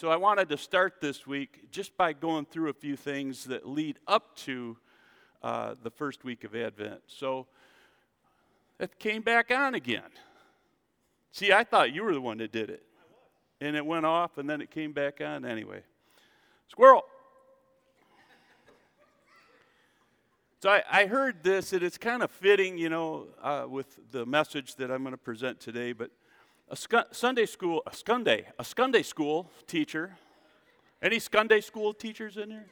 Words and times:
so 0.00 0.08
I 0.08 0.16
wanted 0.16 0.48
to 0.48 0.56
start 0.56 1.02
this 1.02 1.26
week 1.26 1.70
just 1.70 1.94
by 1.94 2.14
going 2.14 2.46
through 2.46 2.70
a 2.70 2.72
few 2.72 2.96
things 2.96 3.44
that 3.44 3.68
lead 3.68 3.98
up 4.06 4.34
to 4.36 4.78
uh, 5.42 5.74
the 5.82 5.90
first 5.90 6.24
week 6.24 6.42
of 6.42 6.54
Advent. 6.56 7.02
So 7.06 7.46
it 8.78 8.98
came 8.98 9.20
back 9.20 9.50
on 9.50 9.74
again. 9.74 10.08
See, 11.32 11.52
I 11.52 11.64
thought 11.64 11.92
you 11.92 12.02
were 12.02 12.14
the 12.14 12.20
one 12.22 12.38
that 12.38 12.50
did 12.50 12.70
it. 12.70 12.82
And 13.60 13.76
it 13.76 13.84
went 13.84 14.06
off 14.06 14.38
and 14.38 14.48
then 14.48 14.62
it 14.62 14.70
came 14.70 14.92
back 14.92 15.20
on 15.20 15.44
anyway. 15.44 15.82
Squirrel. 16.68 17.04
So 20.62 20.70
I, 20.70 20.82
I, 20.90 21.06
heard 21.08 21.42
this, 21.42 21.74
and 21.74 21.82
it's 21.82 21.98
kind 21.98 22.22
of 22.22 22.30
fitting, 22.30 22.78
you 22.78 22.88
know, 22.88 23.26
uh, 23.42 23.66
with 23.68 23.98
the 24.12 24.24
message 24.24 24.76
that 24.76 24.90
I'm 24.90 25.02
going 25.02 25.12
to 25.12 25.18
present 25.18 25.60
today. 25.60 25.92
But 25.92 26.10
a 26.70 26.76
Sunday 27.10 27.46
school, 27.46 27.82
a 27.86 27.94
Sunday, 27.94 28.46
a 28.58 28.64
Sunday 28.64 29.02
school 29.02 29.50
teacher. 29.66 30.16
Any 31.02 31.18
Sunday 31.18 31.60
school 31.60 31.92
teachers 31.92 32.36
in 32.36 32.62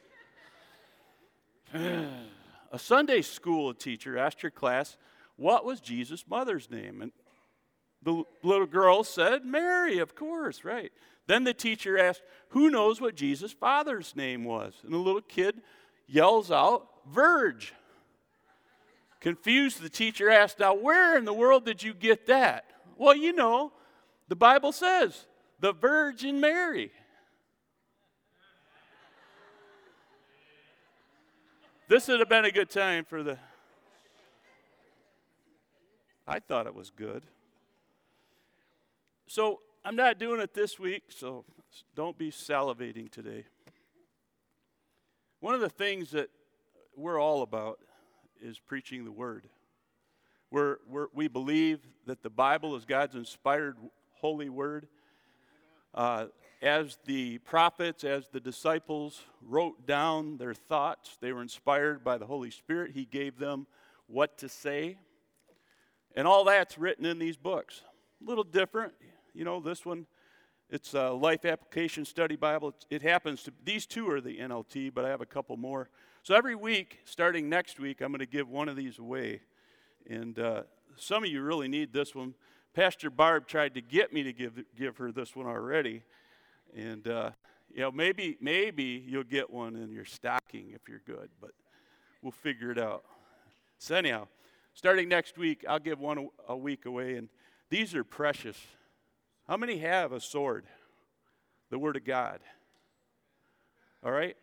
here? 1.73 2.09
a 2.71 2.79
Sunday 2.79 3.21
school 3.21 3.73
teacher 3.73 4.17
asked 4.17 4.41
her 4.41 4.49
class, 4.49 4.95
"What 5.35 5.65
was 5.65 5.81
Jesus' 5.81 6.25
mother's 6.27 6.71
name?" 6.71 7.01
And 7.01 7.11
the 8.01 8.23
little 8.41 8.67
girl 8.67 9.03
said, 9.03 9.45
"Mary, 9.45 9.99
of 9.99 10.15
course, 10.15 10.63
right." 10.63 10.93
Then 11.27 11.43
the 11.43 11.53
teacher 11.53 11.97
asked, 11.97 12.23
"Who 12.49 12.69
knows 12.69 13.01
what 13.01 13.15
Jesus' 13.15 13.51
father's 13.51 14.15
name 14.15 14.45
was?" 14.45 14.75
And 14.83 14.93
the 14.93 14.97
little 14.97 15.21
kid 15.21 15.61
yells 16.07 16.51
out, 16.51 16.87
"Verge." 17.05 17.73
Confused, 19.19 19.81
the 19.81 19.89
teacher 19.89 20.29
asked, 20.29 20.59
Now, 20.59 20.73
where 20.73 21.17
in 21.17 21.25
the 21.25 21.33
world 21.33 21.65
did 21.65 21.83
you 21.83 21.93
get 21.93 22.27
that? 22.27 22.71
Well, 22.95 23.13
you 23.13 23.33
know, 23.33 23.73
the 24.29 24.35
Bible 24.35 24.71
says 24.71 25.25
the 25.59 25.73
Virgin 25.73 26.39
Mary. 26.39 26.91
This 31.89 32.07
would 32.07 32.19
have 32.19 32.29
been 32.29 32.45
a 32.45 32.51
good 32.51 32.69
time 32.69 33.03
for 33.03 33.23
the. 33.23 33.37
I 36.27 36.39
thought 36.39 36.67
it 36.67 36.75
was 36.75 36.91
good. 36.91 37.25
So 39.25 39.61
I'm 39.83 39.95
not 39.95 40.19
doing 40.19 40.39
it 40.39 40.53
this 40.53 40.79
week, 40.79 41.03
so 41.09 41.45
don't 41.95 42.15
be 42.15 42.29
salivating 42.29 43.11
today. 43.11 43.45
One 45.39 45.55
of 45.55 45.61
the 45.61 45.69
things 45.69 46.11
that 46.11 46.29
we're 46.95 47.19
all 47.19 47.41
about 47.41 47.79
is 48.39 48.59
preaching 48.59 49.05
the 49.05 49.11
word. 49.11 49.49
We're, 50.51 50.77
we're, 50.87 51.07
we 51.13 51.27
believe 51.27 51.79
that 52.05 52.21
the 52.21 52.29
Bible 52.29 52.75
is 52.75 52.85
God's 52.85 53.15
inspired 53.15 53.77
holy 54.19 54.49
word. 54.49 54.87
Uh, 55.93 56.25
as 56.61 56.97
the 57.05 57.37
prophets, 57.39 58.03
as 58.03 58.27
the 58.27 58.39
disciples 58.39 59.21
wrote 59.41 59.87
down 59.87 60.37
their 60.37 60.53
thoughts, 60.53 61.17
they 61.21 61.31
were 61.31 61.41
inspired 61.41 62.03
by 62.03 62.17
the 62.17 62.25
Holy 62.25 62.51
Spirit. 62.51 62.91
He 62.93 63.05
gave 63.05 63.39
them 63.39 63.65
what 64.07 64.37
to 64.39 64.49
say. 64.49 64.97
And 66.15 66.27
all 66.27 66.43
that's 66.43 66.77
written 66.77 67.05
in 67.05 67.17
these 67.17 67.37
books. 67.37 67.81
A 68.21 68.29
little 68.29 68.43
different. 68.43 68.93
You 69.33 69.45
know, 69.45 69.61
this 69.61 69.85
one, 69.85 70.05
it's 70.69 70.93
a 70.93 71.11
Life 71.11 71.45
Application 71.45 72.03
Study 72.03 72.35
Bible. 72.35 72.75
It 72.89 73.01
happens 73.01 73.43
to, 73.43 73.53
these 73.63 73.85
two 73.85 74.09
are 74.09 74.19
the 74.19 74.37
NLT, 74.37 74.93
but 74.93 75.05
I 75.05 75.09
have 75.09 75.21
a 75.21 75.25
couple 75.25 75.55
more. 75.55 75.89
So 76.23 76.35
every 76.35 76.55
week, 76.55 76.99
starting 77.05 77.47
next 77.47 77.79
week, 77.79 78.01
I'm 78.01 78.11
going 78.11 78.19
to 78.19 78.25
give 78.25 78.49
one 78.49 78.67
of 78.67 78.75
these 78.75 78.99
away. 78.99 79.41
And 80.09 80.37
uh, 80.37 80.63
some 80.97 81.23
of 81.23 81.29
you 81.29 81.41
really 81.41 81.69
need 81.69 81.93
this 81.93 82.13
one. 82.13 82.33
Pastor 82.79 83.09
Barb 83.09 83.45
tried 83.45 83.73
to 83.73 83.81
get 83.81 84.13
me 84.13 84.23
to 84.23 84.31
give, 84.31 84.53
give 84.77 84.95
her 84.99 85.11
this 85.11 85.35
one 85.35 85.45
already. 85.45 86.01
And, 86.73 87.05
uh, 87.09 87.31
you 87.69 87.81
know, 87.81 87.91
maybe, 87.91 88.37
maybe 88.39 89.03
you'll 89.05 89.25
get 89.25 89.49
one 89.49 89.75
in 89.75 89.91
your 89.91 90.05
stocking 90.05 90.71
if 90.73 90.87
you're 90.87 91.01
good, 91.05 91.29
but 91.41 91.51
we'll 92.21 92.31
figure 92.31 92.71
it 92.71 92.79
out. 92.79 93.03
So, 93.79 93.95
anyhow, 93.95 94.29
starting 94.73 95.09
next 95.09 95.37
week, 95.37 95.65
I'll 95.67 95.79
give 95.79 95.99
one 95.99 96.29
a, 96.47 96.53
a 96.53 96.55
week 96.55 96.85
away. 96.85 97.17
And 97.17 97.27
these 97.69 97.93
are 97.95 98.05
precious. 98.05 98.57
How 99.45 99.57
many 99.57 99.79
have 99.79 100.13
a 100.13 100.21
sword? 100.21 100.63
The 101.71 101.77
Word 101.77 101.97
of 101.97 102.05
God. 102.05 102.39
All 104.05 104.13
right? 104.13 104.37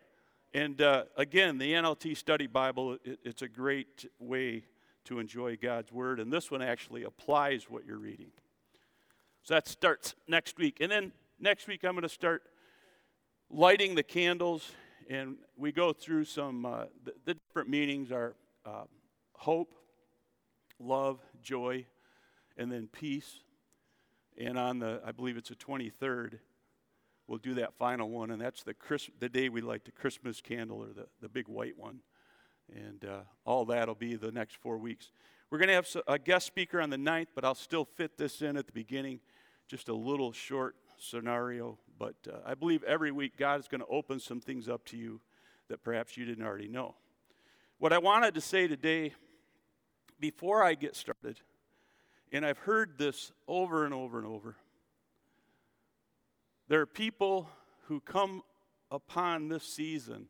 And 0.53 0.79
uh, 0.79 1.05
again, 1.15 1.57
the 1.57 1.73
NLT 1.73 2.15
Study 2.15 2.45
Bible, 2.45 2.99
it, 3.03 3.17
it's 3.23 3.41
a 3.41 3.47
great 3.47 4.07
way 4.19 4.65
to 5.07 5.19
enjoy 5.19 5.57
God's 5.57 5.91
Word. 5.91 6.19
And 6.19 6.31
this 6.31 6.51
one 6.51 6.61
actually 6.61 7.03
applies 7.03 7.69
what 7.69 7.85
you're 7.85 7.97
reading. 7.97 8.31
So 9.43 9.53
that 9.53 9.67
starts 9.67 10.15
next 10.27 10.57
week. 10.57 10.79
And 10.81 10.91
then 10.91 11.11
next 11.39 11.67
week, 11.67 11.83
I'm 11.83 11.93
going 11.93 12.03
to 12.03 12.09
start 12.09 12.43
lighting 13.49 13.95
the 13.95 14.03
candles. 14.03 14.71
And 15.09 15.37
we 15.55 15.71
go 15.71 15.93
through 15.93 16.25
some, 16.25 16.65
uh, 16.65 16.85
the, 17.03 17.13
the, 17.25 17.33
different 17.35 17.69
meanings 17.69 18.11
are 18.11 18.35
uh, 18.65 18.83
hope, 19.35 19.73
love, 20.79 21.19
joy, 21.41 21.85
and 22.57 22.69
then 22.69 22.89
peace. 22.91 23.39
And 24.37 24.59
on 24.59 24.79
the, 24.79 25.01
I 25.05 25.13
believe 25.13 25.37
it's 25.37 25.49
the 25.49 25.55
23rd, 25.55 26.39
we'll 27.27 27.39
do 27.39 27.53
that 27.55 27.73
final 27.75 28.09
one, 28.09 28.31
and 28.31 28.41
that's 28.41 28.63
the, 28.63 28.73
Chris, 28.73 29.09
the 29.19 29.29
day 29.29 29.47
we 29.47 29.61
light 29.61 29.85
the 29.85 29.91
Christmas 29.91 30.41
candle 30.41 30.83
or 30.83 30.87
the, 30.87 31.07
the 31.21 31.29
big 31.29 31.47
white 31.47 31.77
one. 31.77 32.01
And 32.75 33.05
uh, 33.05 33.19
all 33.45 33.65
that 33.65 33.87
will 33.87 33.95
be 33.95 34.15
the 34.15 34.31
next 34.31 34.57
four 34.57 34.77
weeks. 34.77 35.11
We're 35.49 35.57
going 35.59 35.69
to 35.69 35.75
have 35.75 35.87
a 36.07 36.19
guest 36.19 36.45
speaker 36.45 36.81
on 36.81 36.89
the 36.89 36.97
9th, 36.97 37.27
but 37.33 37.45
I'll 37.45 37.55
still 37.55 37.85
fit 37.85 38.17
this 38.17 38.41
in 38.41 38.57
at 38.57 38.67
the 38.67 38.73
beginning, 38.73 39.19
just 39.67 39.87
a 39.87 39.93
little 39.93 40.31
short 40.31 40.75
scenario. 40.97 41.77
But 41.97 42.15
uh, 42.27 42.37
I 42.45 42.53
believe 42.53 42.83
every 42.83 43.11
week 43.11 43.37
God 43.37 43.59
is 43.59 43.67
going 43.67 43.81
to 43.81 43.87
open 43.87 44.19
some 44.19 44.41
things 44.41 44.67
up 44.67 44.83
to 44.85 44.97
you 44.97 45.21
that 45.69 45.83
perhaps 45.83 46.17
you 46.17 46.25
didn't 46.25 46.45
already 46.45 46.67
know. 46.67 46.95
What 47.79 47.93
I 47.93 47.97
wanted 47.97 48.33
to 48.35 48.41
say 48.41 48.67
today, 48.67 49.13
before 50.19 50.63
I 50.63 50.73
get 50.73 50.95
started, 50.95 51.39
and 52.31 52.45
I've 52.45 52.57
heard 52.57 52.97
this 52.97 53.31
over 53.47 53.85
and 53.85 53.93
over 53.93 54.17
and 54.17 54.27
over 54.27 54.55
there 56.67 56.81
are 56.81 56.85
people 56.85 57.49
who 57.83 58.01
come 58.01 58.41
upon 58.91 59.47
this 59.47 59.63
season 59.63 60.27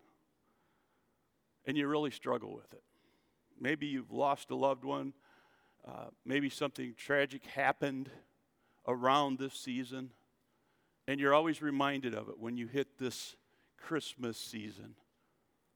and 1.67 1.77
you 1.77 1.87
really 1.87 2.09
struggle 2.09 2.55
with 2.55 2.73
it. 2.73 2.81
Maybe 3.59 3.85
you've 3.85 4.11
lost 4.11 4.49
a 4.49 4.55
loved 4.55 4.85
one. 4.85 5.13
Uh, 5.87 6.05
maybe 6.25 6.49
something 6.49 6.95
tragic 6.97 7.45
happened 7.45 8.09
around 8.87 9.37
this 9.37 9.53
season. 9.53 10.11
And 11.07 11.19
you're 11.19 11.33
always 11.33 11.61
reminded 11.61 12.15
of 12.15 12.29
it 12.29 12.39
when 12.39 12.57
you 12.57 12.67
hit 12.67 12.97
this 12.97 13.35
Christmas 13.77 14.37
season. 14.37 14.95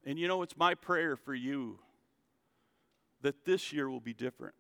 And 0.05 0.17
you 0.17 0.27
know, 0.27 0.41
it's 0.41 0.57
my 0.57 0.73
prayer 0.73 1.15
for 1.15 1.35
you 1.35 1.77
that 3.21 3.45
this 3.45 3.71
year 3.71 3.89
will 3.89 3.99
be 3.99 4.13
different. 4.13 4.55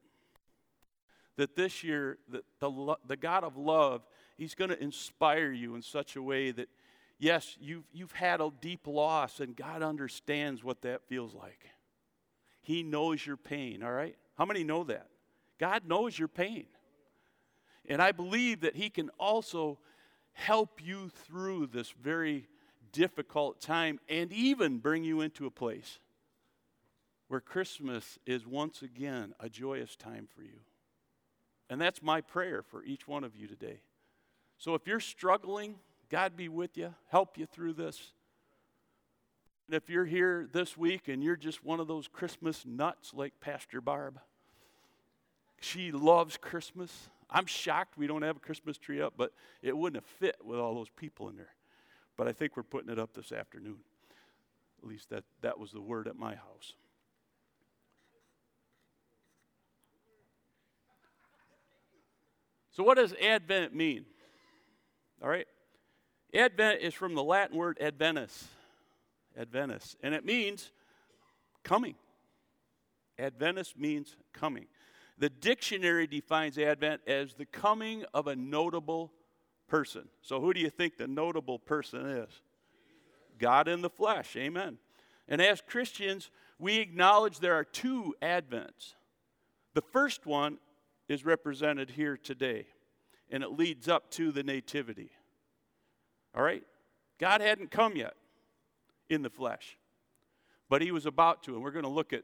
That 1.37 1.55
this 1.55 1.83
year, 1.83 2.19
that 2.29 2.43
the, 2.59 2.95
the 3.07 3.17
God 3.17 3.43
of 3.43 3.57
love 3.57 4.03
He's 4.41 4.55
going 4.55 4.71
to 4.71 4.83
inspire 4.83 5.51
you 5.51 5.75
in 5.75 5.83
such 5.83 6.15
a 6.15 6.21
way 6.21 6.49
that, 6.49 6.67
yes, 7.21 7.55
you've, 7.61 7.85
you've 7.93 8.11
had 8.11 8.41
a 8.41 8.49
deep 8.59 8.87
loss, 8.87 9.39
and 9.39 9.55
God 9.55 9.83
understands 9.83 10.63
what 10.63 10.81
that 10.81 11.07
feels 11.07 11.33
like. 11.33 11.69
He 12.61 12.83
knows 12.83 13.25
your 13.25 13.37
pain, 13.37 13.83
all 13.83 13.91
right? 13.91 14.17
How 14.37 14.45
many 14.45 14.63
know 14.63 14.83
that? 14.85 15.07
God 15.59 15.87
knows 15.87 16.17
your 16.17 16.27
pain. 16.27 16.65
And 17.87 18.01
I 18.01 18.11
believe 18.11 18.61
that 18.61 18.75
He 18.75 18.89
can 18.89 19.09
also 19.19 19.77
help 20.33 20.83
you 20.83 21.09
through 21.09 21.67
this 21.67 21.91
very 21.91 22.47
difficult 22.91 23.61
time 23.61 23.99
and 24.09 24.33
even 24.33 24.79
bring 24.79 25.03
you 25.03 25.21
into 25.21 25.45
a 25.45 25.51
place 25.51 25.99
where 27.27 27.39
Christmas 27.39 28.17
is 28.25 28.45
once 28.45 28.81
again 28.81 29.33
a 29.39 29.47
joyous 29.47 29.95
time 29.95 30.27
for 30.35 30.41
you. 30.41 30.59
And 31.69 31.79
that's 31.79 32.01
my 32.01 32.19
prayer 32.19 32.61
for 32.63 32.83
each 32.83 33.07
one 33.07 33.23
of 33.23 33.35
you 33.35 33.47
today. 33.47 33.81
So 34.57 34.75
if 34.75 34.85
you're 34.85 34.99
struggling, 34.99 35.75
God 36.11 36.35
be 36.35 36.49
with 36.49 36.77
you, 36.77 36.93
help 37.07 37.37
you 37.37 37.45
through 37.45 37.73
this. 37.73 38.11
And 39.67 39.75
if 39.77 39.89
you're 39.89 40.05
here 40.05 40.45
this 40.51 40.75
week 40.75 41.07
and 41.07 41.23
you're 41.23 41.37
just 41.37 41.63
one 41.63 41.79
of 41.79 41.87
those 41.87 42.09
Christmas 42.09 42.65
nuts 42.65 43.13
like 43.13 43.39
Pastor 43.39 43.79
Barb, 43.79 44.19
she 45.61 45.93
loves 45.93 46.35
Christmas. 46.35 47.09
I'm 47.29 47.45
shocked 47.45 47.97
we 47.97 48.07
don't 48.07 48.23
have 48.23 48.35
a 48.35 48.41
Christmas 48.41 48.77
tree 48.77 49.01
up, 49.01 49.13
but 49.15 49.31
it 49.61 49.77
wouldn't 49.77 50.03
have 50.03 50.11
fit 50.19 50.35
with 50.43 50.59
all 50.59 50.75
those 50.75 50.89
people 50.89 51.29
in 51.29 51.37
there. 51.37 51.53
But 52.17 52.27
I 52.27 52.33
think 52.33 52.57
we're 52.57 52.63
putting 52.63 52.91
it 52.91 52.99
up 52.99 53.13
this 53.13 53.31
afternoon. 53.31 53.77
At 54.83 54.89
least 54.89 55.09
that, 55.11 55.23
that 55.41 55.57
was 55.57 55.71
the 55.71 55.79
word 55.79 56.09
at 56.09 56.17
my 56.17 56.35
house. 56.35 56.73
So, 62.71 62.83
what 62.83 62.97
does 62.97 63.13
Advent 63.21 63.73
mean? 63.73 64.05
All 65.21 65.29
right? 65.29 65.47
Advent 66.33 66.81
is 66.81 66.93
from 66.93 67.15
the 67.15 67.23
Latin 67.23 67.57
word 67.57 67.77
adventus. 67.81 68.47
Adventus. 69.37 69.95
And 70.01 70.13
it 70.13 70.25
means 70.25 70.71
coming. 71.63 71.95
Adventus 73.19 73.73
means 73.77 74.15
coming. 74.33 74.67
The 75.17 75.29
dictionary 75.29 76.07
defines 76.07 76.57
Advent 76.57 77.01
as 77.05 77.33
the 77.33 77.45
coming 77.45 78.05
of 78.13 78.27
a 78.27 78.35
notable 78.35 79.11
person. 79.67 80.09
So, 80.21 80.41
who 80.41 80.53
do 80.53 80.59
you 80.59 80.69
think 80.69 80.97
the 80.97 81.07
notable 81.07 81.59
person 81.59 82.05
is? 82.07 82.41
God 83.37 83.67
in 83.67 83.81
the 83.81 83.89
flesh. 83.89 84.35
Amen. 84.35 84.77
And 85.27 85.41
as 85.41 85.61
Christians, 85.61 86.29
we 86.59 86.77
acknowledge 86.77 87.39
there 87.39 87.55
are 87.55 87.63
two 87.63 88.15
advents. 88.21 88.95
The 89.73 89.81
first 89.81 90.25
one 90.25 90.57
is 91.07 91.25
represented 91.25 91.91
here 91.91 92.17
today, 92.17 92.67
and 93.29 93.43
it 93.43 93.51
leads 93.51 93.87
up 93.87 94.11
to 94.11 94.31
the 94.31 94.43
nativity. 94.43 95.11
All 96.35 96.43
right? 96.43 96.63
God 97.19 97.41
hadn't 97.41 97.71
come 97.71 97.95
yet 97.95 98.15
in 99.09 99.21
the 99.21 99.29
flesh, 99.29 99.77
but 100.69 100.81
he 100.81 100.91
was 100.91 101.05
about 101.05 101.43
to, 101.43 101.53
and 101.53 101.63
we're 101.63 101.71
going 101.71 101.83
to 101.83 101.89
look 101.89 102.13
at 102.13 102.23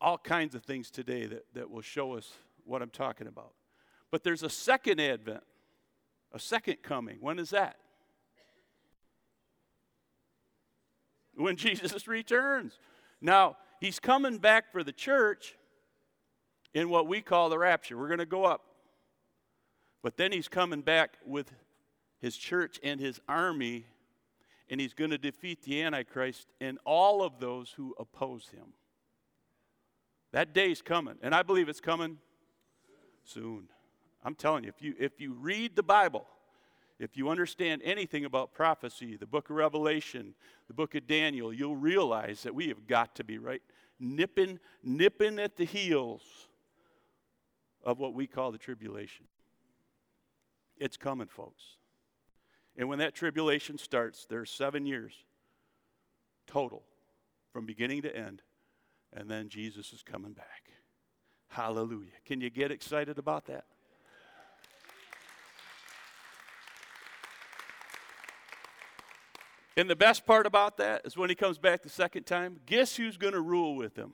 all 0.00 0.18
kinds 0.18 0.54
of 0.54 0.64
things 0.64 0.90
today 0.90 1.26
that, 1.26 1.44
that 1.54 1.70
will 1.70 1.82
show 1.82 2.14
us 2.14 2.32
what 2.64 2.82
I'm 2.82 2.90
talking 2.90 3.26
about. 3.26 3.52
But 4.10 4.24
there's 4.24 4.42
a 4.42 4.50
second 4.50 5.00
advent, 5.00 5.42
a 6.32 6.38
second 6.38 6.82
coming. 6.82 7.18
When 7.20 7.38
is 7.38 7.50
that? 7.50 7.76
When 11.34 11.56
Jesus 11.56 12.06
returns. 12.06 12.78
Now, 13.20 13.56
he's 13.80 13.98
coming 13.98 14.38
back 14.38 14.70
for 14.72 14.82
the 14.82 14.92
church 14.92 15.56
in 16.74 16.88
what 16.88 17.06
we 17.06 17.20
call 17.20 17.48
the 17.48 17.58
rapture. 17.58 17.96
We're 17.96 18.08
going 18.08 18.18
to 18.18 18.26
go 18.26 18.44
up. 18.44 18.62
But 20.02 20.16
then 20.16 20.32
he's 20.32 20.48
coming 20.48 20.80
back 20.80 21.18
with 21.24 21.52
his 22.22 22.36
church 22.36 22.78
and 22.84 23.00
his 23.00 23.20
army, 23.28 23.84
and 24.70 24.80
he's 24.80 24.94
going 24.94 25.10
to 25.10 25.18
defeat 25.18 25.60
the 25.62 25.82
Antichrist 25.82 26.46
and 26.60 26.78
all 26.86 27.22
of 27.22 27.40
those 27.40 27.72
who 27.76 27.94
oppose 27.98 28.48
him. 28.48 28.72
That 30.30 30.54
day's 30.54 30.80
coming, 30.80 31.16
and 31.20 31.34
I 31.34 31.42
believe 31.42 31.68
it's 31.68 31.80
coming 31.80 32.18
soon. 33.24 33.64
I'm 34.24 34.36
telling 34.36 34.62
you, 34.62 34.70
if 34.70 34.80
you, 34.80 34.94
if 35.00 35.20
you 35.20 35.32
read 35.32 35.74
the 35.74 35.82
Bible, 35.82 36.24
if 37.00 37.16
you 37.16 37.28
understand 37.28 37.82
anything 37.84 38.24
about 38.24 38.54
prophecy, 38.54 39.16
the 39.16 39.26
book 39.26 39.50
of 39.50 39.56
Revelation, 39.56 40.34
the 40.68 40.74
book 40.74 40.94
of 40.94 41.08
Daniel, 41.08 41.52
you'll 41.52 41.76
realize 41.76 42.44
that 42.44 42.54
we 42.54 42.68
have 42.68 42.86
got 42.86 43.16
to 43.16 43.24
be 43.24 43.38
right 43.38 43.60
nipping, 43.98 44.60
nipping 44.84 45.40
at 45.40 45.56
the 45.56 45.64
heels 45.64 46.22
of 47.84 47.98
what 47.98 48.14
we 48.14 48.28
call 48.28 48.52
the 48.52 48.58
tribulation. 48.58 49.26
It's 50.78 50.96
coming, 50.96 51.26
folks. 51.26 51.62
And 52.76 52.88
when 52.88 52.98
that 52.98 53.14
tribulation 53.14 53.78
starts, 53.78 54.26
there's 54.28 54.50
seven 54.50 54.86
years 54.86 55.12
total 56.46 56.82
from 57.52 57.66
beginning 57.66 58.02
to 58.02 58.16
end, 58.16 58.42
and 59.12 59.30
then 59.30 59.48
Jesus 59.48 59.92
is 59.92 60.02
coming 60.02 60.32
back. 60.32 60.70
Hallelujah. 61.48 62.12
Can 62.24 62.40
you 62.40 62.48
get 62.48 62.70
excited 62.70 63.18
about 63.18 63.46
that? 63.46 63.64
And 69.76 69.88
the 69.88 69.96
best 69.96 70.26
part 70.26 70.46
about 70.46 70.76
that 70.78 71.02
is 71.04 71.16
when 71.16 71.30
he 71.30 71.34
comes 71.34 71.58
back 71.58 71.82
the 71.82 71.88
second 71.88 72.24
time, 72.24 72.60
guess 72.66 72.96
who's 72.96 73.16
going 73.16 73.32
to 73.32 73.40
rule 73.40 73.74
with 73.74 73.96
him? 73.96 74.12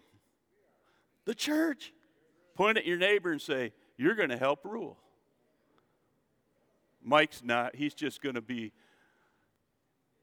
The 1.24 1.34
church. 1.34 1.92
Point 2.54 2.78
at 2.78 2.86
your 2.86 2.98
neighbor 2.98 3.30
and 3.30 3.40
say, 3.40 3.72
You're 3.96 4.14
going 4.14 4.30
to 4.30 4.36
help 4.36 4.64
rule. 4.64 4.98
Mike's 7.08 7.42
not. 7.42 7.74
He's 7.74 7.94
just 7.94 8.20
going 8.20 8.34
to 8.34 8.42
be. 8.42 8.72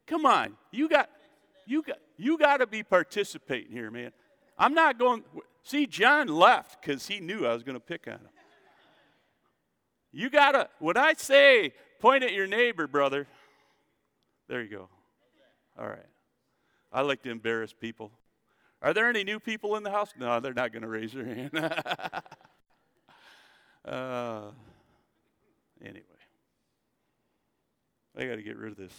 Come 0.05 0.25
on. 0.25 0.55
You 0.71 0.87
got 0.87 1.09
you 1.65 1.81
got 1.81 1.97
you 2.17 2.37
got 2.37 2.57
to 2.57 2.67
be 2.67 2.83
participating 2.83 3.71
here, 3.71 3.89
man. 3.89 4.11
I'm 4.57 4.73
not 4.73 4.99
going 4.99 5.23
See, 5.63 5.87
John 5.87 6.27
left 6.27 6.83
cuz 6.83 7.07
he 7.07 7.19
knew 7.19 7.47
I 7.47 7.53
was 7.53 7.63
going 7.63 7.73
to 7.75 7.79
pick 7.79 8.07
on 8.07 8.13
him. 8.13 8.29
You 10.11 10.29
got 10.29 10.51
to 10.51 10.69
when 10.77 10.95
I 10.95 11.13
say 11.13 11.73
point 11.99 12.23
at 12.23 12.33
your 12.33 12.45
neighbor, 12.45 12.85
brother. 12.87 13.27
There 14.47 14.61
you 14.61 14.69
go. 14.69 14.89
All 15.77 15.87
right. 15.87 16.05
I 16.93 17.01
like 17.01 17.23
to 17.23 17.31
embarrass 17.31 17.73
people. 17.73 18.11
Are 18.81 18.93
there 18.93 19.09
any 19.09 19.23
new 19.23 19.39
people 19.39 19.75
in 19.75 19.81
the 19.81 19.89
house? 19.89 20.11
No, 20.17 20.39
they're 20.39 20.53
not 20.53 20.71
going 20.71 20.83
to 20.83 20.87
raise 20.87 21.13
their 21.13 21.25
hand. 21.25 21.51
uh, 23.85 24.51
anyway, 25.81 26.14
I 28.17 28.25
got 28.25 28.35
to 28.35 28.41
get 28.41 28.57
rid 28.57 28.71
of 28.71 28.77
this. 28.77 28.93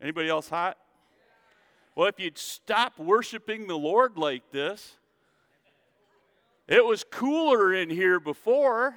Anybody 0.00 0.28
else 0.28 0.48
hot? 0.48 0.76
Well, 1.94 2.08
if 2.08 2.20
you'd 2.20 2.38
stop 2.38 2.98
worshiping 2.98 3.66
the 3.66 3.76
Lord 3.76 4.16
like 4.16 4.50
this, 4.50 4.96
it 6.68 6.84
was 6.84 7.04
cooler 7.04 7.74
in 7.74 7.90
here 7.90 8.20
before. 8.20 8.96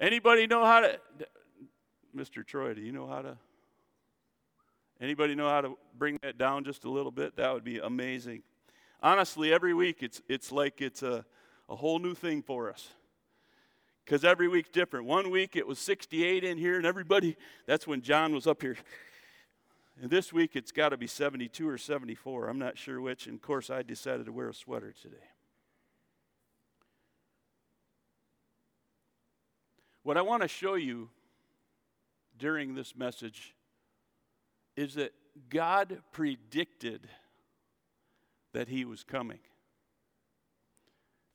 Anybody 0.00 0.46
know 0.46 0.64
how 0.64 0.80
to? 0.80 0.98
Mr. 2.16 2.44
Troy, 2.44 2.74
do 2.74 2.80
you 2.80 2.92
know 2.92 3.06
how 3.06 3.22
to? 3.22 3.36
Anybody 5.00 5.34
know 5.34 5.48
how 5.48 5.60
to 5.60 5.76
bring 5.96 6.18
that 6.22 6.38
down 6.38 6.64
just 6.64 6.84
a 6.84 6.90
little 6.90 7.10
bit? 7.10 7.36
That 7.36 7.52
would 7.52 7.64
be 7.64 7.78
amazing. 7.78 8.42
Honestly, 9.02 9.52
every 9.52 9.74
week 9.74 10.02
it's, 10.02 10.22
it's 10.28 10.50
like 10.50 10.80
it's 10.80 11.02
a, 11.02 11.24
a 11.68 11.76
whole 11.76 11.98
new 11.98 12.14
thing 12.14 12.42
for 12.42 12.70
us. 12.70 12.88
Because 14.04 14.24
every 14.24 14.48
week's 14.48 14.68
different. 14.68 15.06
One 15.06 15.30
week 15.30 15.56
it 15.56 15.66
was 15.66 15.78
68 15.78 16.44
in 16.44 16.58
here, 16.58 16.76
and 16.76 16.84
everybody, 16.84 17.36
that's 17.66 17.86
when 17.86 18.02
John 18.02 18.34
was 18.34 18.46
up 18.46 18.60
here. 18.60 18.76
And 20.00 20.10
this 20.10 20.32
week 20.32 20.56
it's 20.56 20.72
got 20.72 20.90
to 20.90 20.96
be 20.96 21.06
72 21.06 21.68
or 21.68 21.78
74. 21.78 22.48
I'm 22.48 22.58
not 22.58 22.76
sure 22.76 23.00
which. 23.00 23.26
And 23.26 23.36
of 23.36 23.42
course, 23.42 23.70
I 23.70 23.82
decided 23.82 24.26
to 24.26 24.32
wear 24.32 24.48
a 24.48 24.54
sweater 24.54 24.92
today. 25.00 25.16
What 30.02 30.18
I 30.18 30.22
want 30.22 30.42
to 30.42 30.48
show 30.48 30.74
you 30.74 31.08
during 32.38 32.74
this 32.74 32.94
message 32.94 33.54
is 34.76 34.94
that 34.94 35.14
God 35.48 36.02
predicted 36.12 37.08
that 38.52 38.68
he 38.68 38.84
was 38.84 39.02
coming 39.02 39.38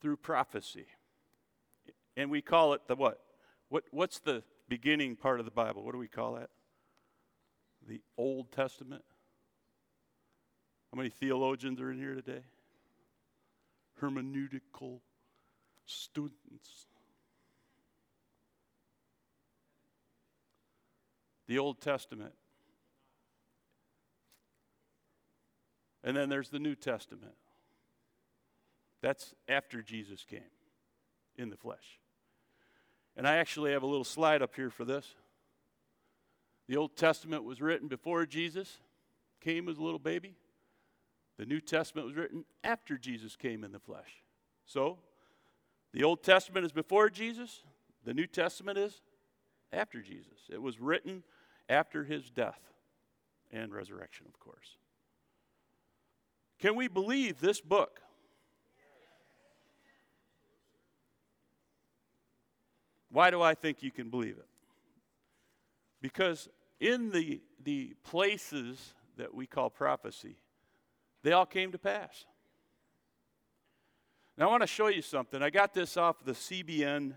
through 0.01 0.17
prophecy. 0.17 0.85
And 2.19 2.29
we 2.29 2.41
call 2.41 2.73
it 2.73 2.81
the 2.89 2.97
what? 2.97 3.21
what? 3.69 3.85
What's 3.91 4.19
the 4.19 4.43
beginning 4.67 5.15
part 5.15 5.39
of 5.39 5.45
the 5.45 5.51
Bible? 5.51 5.85
What 5.85 5.93
do 5.93 5.97
we 5.97 6.09
call 6.09 6.33
that? 6.33 6.49
The 7.87 8.01
Old 8.17 8.51
Testament. 8.51 9.05
How 10.91 10.97
many 10.97 11.09
theologians 11.09 11.79
are 11.79 11.89
in 11.89 11.97
here 11.97 12.15
today? 12.15 12.41
Hermeneutical 14.01 14.99
students. 15.85 16.87
The 21.47 21.57
Old 21.57 21.79
Testament 21.79 22.33
And 26.03 26.15
then 26.15 26.29
there's 26.29 26.49
the 26.49 26.59
New 26.59 26.75
Testament. 26.75 27.35
That's 29.01 29.33
after 29.47 29.81
Jesus 29.81 30.23
came 30.23 30.41
in 31.37 31.49
the 31.49 31.57
flesh. 31.57 31.98
And 33.19 33.27
I 33.27 33.35
actually 33.35 33.73
have 33.73 33.83
a 33.83 33.85
little 33.85 34.05
slide 34.05 34.41
up 34.41 34.55
here 34.55 34.69
for 34.69 34.85
this. 34.85 35.05
The 36.69 36.77
Old 36.77 36.95
Testament 36.95 37.43
was 37.43 37.59
written 37.59 37.89
before 37.89 38.25
Jesus 38.25 38.79
came 39.41 39.67
as 39.67 39.77
a 39.77 39.83
little 39.83 39.99
baby. 39.99 40.35
The 41.37 41.45
New 41.45 41.59
Testament 41.59 42.07
was 42.07 42.15
written 42.15 42.45
after 42.63 42.97
Jesus 42.97 43.35
came 43.35 43.65
in 43.65 43.73
the 43.73 43.79
flesh. 43.79 44.23
So, 44.65 44.99
the 45.91 46.05
Old 46.05 46.23
Testament 46.23 46.65
is 46.65 46.71
before 46.71 47.09
Jesus, 47.09 47.63
the 48.05 48.13
New 48.13 48.25
Testament 48.25 48.77
is 48.77 49.01
after 49.73 50.01
Jesus. 50.01 50.39
It 50.49 50.61
was 50.61 50.79
written 50.79 51.23
after 51.67 52.05
his 52.05 52.29
death 52.29 52.61
and 53.51 53.73
resurrection, 53.73 54.27
of 54.29 54.39
course. 54.39 54.77
Can 56.57 56.77
we 56.77 56.87
believe 56.87 57.41
this 57.41 57.59
book? 57.59 57.99
Why 63.19 63.31
do 63.31 63.41
I 63.41 63.53
think 63.53 63.83
you 63.83 63.91
can 63.91 64.09
believe 64.09 64.37
it? 64.37 64.47
Because 66.01 66.47
in 66.79 67.11
the, 67.11 67.41
the 67.61 67.93
places 68.05 68.93
that 69.17 69.33
we 69.33 69.45
call 69.45 69.69
prophecy, 69.69 70.37
they 71.21 71.33
all 71.33 71.45
came 71.45 71.73
to 71.73 71.77
pass. 71.77 72.23
Now, 74.37 74.47
I 74.47 74.51
want 74.51 74.63
to 74.63 74.67
show 74.67 74.87
you 74.87 75.01
something. 75.01 75.43
I 75.43 75.49
got 75.49 75.73
this 75.73 75.97
off 75.97 76.23
the 76.23 76.31
CBN 76.31 77.11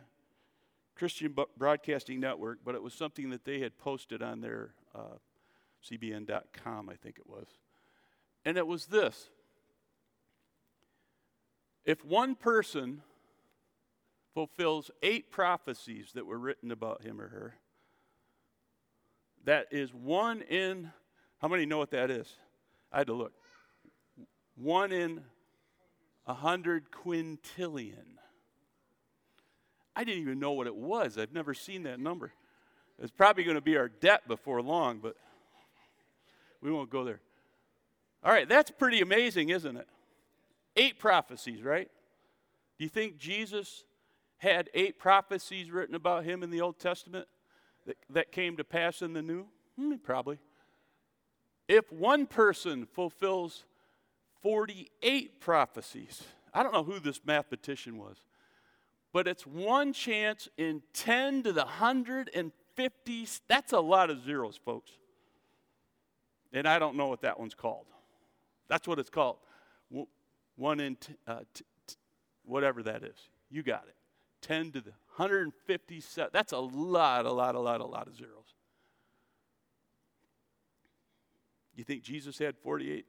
Christian 0.96 1.36
Broadcasting 1.56 2.18
Network, 2.18 2.58
but 2.64 2.74
it 2.74 2.82
was 2.82 2.94
something 2.94 3.30
that 3.30 3.44
they 3.44 3.60
had 3.60 3.78
posted 3.78 4.24
on 4.24 4.40
their 4.40 4.74
uh, 4.96 5.18
CBN.com, 5.88 6.88
I 6.88 6.94
think 6.96 7.20
it 7.20 7.28
was. 7.28 7.46
And 8.44 8.56
it 8.56 8.66
was 8.66 8.86
this 8.86 9.28
if 11.84 12.04
one 12.04 12.34
person 12.34 13.02
fulfills 14.34 14.90
eight 15.02 15.30
prophecies 15.30 16.12
that 16.14 16.26
were 16.26 16.38
written 16.38 16.70
about 16.70 17.02
him 17.02 17.20
or 17.20 17.28
her, 17.28 17.54
that 19.44 19.66
is 19.70 19.92
one 19.92 20.42
in, 20.42 20.90
how 21.40 21.48
many 21.48 21.66
know 21.66 21.78
what 21.78 21.90
that 21.90 22.10
is? 22.10 22.32
I 22.92 22.98
had 22.98 23.08
to 23.08 23.14
look. 23.14 23.32
One 24.54 24.92
in 24.92 25.22
a 26.26 26.34
hundred 26.34 26.90
quintillion. 26.90 28.18
I 29.94 30.04
didn't 30.04 30.22
even 30.22 30.38
know 30.38 30.52
what 30.52 30.66
it 30.66 30.76
was. 30.76 31.18
I've 31.18 31.32
never 31.32 31.54
seen 31.54 31.82
that 31.82 32.00
number. 32.00 32.32
It's 33.00 33.10
probably 33.10 33.44
going 33.44 33.56
to 33.56 33.62
be 33.62 33.76
our 33.76 33.88
debt 33.88 34.28
before 34.28 34.62
long, 34.62 34.98
but 34.98 35.16
we 36.60 36.70
won't 36.70 36.90
go 36.90 37.04
there. 37.04 37.20
All 38.22 38.32
right, 38.32 38.48
that's 38.48 38.70
pretty 38.70 39.00
amazing, 39.00 39.48
isn't 39.48 39.76
it? 39.76 39.88
Eight 40.76 40.98
prophecies, 40.98 41.62
right? 41.62 41.90
Do 42.78 42.84
you 42.84 42.88
think 42.88 43.18
Jesus 43.18 43.84
had 44.42 44.68
eight 44.74 44.98
prophecies 44.98 45.70
written 45.70 45.94
about 45.94 46.24
him 46.24 46.42
in 46.42 46.50
the 46.50 46.60
Old 46.60 46.80
Testament 46.80 47.28
that, 47.86 47.96
that 48.10 48.32
came 48.32 48.56
to 48.56 48.64
pass 48.64 49.00
in 49.00 49.12
the 49.12 49.22
New? 49.22 49.46
Hmm, 49.78 49.94
probably. 50.02 50.38
If 51.68 51.92
one 51.92 52.26
person 52.26 52.86
fulfills 52.86 53.64
48 54.42 55.40
prophecies, 55.40 56.24
I 56.52 56.64
don't 56.64 56.72
know 56.72 56.82
who 56.82 56.98
this 56.98 57.20
mathematician 57.24 57.98
was, 57.98 58.16
but 59.12 59.28
it's 59.28 59.46
one 59.46 59.92
chance 59.92 60.48
in 60.58 60.82
10 60.92 61.44
to 61.44 61.52
the 61.52 61.60
150. 61.60 63.28
That's 63.46 63.72
a 63.72 63.80
lot 63.80 64.10
of 64.10 64.24
zeros, 64.24 64.56
folks. 64.56 64.90
And 66.52 66.66
I 66.66 66.80
don't 66.80 66.96
know 66.96 67.06
what 67.06 67.22
that 67.22 67.38
one's 67.38 67.54
called. 67.54 67.86
That's 68.66 68.88
what 68.88 68.98
it's 68.98 69.08
called. 69.08 69.36
One 70.56 70.80
in, 70.80 70.96
t- 70.96 71.14
uh, 71.28 71.40
t- 71.54 71.64
t- 71.86 71.94
whatever 72.44 72.82
that 72.82 73.04
is. 73.04 73.16
You 73.48 73.62
got 73.62 73.84
it. 73.86 73.94
10 74.42 74.72
to 74.72 74.80
the 74.80 74.92
157. 75.16 76.30
That's 76.32 76.52
a 76.52 76.58
lot, 76.58 77.26
a 77.26 77.32
lot, 77.32 77.54
a 77.54 77.60
lot, 77.60 77.80
a 77.80 77.86
lot 77.86 78.06
of 78.06 78.16
zeros. 78.16 78.54
You 81.74 81.84
think 81.84 82.02
Jesus 82.02 82.38
had 82.38 82.56
48 82.58 83.06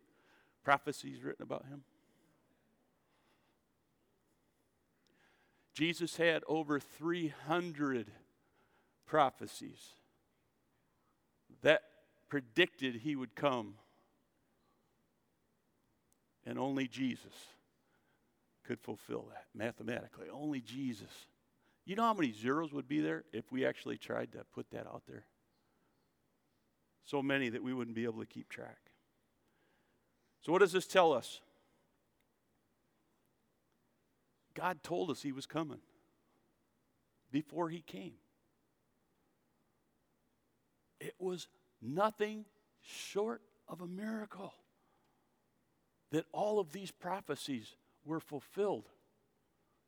prophecies 0.64 1.22
written 1.24 1.44
about 1.44 1.66
him? 1.66 1.84
Jesus 5.74 6.18
had 6.18 6.44
over 6.48 6.80
300 6.80 8.12
prophecies 9.06 9.80
that 11.62 11.82
predicted 12.30 12.96
he 12.98 13.16
would 13.16 13.36
come. 13.36 13.76
And 16.46 16.60
only 16.60 16.88
Jesus 16.88 17.34
could 18.66 18.80
fulfill 18.80 19.28
that 19.32 19.46
mathematically. 19.54 20.28
Only 20.32 20.62
Jesus. 20.62 21.12
You 21.86 21.96
know 21.96 22.04
how 22.04 22.14
many 22.14 22.32
zeros 22.32 22.72
would 22.72 22.88
be 22.88 23.02
there 23.02 23.26
if 23.34 23.52
we 23.52 23.66
actually 23.66 23.98
tried 23.98 24.32
to 24.34 24.46
put 24.54 24.70
that 24.72 24.88
out 24.88 25.04
there? 25.08 25.26
So 27.04 27.22
many 27.22 27.50
that 27.50 27.62
we 27.62 27.74
wouldn't 27.74 27.96
be 27.96 28.06
able 28.06 28.22
to 28.22 28.26
keep 28.26 28.48
track. 28.48 28.78
So, 30.42 30.52
what 30.52 30.60
does 30.60 30.72
this 30.72 30.88
tell 30.88 31.14
us? 31.14 31.42
God 34.54 34.84
told 34.84 35.10
us 35.10 35.22
He 35.22 35.32
was 35.32 35.46
coming 35.46 35.80
before 37.32 37.70
He 37.70 37.82
came. 37.82 38.14
It 41.02 41.16
was 41.20 41.48
nothing 41.82 42.46
short 42.82 43.42
of 43.68 43.82
a 43.82 43.88
miracle 43.88 44.54
that 46.12 46.26
all 46.32 46.60
of 46.60 46.72
these 46.72 46.92
prophecies 46.92 47.76
were 48.06 48.20
fulfilled 48.20 48.90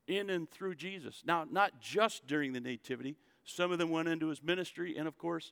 in 0.07 0.29
and 0.29 0.49
through 0.49 0.75
Jesus. 0.75 1.23
Now, 1.25 1.45
not 1.49 1.79
just 1.79 2.27
during 2.27 2.53
the 2.53 2.59
Nativity, 2.59 3.17
some 3.43 3.71
of 3.71 3.77
them 3.77 3.89
went 3.89 4.07
into 4.07 4.27
his 4.27 4.43
ministry 4.43 4.95
and, 4.97 5.07
of 5.07 5.17
course, 5.17 5.51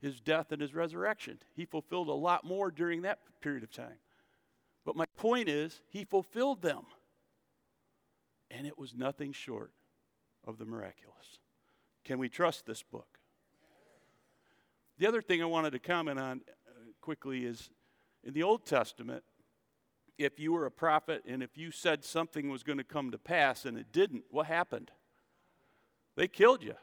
his 0.00 0.20
death 0.20 0.50
and 0.50 0.60
his 0.60 0.74
resurrection. 0.74 1.38
He 1.54 1.64
fulfilled 1.64 2.08
a 2.08 2.12
lot 2.12 2.44
more 2.44 2.70
during 2.70 3.02
that 3.02 3.20
period 3.40 3.62
of 3.62 3.70
time. 3.70 3.98
But 4.84 4.96
my 4.96 5.04
point 5.16 5.48
is, 5.48 5.80
he 5.88 6.04
fulfilled 6.04 6.62
them. 6.62 6.82
And 8.50 8.66
it 8.66 8.78
was 8.78 8.94
nothing 8.94 9.32
short 9.32 9.72
of 10.44 10.58
the 10.58 10.64
miraculous. 10.64 11.38
Can 12.04 12.18
we 12.18 12.28
trust 12.28 12.66
this 12.66 12.82
book? 12.82 13.18
The 14.98 15.06
other 15.06 15.22
thing 15.22 15.40
I 15.40 15.46
wanted 15.46 15.70
to 15.70 15.78
comment 15.78 16.18
on 16.18 16.42
uh, 16.48 16.72
quickly 17.00 17.44
is 17.44 17.70
in 18.24 18.34
the 18.34 18.42
Old 18.42 18.66
Testament, 18.66 19.24
if 20.18 20.38
you 20.38 20.52
were 20.52 20.66
a 20.66 20.70
prophet 20.70 21.22
and 21.26 21.42
if 21.42 21.56
you 21.56 21.70
said 21.70 22.04
something 22.04 22.50
was 22.50 22.62
going 22.62 22.78
to 22.78 22.84
come 22.84 23.10
to 23.10 23.18
pass 23.18 23.64
and 23.64 23.78
it 23.78 23.92
didn't, 23.92 24.24
what 24.30 24.46
happened? 24.46 24.90
They 26.16 26.28
killed 26.28 26.62
you. 26.62 26.74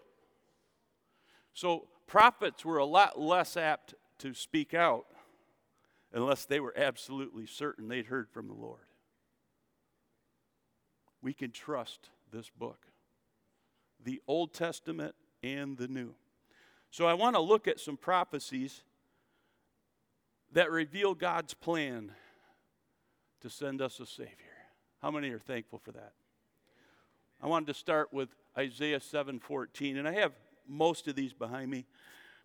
So 1.53 1.87
prophets 2.07 2.65
were 2.65 2.77
a 2.77 2.85
lot 2.85 3.19
less 3.19 3.55
apt 3.55 3.93
to 4.19 4.33
speak 4.33 4.73
out 4.73 5.05
unless 6.13 6.45
they 6.45 6.59
were 6.59 6.73
absolutely 6.75 7.45
certain 7.45 7.87
they'd 7.87 8.07
heard 8.07 8.29
from 8.29 8.47
the 8.47 8.53
Lord. 8.53 8.81
We 11.21 11.33
can 11.33 11.51
trust 11.51 12.09
this 12.31 12.49
book, 12.49 12.87
the 14.03 14.21
Old 14.27 14.53
Testament 14.53 15.15
and 15.43 15.77
the 15.77 15.87
New. 15.87 16.15
So 16.91 17.05
I 17.05 17.13
want 17.13 17.35
to 17.35 17.41
look 17.41 17.67
at 17.67 17.79
some 17.79 17.97
prophecies 17.97 18.83
that 20.53 20.71
reveal 20.71 21.13
God's 21.13 21.53
plan 21.53 22.13
to 23.41 23.49
send 23.49 23.81
us 23.81 23.99
a 23.99 24.05
Savior. 24.05 24.35
How 25.01 25.11
many 25.11 25.29
are 25.29 25.39
thankful 25.39 25.79
for 25.79 25.91
that? 25.91 26.13
I 27.41 27.47
wanted 27.47 27.67
to 27.67 27.73
start 27.73 28.13
with 28.13 28.29
Isaiah 28.57 28.99
7:14, 28.99 29.97
and 29.97 30.07
I 30.07 30.11
have 30.13 30.33
most 30.67 31.07
of 31.07 31.15
these 31.15 31.33
behind 31.33 31.71
me. 31.71 31.85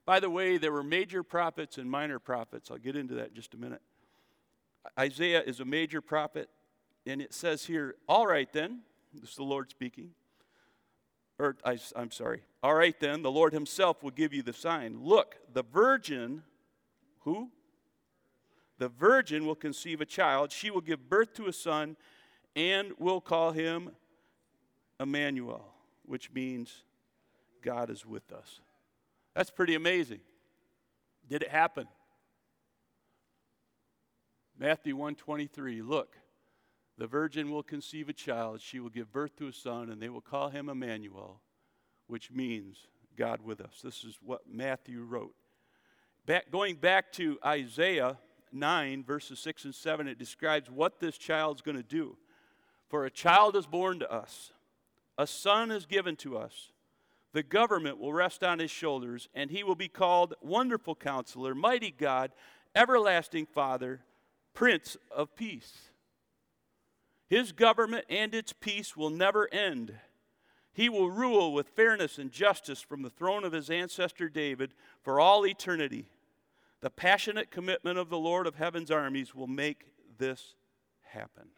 By 0.06 0.20
the 0.20 0.30
way, 0.30 0.56
there 0.56 0.72
were 0.72 0.82
major 0.82 1.22
prophets 1.22 1.78
and 1.78 1.90
minor 1.90 2.18
prophets. 2.18 2.70
I'll 2.70 2.78
get 2.78 2.96
into 2.96 3.14
that 3.14 3.28
in 3.28 3.34
just 3.34 3.54
a 3.54 3.56
minute. 3.56 3.82
Isaiah 4.98 5.42
is 5.42 5.60
a 5.60 5.64
major 5.64 6.00
prophet, 6.00 6.48
and 7.06 7.20
it 7.20 7.32
says 7.32 7.64
here, 7.64 7.96
All 8.08 8.26
right 8.26 8.52
then, 8.52 8.82
this 9.12 9.30
is 9.30 9.36
the 9.36 9.44
Lord 9.44 9.70
speaking. 9.70 10.10
Or, 11.38 11.56
I, 11.64 11.78
I'm 11.96 12.12
sorry. 12.12 12.42
All 12.62 12.74
right 12.74 12.98
then, 13.00 13.22
the 13.22 13.30
Lord 13.30 13.52
Himself 13.52 14.02
will 14.02 14.12
give 14.12 14.32
you 14.32 14.42
the 14.42 14.52
sign. 14.52 15.00
Look, 15.02 15.36
the 15.52 15.64
virgin, 15.64 16.44
who? 17.20 17.50
The 18.78 18.88
virgin 18.88 19.46
will 19.46 19.54
conceive 19.54 20.00
a 20.00 20.06
child. 20.06 20.52
She 20.52 20.70
will 20.70 20.80
give 20.80 21.08
birth 21.08 21.34
to 21.34 21.46
a 21.46 21.52
son, 21.52 21.96
and 22.56 22.92
will 22.98 23.20
call 23.20 23.52
him 23.52 23.90
Emmanuel, 25.00 25.64
which 26.04 26.32
means 26.32 26.84
God 27.62 27.90
is 27.90 28.06
with 28.06 28.32
us. 28.32 28.60
That's 29.34 29.50
pretty 29.50 29.74
amazing. 29.74 30.20
Did 31.28 31.42
it 31.42 31.50
happen? 31.50 31.88
Matthew 34.58 34.94
123, 34.94 35.82
look, 35.82 36.16
the 36.96 37.08
virgin 37.08 37.50
will 37.50 37.64
conceive 37.64 38.08
a 38.08 38.12
child, 38.12 38.60
she 38.60 38.78
will 38.78 38.90
give 38.90 39.10
birth 39.12 39.34
to 39.36 39.48
a 39.48 39.52
son, 39.52 39.90
and 39.90 40.00
they 40.00 40.08
will 40.08 40.20
call 40.20 40.50
him 40.50 40.68
Emmanuel, 40.68 41.40
which 42.06 42.30
means 42.30 42.86
God 43.16 43.40
with 43.42 43.60
us. 43.60 43.80
This 43.82 44.04
is 44.04 44.18
what 44.22 44.42
Matthew 44.48 45.02
wrote. 45.02 45.34
Back, 46.24 46.52
going 46.52 46.76
back 46.76 47.10
to 47.12 47.38
Isaiah 47.44 48.16
9, 48.54 49.04
verses 49.04 49.38
6 49.40 49.64
and 49.66 49.74
7, 49.74 50.08
it 50.08 50.18
describes 50.18 50.70
what 50.70 51.00
this 51.00 51.18
child's 51.18 51.62
going 51.62 51.76
to 51.76 51.82
do. 51.82 52.16
For 52.88 53.04
a 53.04 53.10
child 53.10 53.56
is 53.56 53.66
born 53.66 53.98
to 53.98 54.10
us, 54.10 54.52
a 55.18 55.26
son 55.26 55.70
is 55.70 55.86
given 55.86 56.16
to 56.16 56.38
us 56.38 56.70
the 57.34 57.42
government 57.42 57.98
will 57.98 58.12
rest 58.12 58.44
on 58.44 58.60
his 58.60 58.70
shoulders, 58.70 59.28
and 59.34 59.50
he 59.50 59.64
will 59.64 59.74
be 59.74 59.88
called 59.88 60.34
Wonderful 60.40 60.94
Counselor, 60.94 61.52
Mighty 61.52 61.90
God, 61.90 62.30
Everlasting 62.76 63.46
Father, 63.46 64.02
Prince 64.54 64.96
of 65.10 65.34
Peace. 65.34 65.90
His 67.26 67.50
government 67.50 68.04
and 68.08 68.36
its 68.36 68.52
peace 68.52 68.96
will 68.96 69.10
never 69.10 69.52
end. 69.52 69.94
He 70.72 70.88
will 70.88 71.10
rule 71.10 71.52
with 71.52 71.70
fairness 71.70 72.18
and 72.18 72.30
justice 72.30 72.80
from 72.80 73.02
the 73.02 73.10
throne 73.10 73.42
of 73.42 73.52
his 73.52 73.68
ancestor 73.68 74.28
David 74.28 74.72
for 75.02 75.18
all 75.18 75.44
eternity. 75.44 76.06
The 76.84 76.90
passionate 76.90 77.50
commitment 77.50 77.96
of 77.96 78.10
the 78.10 78.18
Lord 78.18 78.46
of 78.46 78.56
heaven's 78.56 78.90
armies 78.90 79.34
will 79.34 79.46
make 79.46 79.86
this 80.18 80.54
happen. 81.00 81.48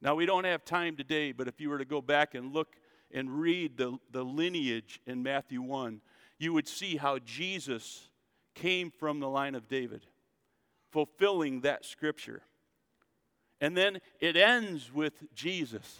Now, 0.00 0.14
we 0.14 0.26
don't 0.26 0.44
have 0.44 0.64
time 0.64 0.94
today, 0.94 1.32
but 1.32 1.48
if 1.48 1.60
you 1.60 1.70
were 1.70 1.78
to 1.78 1.84
go 1.84 2.00
back 2.00 2.36
and 2.36 2.54
look 2.54 2.76
and 3.10 3.40
read 3.40 3.78
the, 3.78 3.98
the 4.12 4.22
lineage 4.22 5.00
in 5.08 5.24
Matthew 5.24 5.60
1, 5.60 6.00
you 6.38 6.52
would 6.52 6.68
see 6.68 6.94
how 6.98 7.18
Jesus 7.18 8.10
came 8.54 8.92
from 8.92 9.18
the 9.18 9.28
line 9.28 9.56
of 9.56 9.66
David, 9.66 10.06
fulfilling 10.92 11.62
that 11.62 11.84
scripture. 11.84 12.42
And 13.60 13.76
then 13.76 13.98
it 14.20 14.36
ends 14.36 14.94
with 14.94 15.34
Jesus. 15.34 15.98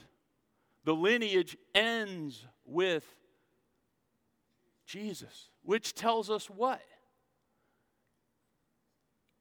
The 0.84 0.94
lineage 0.94 1.56
ends 1.74 2.46
with 2.64 3.16
Jesus, 4.86 5.50
which 5.68 5.94
tells 5.94 6.30
us 6.30 6.48
what? 6.48 6.80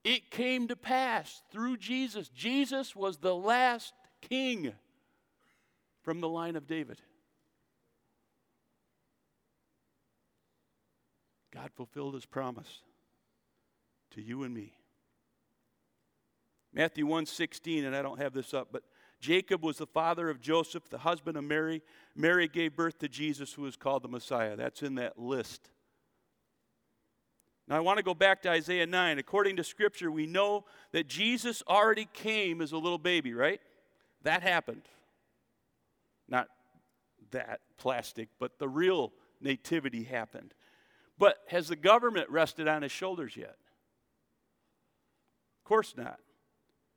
It 0.04 0.30
came 0.30 0.68
to 0.68 0.76
pass 0.76 1.42
through 1.50 1.78
Jesus. 1.78 2.28
Jesus 2.28 2.94
was 2.94 3.16
the 3.16 3.34
last 3.34 3.94
king 4.20 4.74
from 6.02 6.20
the 6.20 6.28
line 6.28 6.54
of 6.54 6.66
David. 6.66 7.00
God 11.50 11.70
fulfilled 11.74 12.12
his 12.12 12.26
promise 12.26 12.82
to 14.10 14.20
you 14.20 14.42
and 14.42 14.52
me. 14.52 14.74
Matthew 16.74 17.06
1:16 17.06 17.86
and 17.86 17.96
I 17.96 18.02
don't 18.02 18.20
have 18.20 18.34
this 18.34 18.52
up 18.52 18.68
but 18.70 18.82
Jacob 19.18 19.64
was 19.64 19.78
the 19.78 19.86
father 19.86 20.28
of 20.28 20.42
Joseph, 20.42 20.90
the 20.90 20.98
husband 20.98 21.38
of 21.38 21.44
Mary. 21.44 21.82
Mary 22.14 22.48
gave 22.48 22.76
birth 22.76 22.98
to 22.98 23.08
Jesus, 23.08 23.54
who 23.54 23.64
is 23.64 23.76
called 23.76 24.02
the 24.02 24.08
Messiah. 24.08 24.56
That's 24.56 24.82
in 24.82 24.96
that 24.96 25.18
list. 25.18 25.70
Now, 27.68 27.76
I 27.76 27.80
want 27.80 27.98
to 27.98 28.02
go 28.02 28.14
back 28.14 28.42
to 28.42 28.50
Isaiah 28.50 28.86
9. 28.86 29.18
According 29.18 29.56
to 29.56 29.64
Scripture, 29.64 30.10
we 30.10 30.26
know 30.26 30.64
that 30.92 31.06
Jesus 31.06 31.62
already 31.68 32.08
came 32.14 32.62
as 32.62 32.72
a 32.72 32.78
little 32.78 32.98
baby, 32.98 33.34
right? 33.34 33.60
That 34.22 34.42
happened. 34.42 34.82
Not 36.28 36.48
that 37.30 37.60
plastic, 37.76 38.28
but 38.38 38.58
the 38.58 38.68
real 38.68 39.12
nativity 39.40 40.02
happened. 40.02 40.54
But 41.18 41.36
has 41.48 41.68
the 41.68 41.76
government 41.76 42.30
rested 42.30 42.68
on 42.68 42.82
his 42.82 42.92
shoulders 42.92 43.36
yet? 43.36 43.56
Of 45.58 45.64
course 45.64 45.94
not. 45.94 46.20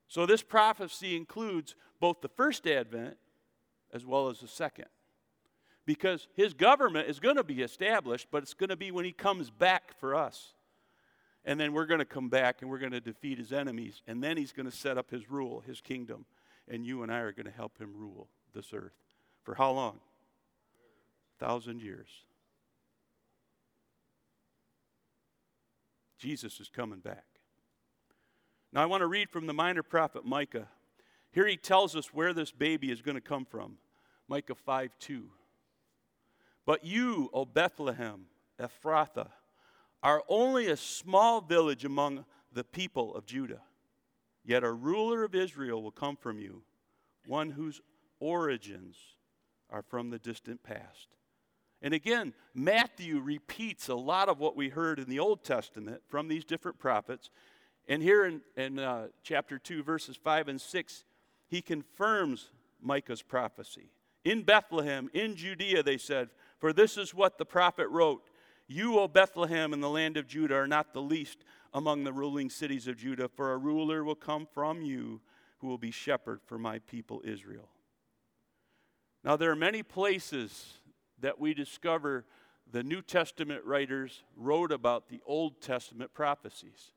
So 0.07 0.25
this 0.25 0.41
prophecy 0.41 1.17
includes 1.17 1.75
both 1.99 2.21
the 2.21 2.29
first 2.29 2.65
advent 2.65 3.17
as 3.93 4.05
well 4.05 4.29
as 4.29 4.39
the 4.39 4.47
second. 4.47 4.85
Because 5.85 6.27
his 6.33 6.53
government 6.53 7.09
is 7.09 7.19
going 7.19 7.35
to 7.35 7.43
be 7.43 7.61
established, 7.61 8.27
but 8.31 8.43
it's 8.43 8.53
going 8.53 8.69
to 8.69 8.77
be 8.77 8.91
when 8.91 9.03
he 9.03 9.11
comes 9.11 9.49
back 9.49 9.97
for 9.99 10.15
us. 10.15 10.53
And 11.43 11.59
then 11.59 11.73
we're 11.73 11.85
going 11.85 11.99
to 11.99 12.05
come 12.05 12.29
back 12.29 12.61
and 12.61 12.69
we're 12.69 12.77
going 12.77 12.91
to 12.91 13.01
defeat 13.01 13.37
his 13.37 13.51
enemies. 13.51 14.01
And 14.07 14.23
then 14.23 14.37
he's 14.37 14.51
going 14.51 14.69
to 14.69 14.75
set 14.75 14.97
up 14.97 15.09
his 15.09 15.29
rule, 15.29 15.63
his 15.65 15.81
kingdom. 15.81 16.25
And 16.67 16.85
you 16.85 17.03
and 17.03 17.11
I 17.11 17.19
are 17.19 17.31
going 17.31 17.47
to 17.47 17.51
help 17.51 17.77
him 17.79 17.93
rule 17.95 18.27
this 18.53 18.73
earth. 18.73 18.93
For 19.43 19.55
how 19.55 19.71
long? 19.71 19.99
A 21.39 21.45
thousand 21.45 21.81
years. 21.81 22.09
Jesus 26.19 26.59
is 26.59 26.69
coming 26.69 26.99
back. 26.99 27.25
Now, 28.71 28.83
I 28.83 28.85
want 28.85 29.01
to 29.01 29.07
read 29.07 29.29
from 29.31 29.47
the 29.47 29.53
minor 29.53 29.83
prophet 29.83 30.23
Micah. 30.23 30.67
Here 31.31 31.47
he 31.47 31.57
tells 31.57 31.95
us 31.95 32.13
where 32.13 32.33
this 32.33 32.51
baby 32.51 32.91
is 32.91 33.01
going 33.01 33.15
to 33.15 33.21
come 33.21 33.45
from. 33.45 33.77
Micah 34.27 34.55
5 34.55 34.91
2. 34.99 35.23
But 36.65 36.85
you, 36.85 37.29
O 37.33 37.43
Bethlehem, 37.43 38.27
Ephrathah, 38.61 39.29
are 40.03 40.23
only 40.27 40.67
a 40.67 40.77
small 40.77 41.41
village 41.41 41.85
among 41.85 42.25
the 42.53 42.63
people 42.63 43.15
of 43.15 43.25
Judah. 43.25 43.61
Yet 44.43 44.63
a 44.63 44.71
ruler 44.71 45.23
of 45.23 45.35
Israel 45.35 45.83
will 45.83 45.91
come 45.91 46.15
from 46.15 46.39
you, 46.39 46.63
one 47.25 47.51
whose 47.51 47.81
origins 48.19 48.97
are 49.69 49.83
from 49.83 50.09
the 50.09 50.19
distant 50.19 50.63
past. 50.63 51.07
And 51.81 51.93
again, 51.93 52.33
Matthew 52.53 53.19
repeats 53.19 53.87
a 53.87 53.95
lot 53.95 54.29
of 54.29 54.39
what 54.39 54.55
we 54.55 54.69
heard 54.69 54.99
in 54.99 55.09
the 55.09 55.19
Old 55.19 55.43
Testament 55.43 56.01
from 56.07 56.27
these 56.27 56.45
different 56.45 56.77
prophets. 56.77 57.29
And 57.87 58.03
here 58.03 58.25
in, 58.25 58.41
in 58.55 58.79
uh, 58.79 59.07
chapter 59.23 59.57
2, 59.57 59.83
verses 59.83 60.15
5 60.15 60.47
and 60.47 60.61
6, 60.61 61.05
he 61.47 61.61
confirms 61.61 62.49
Micah's 62.81 63.23
prophecy. 63.23 63.89
In 64.23 64.43
Bethlehem, 64.43 65.09
in 65.13 65.35
Judea, 65.35 65.81
they 65.81 65.97
said, 65.97 66.29
For 66.59 66.71
this 66.73 66.97
is 66.97 67.13
what 67.13 67.37
the 67.37 67.45
prophet 67.45 67.87
wrote 67.89 68.21
You, 68.71 68.99
O 68.99 69.07
Bethlehem, 69.09 69.73
in 69.73 69.81
the 69.81 69.89
land 69.89 70.15
of 70.15 70.27
Judah, 70.27 70.55
are 70.55 70.67
not 70.67 70.93
the 70.93 71.01
least 71.01 71.39
among 71.73 72.05
the 72.05 72.13
ruling 72.13 72.49
cities 72.49 72.87
of 72.87 72.95
Judah, 72.95 73.27
for 73.27 73.51
a 73.51 73.57
ruler 73.57 74.05
will 74.05 74.15
come 74.15 74.47
from 74.53 74.81
you 74.81 75.19
who 75.59 75.67
will 75.67 75.77
be 75.77 75.91
shepherd 75.91 76.39
for 76.45 76.57
my 76.57 76.79
people 76.79 77.21
Israel. 77.25 77.67
Now, 79.25 79.35
there 79.35 79.51
are 79.51 79.57
many 79.57 79.83
places 79.83 80.75
that 81.19 81.37
we 81.37 81.53
discover 81.53 82.23
the 82.71 82.81
New 82.81 83.01
Testament 83.01 83.65
writers 83.65 84.23
wrote 84.37 84.71
about 84.71 85.09
the 85.09 85.19
Old 85.25 85.61
Testament 85.61 86.13
prophecies. 86.13 86.91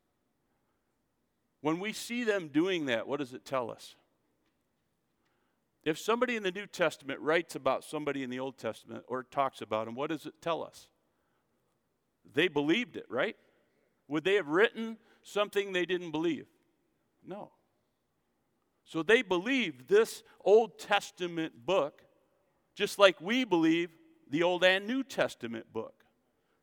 When 1.60 1.80
we 1.80 1.92
see 1.92 2.22
them 2.22 2.48
doing 2.48 2.86
that, 2.86 3.08
what 3.08 3.18
does 3.18 3.34
it 3.34 3.44
tell 3.44 3.68
us? 3.68 3.96
If 5.82 5.98
somebody 5.98 6.36
in 6.36 6.44
the 6.44 6.52
New 6.52 6.66
Testament 6.66 7.18
writes 7.18 7.56
about 7.56 7.82
somebody 7.82 8.22
in 8.22 8.30
the 8.30 8.38
Old 8.38 8.58
Testament 8.58 9.02
or 9.08 9.24
talks 9.24 9.60
about 9.60 9.88
him, 9.88 9.96
what 9.96 10.10
does 10.10 10.24
it 10.24 10.34
tell 10.40 10.62
us? 10.62 10.86
They 12.32 12.48
believed 12.48 12.96
it, 12.96 13.06
right? 13.08 13.36
Would 14.08 14.24
they 14.24 14.34
have 14.34 14.48
written 14.48 14.98
something 15.22 15.72
they 15.72 15.86
didn't 15.86 16.10
believe? 16.10 16.46
No. 17.26 17.52
So 18.84 19.02
they 19.02 19.22
believed 19.22 19.88
this 19.88 20.22
Old 20.44 20.78
Testament 20.78 21.64
book 21.64 22.02
just 22.74 22.98
like 22.98 23.20
we 23.20 23.44
believe 23.44 23.90
the 24.30 24.42
Old 24.42 24.64
and 24.64 24.86
New 24.86 25.02
Testament 25.02 25.72
book. 25.72 26.04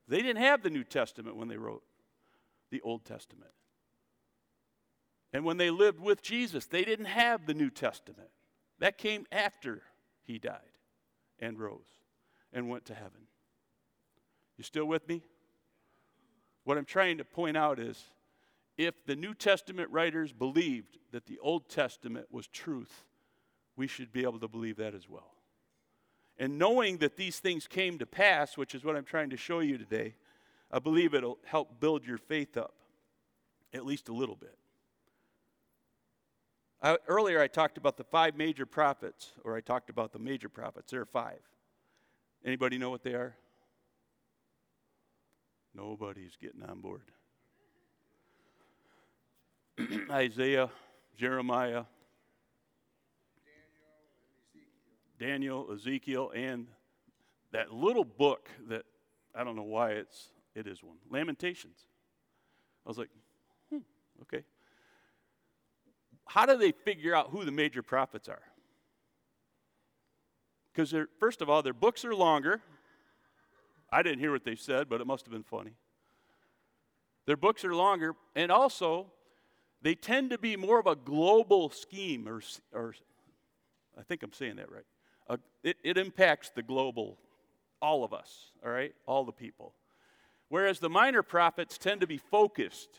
They 0.08 0.22
didn't 0.22 0.42
have 0.42 0.62
the 0.62 0.70
New 0.70 0.84
Testament 0.84 1.38
when 1.38 1.48
they 1.48 1.58
wrote 1.58 1.84
the 2.70 2.82
Old 2.82 3.06
Testament. 3.06 3.52
And 5.34 5.46
when 5.46 5.58
they 5.58 5.70
lived 5.70 6.00
with 6.00 6.22
Jesus, 6.22 6.66
they 6.66 6.84
didn't 6.84 7.06
have 7.06 7.46
the 7.46 7.54
New 7.54 7.70
Testament. 7.70 8.30
That 8.80 8.98
came 8.98 9.26
after 9.32 9.84
he 10.24 10.38
died 10.38 10.60
and 11.40 11.58
rose 11.58 11.80
and 12.52 12.70
went 12.70 12.86
to 12.86 12.94
heaven. 12.94 13.28
You 14.58 14.64
still 14.64 14.86
with 14.86 15.08
me? 15.08 15.24
What 16.64 16.78
I'm 16.78 16.86
trying 16.86 17.18
to 17.18 17.26
point 17.26 17.58
out 17.58 17.80
is 17.80 18.04
if 18.78 19.06
the 19.06 19.16
New 19.16 19.34
Testament 19.34 19.90
writers 19.92 20.32
believed 20.32 20.98
that 21.12 21.26
the 21.26 21.40
Old 21.40 21.70
Testament 21.70 22.28
was 22.32 22.48
truth, 22.48 23.04
we 23.76 23.88
should 23.88 24.12
be 24.12 24.24
able 24.24 24.40
to 24.40 24.48
believe 24.48 24.78
that 24.78 24.94
as 24.94 25.10
well. 25.10 25.34
And 26.38 26.58
knowing 26.58 26.98
that 26.98 27.18
these 27.18 27.40
things 27.40 27.68
came 27.68 28.00
to 28.00 28.06
pass, 28.06 28.58
which 28.58 28.74
is 28.74 28.84
what 28.84 28.96
I'm 28.96 29.04
trying 29.04 29.30
to 29.32 29.38
show 29.38 29.60
you 29.60 29.78
today, 29.78 30.16
I 30.72 30.80
believe 30.80 31.14
it'll 31.14 31.38
help 31.46 31.80
build 31.80 32.06
your 32.06 32.18
faith 32.18 32.58
up, 32.58 32.74
at 33.74 33.86
least 33.86 34.10
a 34.10 34.14
little 34.14 34.36
bit. 34.36 34.58
I, 36.82 36.98
earlier, 37.08 37.40
I 37.40 37.48
talked 37.48 37.78
about 37.78 37.98
the 37.98 38.04
five 38.04 38.36
major 38.36 38.66
prophets, 38.66 39.34
or 39.44 39.56
I 39.56 39.62
talked 39.62 39.90
about 39.90 40.14
the 40.14 40.20
major 40.20 40.50
prophets. 40.50 40.92
There 40.92 41.02
are 41.02 41.06
five. 41.06 41.42
Anybody 42.44 42.80
know 42.80 42.90
what 42.90 43.04
they 43.04 43.14
are? 43.14 43.36
Nobody's 45.74 46.36
getting 46.42 46.64
on 46.64 46.82
board. 46.82 47.02
Isaiah, 50.12 50.70
Jeremiah, 51.18 51.84
Daniel, 55.20 55.70
Ezekiel, 55.74 56.32
and 56.36 56.68
that 57.52 57.72
little 57.72 58.04
book 58.04 58.50
that 58.68 58.84
I 59.36 59.44
don't 59.44 59.56
know 59.56 59.64
why 59.64 59.92
it's 59.92 60.30
it 60.56 60.68
is 60.68 60.84
one. 60.84 60.98
Lamentations. 61.10 61.86
I 62.86 62.90
was 62.90 62.98
like, 62.98 63.10
hmm, 63.70 63.80
okay. 64.24 64.44
How 66.26 66.46
do 66.46 66.58
they 66.58 66.72
figure 66.72 67.16
out 67.16 67.30
who 67.30 67.46
the 67.46 67.52
major 67.52 67.82
prophets 67.82 68.28
are? 68.28 68.42
Because 70.74 70.94
first 71.20 71.42
of 71.42 71.50
all, 71.50 71.62
their 71.62 71.74
books 71.74 72.06
are 72.06 72.16
longer. 72.16 72.62
I 73.92 74.04
didn't 74.04 74.20
hear 74.20 74.32
what 74.32 74.46
they 74.46 74.56
said, 74.56 74.90
but 74.90 75.02
it 75.02 75.08
must 75.08 75.26
have 75.26 75.34
been 75.34 75.44
funny. 75.44 75.74
Their 77.26 77.38
books 77.38 77.66
are 77.66 77.76
longer, 77.76 78.16
and 78.36 78.52
also 78.52 79.12
they 79.82 79.96
tend 79.96 80.30
to 80.32 80.38
be 80.38 80.56
more 80.56 80.80
of 80.80 80.88
a 80.88 80.96
global 80.96 81.70
scheme, 81.70 82.28
or, 82.28 82.42
or 82.74 82.96
I 83.98 84.04
think 84.04 84.24
I'm 84.24 84.34
saying 84.34 84.56
that 84.58 84.72
right 84.72 84.86
a, 85.32 85.40
it, 85.64 85.78
it 85.84 85.98
impacts 85.98 86.50
the 86.50 86.62
global, 86.62 87.18
all 87.82 88.04
of 88.04 88.14
us, 88.14 88.52
all 88.64 88.72
right? 88.72 88.94
All 89.08 89.24
the 89.24 89.32
people. 89.32 89.74
Whereas 90.50 90.80
the 90.80 90.90
minor 90.90 91.24
prophets 91.24 91.78
tend 91.78 92.02
to 92.02 92.08
be 92.08 92.18
focused. 92.18 92.90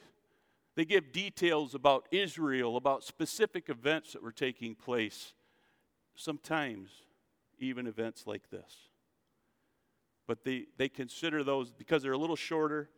They 0.74 0.84
give 0.86 1.12
details 1.12 1.74
about 1.74 2.08
Israel, 2.10 2.76
about 2.76 3.04
specific 3.04 3.68
events 3.68 4.14
that 4.14 4.22
were 4.22 4.32
taking 4.32 4.74
place, 4.74 5.34
sometimes 6.16 6.88
even 7.58 7.86
events 7.86 8.26
like 8.26 8.50
this. 8.50 8.88
But 10.32 10.44
they, 10.44 10.64
they 10.78 10.88
consider 10.88 11.44
those, 11.44 11.70
because 11.70 12.02
they're 12.02 12.12
a 12.12 12.16
little 12.16 12.36
shorter 12.36 12.88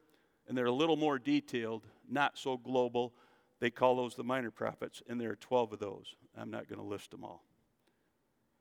and 0.46 0.56
they're 0.56 0.66
a 0.66 0.72
little 0.72 0.94
more 0.94 1.18
detailed, 1.18 1.84
not 2.08 2.38
so 2.38 2.56
global, 2.56 3.12
they 3.58 3.70
call 3.70 3.96
those 3.96 4.14
the 4.14 4.22
minor 4.22 4.52
prophets, 4.52 5.02
and 5.08 5.20
there 5.20 5.32
are 5.32 5.34
12 5.36 5.72
of 5.72 5.78
those. 5.80 6.14
I'm 6.38 6.52
not 6.52 6.68
going 6.68 6.78
to 6.78 6.86
list 6.86 7.10
them 7.10 7.24
all. 7.24 7.42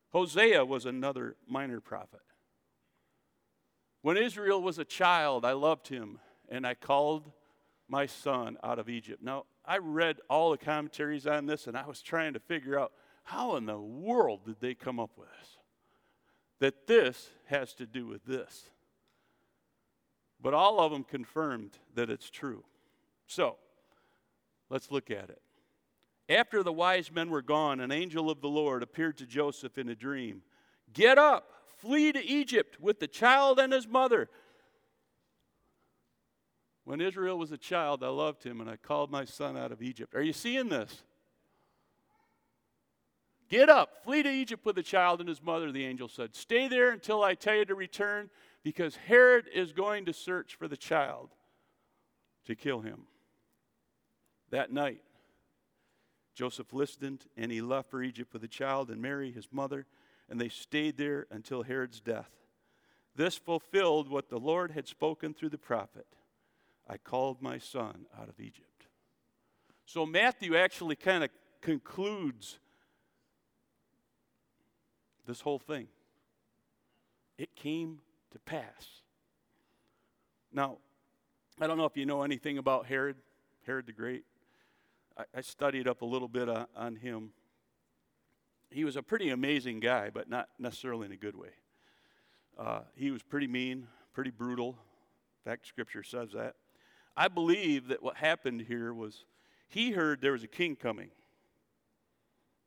Hosea 0.09 0.65
was 0.65 0.87
another 0.87 1.35
minor 1.47 1.79
prophet. 1.79 2.21
When 4.01 4.17
Israel 4.17 4.59
was 4.59 4.79
a 4.79 4.85
child, 4.85 5.45
I 5.45 5.51
loved 5.51 5.89
him, 5.89 6.17
and 6.49 6.65
I 6.65 6.73
called 6.73 7.31
my 7.87 8.07
son 8.07 8.57
out 8.63 8.79
of 8.79 8.89
Egypt. 8.89 9.21
Now, 9.21 9.43
I 9.63 9.77
read 9.77 10.17
all 10.31 10.49
the 10.49 10.57
commentaries 10.57 11.27
on 11.27 11.45
this, 11.45 11.67
and 11.67 11.77
I 11.77 11.85
was 11.85 12.01
trying 12.01 12.33
to 12.33 12.39
figure 12.39 12.79
out 12.79 12.91
how 13.23 13.55
in 13.55 13.67
the 13.67 13.77
world 13.77 14.47
did 14.47 14.59
they 14.61 14.73
come 14.73 14.99
up 14.99 15.11
with 15.15 15.27
this? 15.39 15.57
That 16.63 16.87
this 16.87 17.29
has 17.47 17.73
to 17.73 17.85
do 17.85 18.07
with 18.07 18.23
this. 18.23 18.69
But 20.41 20.53
all 20.53 20.79
of 20.79 20.93
them 20.93 21.03
confirmed 21.03 21.77
that 21.93 22.09
it's 22.09 22.29
true. 22.29 22.63
So, 23.27 23.57
let's 24.69 24.89
look 24.89 25.11
at 25.11 25.29
it. 25.29 25.41
After 26.29 26.63
the 26.63 26.71
wise 26.71 27.11
men 27.11 27.29
were 27.29 27.41
gone, 27.41 27.81
an 27.81 27.91
angel 27.91 28.29
of 28.29 28.39
the 28.39 28.47
Lord 28.47 28.81
appeared 28.81 29.17
to 29.17 29.25
Joseph 29.25 29.77
in 29.77 29.89
a 29.89 29.95
dream. 29.95 30.41
Get 30.93 31.17
up, 31.17 31.51
flee 31.79 32.13
to 32.13 32.25
Egypt 32.25 32.79
with 32.79 33.01
the 33.01 33.09
child 33.09 33.59
and 33.59 33.73
his 33.73 33.85
mother. 33.85 34.29
When 36.85 37.01
Israel 37.01 37.37
was 37.37 37.51
a 37.51 37.57
child, 37.57 38.05
I 38.05 38.07
loved 38.07 38.41
him 38.41 38.61
and 38.61 38.69
I 38.69 38.77
called 38.77 39.11
my 39.11 39.25
son 39.25 39.57
out 39.57 39.73
of 39.73 39.81
Egypt. 39.81 40.15
Are 40.15 40.23
you 40.23 40.31
seeing 40.31 40.69
this? 40.69 41.03
Get 43.53 43.69
up, 43.69 44.03
flee 44.03 44.23
to 44.23 44.31
Egypt 44.31 44.65
with 44.65 44.77
the 44.77 44.81
child 44.81 45.19
and 45.19 45.29
his 45.29 45.39
mother, 45.39 45.71
the 45.71 45.85
angel 45.85 46.07
said. 46.07 46.35
Stay 46.35 46.67
there 46.67 46.89
until 46.89 47.21
I 47.21 47.35
tell 47.35 47.53
you 47.53 47.65
to 47.65 47.75
return, 47.75 48.31
because 48.63 48.95
Herod 48.95 49.45
is 49.53 49.73
going 49.73 50.05
to 50.05 50.11
search 50.13 50.55
for 50.55 50.67
the 50.67 50.75
child 50.75 51.29
to 52.45 52.55
kill 52.55 52.79
him. 52.79 53.03
That 54.49 54.73
night, 54.73 55.03
Joseph 56.33 56.73
listened 56.73 57.27
and 57.37 57.51
he 57.51 57.61
left 57.61 57.91
for 57.91 58.01
Egypt 58.01 58.33
with 58.33 58.41
the 58.41 58.47
child 58.47 58.89
and 58.89 58.99
Mary, 58.99 59.31
his 59.31 59.47
mother, 59.51 59.85
and 60.27 60.41
they 60.41 60.49
stayed 60.49 60.97
there 60.97 61.27
until 61.29 61.61
Herod's 61.61 61.99
death. 61.99 62.31
This 63.15 63.37
fulfilled 63.37 64.09
what 64.09 64.29
the 64.29 64.39
Lord 64.39 64.71
had 64.71 64.87
spoken 64.87 65.31
through 65.31 65.49
the 65.49 65.59
prophet 65.59 66.07
I 66.89 66.97
called 66.97 67.39
my 67.39 67.59
son 67.59 68.07
out 68.19 68.29
of 68.29 68.39
Egypt. 68.39 68.87
So 69.85 70.07
Matthew 70.07 70.57
actually 70.57 70.95
kind 70.95 71.23
of 71.23 71.29
concludes 71.61 72.57
this 75.25 75.41
whole 75.41 75.59
thing. 75.59 75.87
It 77.37 77.55
came 77.55 77.99
to 78.31 78.39
pass. 78.39 79.01
Now, 80.51 80.77
I 81.59 81.67
don't 81.67 81.77
know 81.77 81.85
if 81.85 81.97
you 81.97 82.05
know 82.05 82.23
anything 82.23 82.57
about 82.57 82.85
Herod, 82.85 83.15
Herod 83.65 83.85
the 83.85 83.91
Great. 83.91 84.23
I, 85.17 85.23
I 85.35 85.41
studied 85.41 85.87
up 85.87 86.01
a 86.01 86.05
little 86.05 86.27
bit 86.27 86.49
on, 86.49 86.67
on 86.75 86.95
him. 86.95 87.31
He 88.69 88.83
was 88.83 88.95
a 88.95 89.03
pretty 89.03 89.29
amazing 89.29 89.79
guy, 89.79 90.09
but 90.09 90.29
not 90.29 90.49
necessarily 90.57 91.05
in 91.05 91.11
a 91.11 91.17
good 91.17 91.35
way. 91.35 91.49
Uh, 92.57 92.81
he 92.95 93.11
was 93.11 93.21
pretty 93.23 93.47
mean, 93.47 93.87
pretty 94.13 94.31
brutal. 94.31 94.69
In 95.45 95.51
fact, 95.51 95.67
Scripture 95.67 96.03
says 96.03 96.31
that. 96.33 96.55
I 97.15 97.27
believe 97.27 97.87
that 97.89 98.01
what 98.01 98.17
happened 98.17 98.61
here 98.61 98.93
was 98.93 99.25
he 99.67 99.91
heard 99.91 100.21
there 100.21 100.31
was 100.31 100.43
a 100.43 100.47
king 100.47 100.75
coming, 100.75 101.09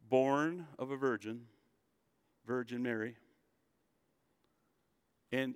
born 0.09 0.67
of 0.79 0.91
a 0.91 0.97
virgin, 0.97 1.43
Virgin 2.47 2.83
Mary. 2.83 3.17
And 5.33 5.55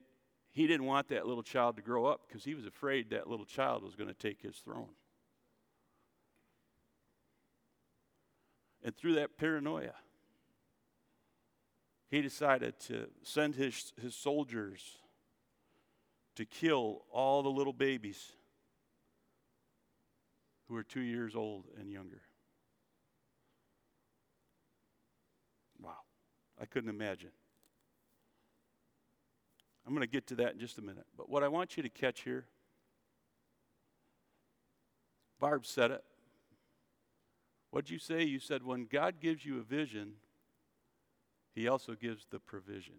he 0.51 0.67
didn't 0.67 0.87
want 0.87 1.09
that 1.09 1.27
little 1.27 1.43
child 1.43 1.77
to 1.77 1.83
grow 1.83 2.07
up 2.07 2.23
because 2.27 2.45
he 2.45 2.55
was 2.55 2.67
afraid 2.67 3.11
that 3.11 3.29
little 3.29 3.47
child 3.47 3.83
was 3.83 3.95
going 3.95 4.09
to 4.09 4.15
take 4.15 4.43
his 4.43 4.57
throne. 4.57 4.91
And 8.83 8.97
through 8.97 9.15
that 9.15 9.37
paranoia, 9.37 9.95
he 12.11 12.23
decided 12.23 12.81
to 12.81 13.07
send 13.23 13.55
his, 13.55 13.93
his 14.01 14.15
soldiers 14.15 14.99
to 16.35 16.45
kill 16.45 17.03
all 17.13 17.43
the 17.43 17.51
little 17.51 17.73
babies 17.73 18.33
who 20.67 20.75
were 20.75 20.83
two 20.83 21.01
years 21.01 21.37
old 21.37 21.67
and 21.79 21.91
younger. 21.91 22.23
Wow. 25.81 25.99
I 26.61 26.67
couldn't 26.67 26.91
imagine. 26.91 27.31
I'm 29.87 29.95
going 29.95 30.07
to 30.07 30.13
get 30.13 30.27
to 30.29 30.35
that 30.37 30.53
in 30.53 30.59
just 30.59 30.79
a 30.79 30.83
minute. 30.83 31.07
But 31.17 31.29
what 31.31 31.43
I 31.43 31.49
want 31.49 31.77
you 31.77 31.83
to 31.83 31.89
catch 31.89 32.21
here, 32.23 32.45
Barb 35.41 35.65
said 35.65 35.91
it. 35.91 36.05
What'd 37.71 37.89
you 37.89 37.99
say? 37.99 38.23
You 38.23 38.39
said 38.41 38.63
when 38.63 38.85
God 38.85 39.21
gives 39.21 39.45
you 39.45 39.59
a 39.59 39.63
vision, 39.63 40.15
he 41.55 41.67
also 41.67 41.95
gives 41.95 42.27
the 42.31 42.39
provision. 42.39 42.95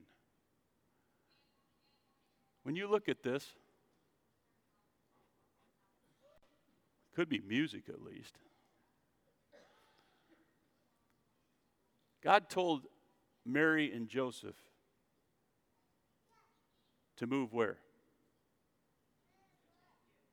When 2.63 2.75
you 2.75 2.89
look 2.89 3.07
at 3.09 3.21
this, 3.21 3.45
could 7.15 7.29
be 7.29 7.39
music 7.39 7.83
at 7.89 8.01
least. 8.01 8.35
God 12.23 12.49
told 12.49 12.83
Mary 13.45 13.91
and 13.91 14.07
Joseph 14.07 14.55
to 17.17 17.27
move 17.27 17.53
where? 17.53 17.77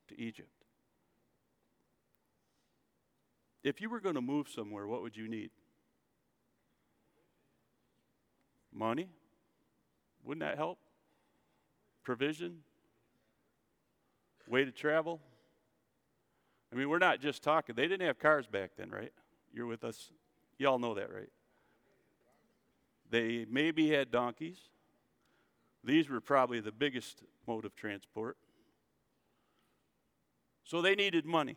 To 0.08 0.20
Egypt. 0.20 0.48
If 3.62 3.80
you 3.80 3.90
were 3.90 4.00
going 4.00 4.14
to 4.14 4.22
move 4.22 4.48
somewhere, 4.48 4.86
what 4.86 5.02
would 5.02 5.16
you 5.16 5.28
need? 5.28 5.50
Money? 8.72 9.08
Wouldn't 10.24 10.40
that 10.40 10.56
help? 10.56 10.78
Provision? 12.04 12.58
Way 14.46 14.64
to 14.64 14.72
travel? 14.72 15.20
I 16.72 16.76
mean, 16.76 16.88
we're 16.88 16.98
not 16.98 17.20
just 17.20 17.42
talking. 17.42 17.74
They 17.74 17.88
didn't 17.88 18.06
have 18.06 18.18
cars 18.18 18.46
back 18.46 18.70
then, 18.76 18.90
right? 18.90 19.12
You're 19.52 19.66
with 19.66 19.84
us. 19.84 20.10
Y'all 20.58 20.78
know 20.78 20.94
that, 20.94 21.12
right? 21.12 21.28
They 23.10 23.46
maybe 23.48 23.90
had 23.90 24.10
donkeys. 24.10 24.58
These 25.84 26.08
were 26.08 26.20
probably 26.20 26.60
the 26.60 26.72
biggest 26.72 27.22
mode 27.46 27.64
of 27.64 27.74
transport. 27.74 28.36
So 30.64 30.82
they 30.82 30.94
needed 30.94 31.24
money. 31.24 31.56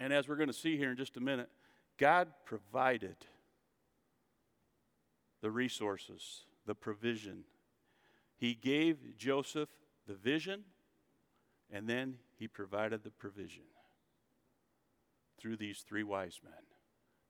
And 0.00 0.12
as 0.12 0.28
we're 0.28 0.36
going 0.36 0.48
to 0.48 0.54
see 0.54 0.76
here 0.76 0.90
in 0.90 0.96
just 0.96 1.16
a 1.16 1.20
minute, 1.20 1.50
God 1.98 2.28
provided 2.44 3.16
the 5.42 5.50
resources, 5.50 6.44
the 6.66 6.74
provision. 6.74 7.44
He 8.36 8.54
gave 8.54 9.16
Joseph 9.16 9.68
the 10.06 10.14
vision, 10.14 10.64
and 11.70 11.88
then 11.88 12.16
he 12.38 12.48
provided 12.48 13.02
the 13.02 13.10
provision 13.10 13.64
through 15.38 15.56
these 15.56 15.84
three 15.86 16.02
wise 16.02 16.40
men. 16.42 16.75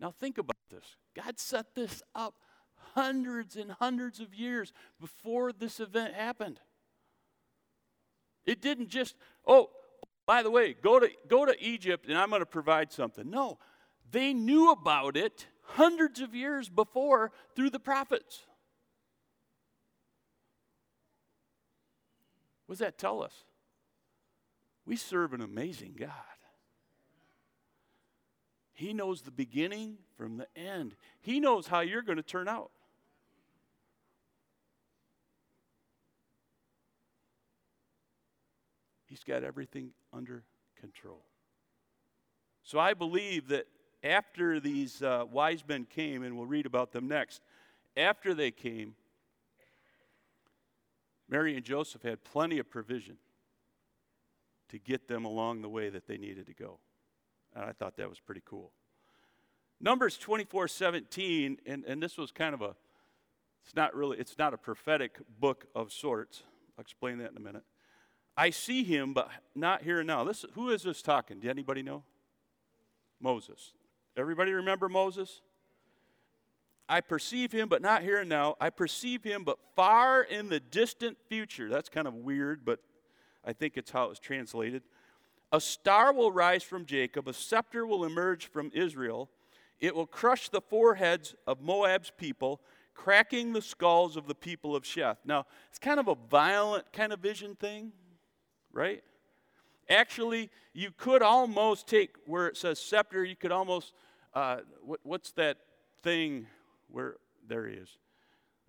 Now, 0.01 0.11
think 0.11 0.39
about 0.39 0.57
this. 0.71 0.85
God 1.15 1.39
set 1.39 1.75
this 1.75 2.03
up 2.15 2.35
hundreds 2.95 3.57
and 3.57 3.71
hundreds 3.73 4.21
of 4.21 4.35
years 4.35 4.73
before 5.01 5.53
this 5.53 5.81
event 5.81 6.15
happened. 6.15 6.61
It 8.45 8.61
didn't 8.63 8.89
just, 8.89 9.17
oh, 9.47 9.71
by 10.27 10.43
the 10.43 10.51
way, 10.51 10.75
go 10.75 11.01
to, 11.01 11.11
go 11.29 11.47
to 11.47 11.55
Egypt 11.63 12.07
and 12.09 12.17
I'm 12.17 12.31
going 12.31 12.41
to 12.41 12.47
provide 12.47 12.93
something. 12.93 13.29
No, 13.29 13.59
they 14.11 14.33
knew 14.35 14.71
about 14.71 15.17
it 15.17 15.47
hundreds 15.63 16.21
of 16.21 16.35
years 16.35 16.69
before 16.69 17.33
through 17.55 17.71
the 17.71 17.81
prophets. 17.81 18.43
What 22.67 22.75
does 22.75 22.81
that 22.81 22.99
tell 22.99 23.23
us? 23.23 23.45
We 24.85 24.97
serve 24.97 25.33
an 25.33 25.41
amazing 25.41 25.95
God. 25.99 26.11
He 28.77 28.93
knows 28.93 29.23
the 29.23 29.31
beginning 29.31 29.97
from 30.19 30.37
the 30.37 30.47
end. 30.55 30.97
He 31.23 31.41
knows 31.41 31.67
how 31.67 31.81
you're 31.81 32.03
going 32.03 32.19
to 32.19 32.23
turn 32.23 32.47
out. 32.47 32.71
He's 39.07 39.25
got 39.25 39.43
everything 39.43 39.93
under 40.13 40.43
control. 40.79 41.23
So 42.65 42.79
I 42.79 42.93
believe 42.93 43.49
that 43.49 43.67
after 44.05 44.61
these 44.61 45.03
uh, 45.03 45.25
wise 45.31 45.65
men 45.67 45.87
came, 45.89 46.23
and 46.23 46.37
we'll 46.37 46.45
read 46.45 46.67
about 46.67 46.93
them 46.93 47.09
next, 47.09 47.41
after 47.97 48.35
they 48.35 48.51
came, 48.51 48.95
Mary 51.31 51.57
and 51.57 51.65
Joseph 51.65 52.03
had 52.03 52.25
plenty 52.25 52.59
of 52.59 52.69
provision 52.69 53.17
to 54.69 54.79
get 54.79 55.09
them 55.09 55.25
along 55.25 55.63
the 55.63 55.69
way 55.71 55.89
that 55.89 56.07
they 56.07 56.19
needed 56.19 56.45
to 56.45 56.53
go. 56.53 56.79
And 57.57 57.65
I 57.65 57.73
thought 57.73 57.97
that 57.97 58.09
was 58.09 58.21
pretty 58.21 58.43
cool. 58.45 58.71
Numbers 59.81 60.19
24 60.19 60.69
17, 60.69 61.59
and, 61.67 61.85
and 61.85 62.03
this 62.03 62.19
was 62.19 62.31
kind 62.31 62.55
of 62.55 62.61
a, 62.61 62.77
it's 63.65 63.75
not 63.75 63.95
really, 63.95 64.19
it's 64.19 64.39
not 64.39 64.55
a 64.55 64.59
prophetic 64.59 65.19
book 65.41 65.67
of 65.75 65.91
sorts. 65.93 66.43
I'll 66.77 66.83
explain 66.83 67.19
that 67.19 67.31
in 67.31 67.37
a 67.37 67.41
minute. 67.41 67.65
I 68.37 68.51
see 68.51 68.85
him, 68.85 69.15
but 69.15 69.31
not 69.55 69.83
here 69.83 70.01
and 70.01 70.07
now. 70.07 70.23
This, 70.25 70.45
who 70.55 70.69
is 70.69 70.83
this 70.83 71.01
talking? 71.01 71.41
Do 71.41 71.49
anybody 71.49 71.83
know? 71.83 72.05
Moses. 73.21 73.73
Everybody 74.17 74.53
remember 74.53 74.89
Moses? 74.91 75.41
I 76.89 77.01
perceive 77.01 77.53
him, 77.53 77.69
but 77.69 77.81
not 77.81 78.03
here 78.03 78.19
and 78.19 78.29
now. 78.29 78.57
I 78.61 78.71
perceive 78.71 79.25
him, 79.25 79.43
but 79.43 79.59
far 79.75 80.23
in 80.23 80.51
the 80.51 80.61
distant 80.61 81.17
future. 81.29 81.69
That's 81.71 81.89
kind 81.89 82.07
of 82.07 82.15
weird, 82.15 82.65
but 82.65 82.81
I 83.45 83.55
think 83.55 83.77
it's 83.77 83.91
how 83.91 84.05
it 84.05 84.09
was 84.11 84.21
translated. 84.21 84.83
A 85.53 85.61
star 85.61 86.13
will 86.13 86.33
rise 86.33 86.63
from 86.63 86.87
Jacob, 86.87 87.29
a 87.29 87.33
scepter 87.33 87.87
will 87.87 88.05
emerge 88.05 88.47
from 88.47 88.71
Israel. 88.75 89.31
It 89.79 89.95
will 89.95 90.07
crush 90.07 90.49
the 90.49 90.61
foreheads 90.61 91.35
of 91.47 91.61
Moab's 91.61 92.11
people, 92.17 92.61
cracking 92.95 93.53
the 93.53 93.61
skulls 93.61 94.17
of 94.17 94.27
the 94.27 94.35
people 94.35 94.75
of 94.75 94.85
Sheth. 94.85 95.19
Now, 95.25 95.45
it's 95.69 95.79
kind 95.79 96.01
of 96.01 96.09
a 96.09 96.17
violent 96.31 96.93
kind 96.93 97.13
of 97.13 97.21
vision 97.21 97.55
thing 97.55 97.93
right? 98.77 99.03
Actually, 99.89 100.51
you 100.75 100.91
could 100.97 101.23
almost 101.23 101.89
take 101.89 102.11
where 102.27 102.47
it 102.47 102.57
says 102.57 102.79
scepter, 102.79 103.25
you 103.25 103.35
could 103.35 103.51
almost, 103.51 103.93
uh, 104.35 104.59
what, 104.83 105.01
what's 105.03 105.33
that 105.33 105.57
thing 106.03 106.47
where, 106.89 107.17
there 107.49 107.67
he 107.67 107.77
is. 107.77 107.89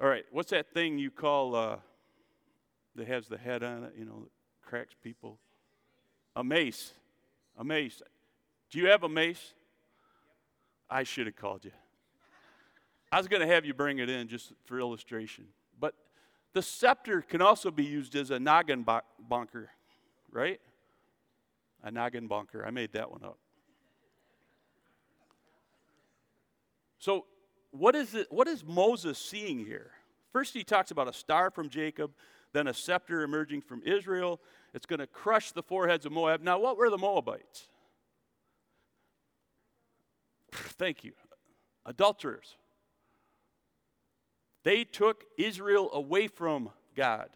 All 0.02 0.08
right, 0.08 0.24
what's 0.32 0.52
that 0.52 0.74
thing 0.74 0.98
you 0.98 1.12
call, 1.12 1.56
uh, 1.56 1.78
that 2.96 3.08
has 3.08 3.28
the 3.28 3.38
head 3.38 3.63
on 3.63 3.84
it, 3.84 3.94
you 3.98 4.06
know, 4.06 4.28
cracks 4.63 4.96
people? 5.04 5.40
A 6.38 6.43
mace. 6.43 6.93
A 7.58 7.63
mace. 7.63 8.00
Do 8.69 8.78
you 8.78 8.86
have 8.89 9.02
a 9.02 9.10
mace? 9.10 9.54
I 10.88 11.02
should 11.02 11.26
have 11.26 11.36
called 11.36 11.65
you. 11.65 11.71
I 13.12 13.17
was 13.17 13.28
going 13.28 13.41
to 13.41 13.47
have 13.47 13.65
you 13.65 13.73
bring 13.73 13.97
it 13.97 14.08
in 14.08 14.28
just 14.28 14.54
for 14.65 14.80
illustration. 14.80 15.45
But 15.80 15.95
the 16.54 16.62
scepter 16.62 17.23
can 17.23 17.41
also 17.41 17.71
be 17.71 17.84
used 17.84 18.15
as 18.15 18.30
a 18.30 18.39
noggin 18.39 18.86
bonker, 19.19 19.71
right? 20.32 20.62
A 21.84 21.89
noggin 21.89 22.28
bonker. 22.28 22.63
I 22.63 22.69
made 22.69 22.93
that 22.93 23.10
one 23.10 23.23
up. 23.23 23.39
So, 27.00 27.26
what 27.71 27.95
is 27.95 28.13
it? 28.13 28.28
What 28.30 28.47
is 28.47 28.63
Moses 28.63 29.17
seeing 29.17 29.65
here? 29.65 29.89
First, 30.32 30.54
he 30.54 30.63
talks 30.63 30.91
about 30.91 31.08
a 31.08 31.13
star 31.13 31.50
from 31.50 31.67
Jacob, 31.67 32.12
then 32.54 32.67
a 32.67 32.73
scepter 32.76 33.23
emerging 33.23 33.62
from 33.62 33.82
Israel. 33.84 34.39
It's 34.78 34.86
going 34.86 35.00
to 35.00 35.08
crush 35.08 35.54
the 35.54 35.63
foreheads 35.63 36.06
of 36.06 36.12
Moab. 36.12 36.44
Now, 36.44 36.60
what 36.60 36.78
were 36.78 36.92
the 36.92 37.00
Moabites? 37.00 37.68
Thank 40.54 41.04
you. 41.04 41.13
Adulterers. 41.84 42.58
They 44.63 44.84
took 44.84 45.24
Israel 45.36 45.90
away 45.92 46.28
from 46.28 46.70
God. 46.96 47.30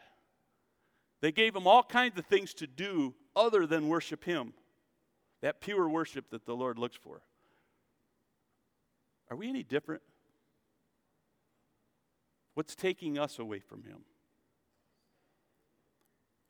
They 1.21 1.31
gave 1.31 1.55
him 1.55 1.65
all 1.65 1.81
kinds 1.81 2.19
of 2.19 2.27
things 2.27 2.53
to 2.55 2.67
do 2.67 3.15
other 3.35 3.65
than 3.65 3.87
worship 3.87 4.23
him. 4.23 4.53
That 5.41 5.61
pure 5.61 5.89
worship 5.89 6.29
that 6.29 6.45
the 6.45 6.55
Lord 6.55 6.77
looks 6.77 6.95
for. 6.95 7.23
Are 9.31 9.35
we 9.35 9.49
any 9.49 9.63
different? 9.63 10.03
What's 12.53 12.75
taking 12.75 13.17
us 13.17 13.39
away 13.39 13.61
from 13.61 13.81
him? 13.81 14.01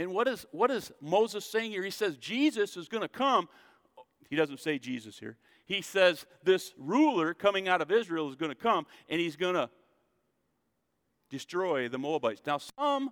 And 0.01 0.11
what 0.11 0.27
is, 0.27 0.47
what 0.49 0.71
is 0.71 0.91
Moses 0.99 1.45
saying 1.45 1.69
here? 1.69 1.83
He 1.83 1.91
says 1.91 2.17
Jesus 2.17 2.75
is 2.75 2.87
going 2.87 3.03
to 3.03 3.07
come. 3.07 3.47
He 4.31 4.35
doesn't 4.35 4.59
say 4.59 4.79
Jesus 4.79 5.19
here. 5.19 5.37
He 5.67 5.83
says 5.83 6.25
this 6.43 6.73
ruler 6.75 7.35
coming 7.35 7.67
out 7.67 7.83
of 7.83 7.91
Israel 7.91 8.27
is 8.27 8.35
going 8.35 8.49
to 8.49 8.55
come 8.55 8.87
and 9.09 9.21
he's 9.21 9.35
going 9.35 9.53
to 9.53 9.69
destroy 11.29 11.87
the 11.87 11.99
Moabites. 11.99 12.41
Now, 12.47 12.57
some 12.57 13.11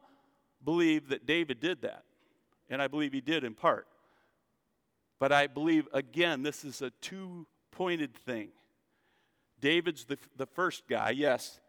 believe 0.65 1.09
that 1.09 1.27
David 1.27 1.59
did 1.59 1.83
that, 1.83 2.05
and 2.71 2.81
I 2.81 2.87
believe 2.87 3.13
he 3.13 3.21
did 3.21 3.43
in 3.43 3.53
part. 3.53 3.85
But 5.19 5.31
I 5.31 5.45
believe, 5.45 5.87
again, 5.93 6.41
this 6.41 6.65
is 6.65 6.81
a 6.81 6.89
two 7.01 7.45
pointed 7.69 8.15
thing. 8.15 8.49
David's 9.61 10.05
the, 10.05 10.17
the 10.37 10.47
first 10.47 10.87
guy, 10.89 11.11
yes, 11.11 11.59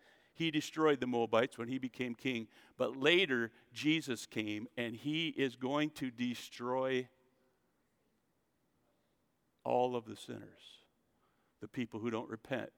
he 0.40 0.50
destroyed 0.50 1.00
the 1.00 1.07
Moabites 1.07 1.59
when 1.59 1.68
he 1.68 1.76
became 1.76 2.14
king. 2.14 2.48
But 2.79 2.96
later, 2.96 3.50
Jesus 3.74 4.24
came 4.24 4.68
and 4.74 4.96
he 4.96 5.29
is 5.29 5.55
going 5.55 5.90
to 5.96 6.11
destroy 6.11 7.09
all 9.62 9.94
of 9.94 10.07
the 10.07 10.16
sinners, 10.16 10.81
the 11.61 11.68
people 11.68 12.00
who 12.00 12.11
don't 12.11 12.31
repent 12.31 12.70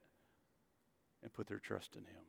and 1.21 1.31
put 1.31 1.47
their 1.47 1.57
trust 1.57 1.95
in 1.95 2.01
him. 2.01 2.25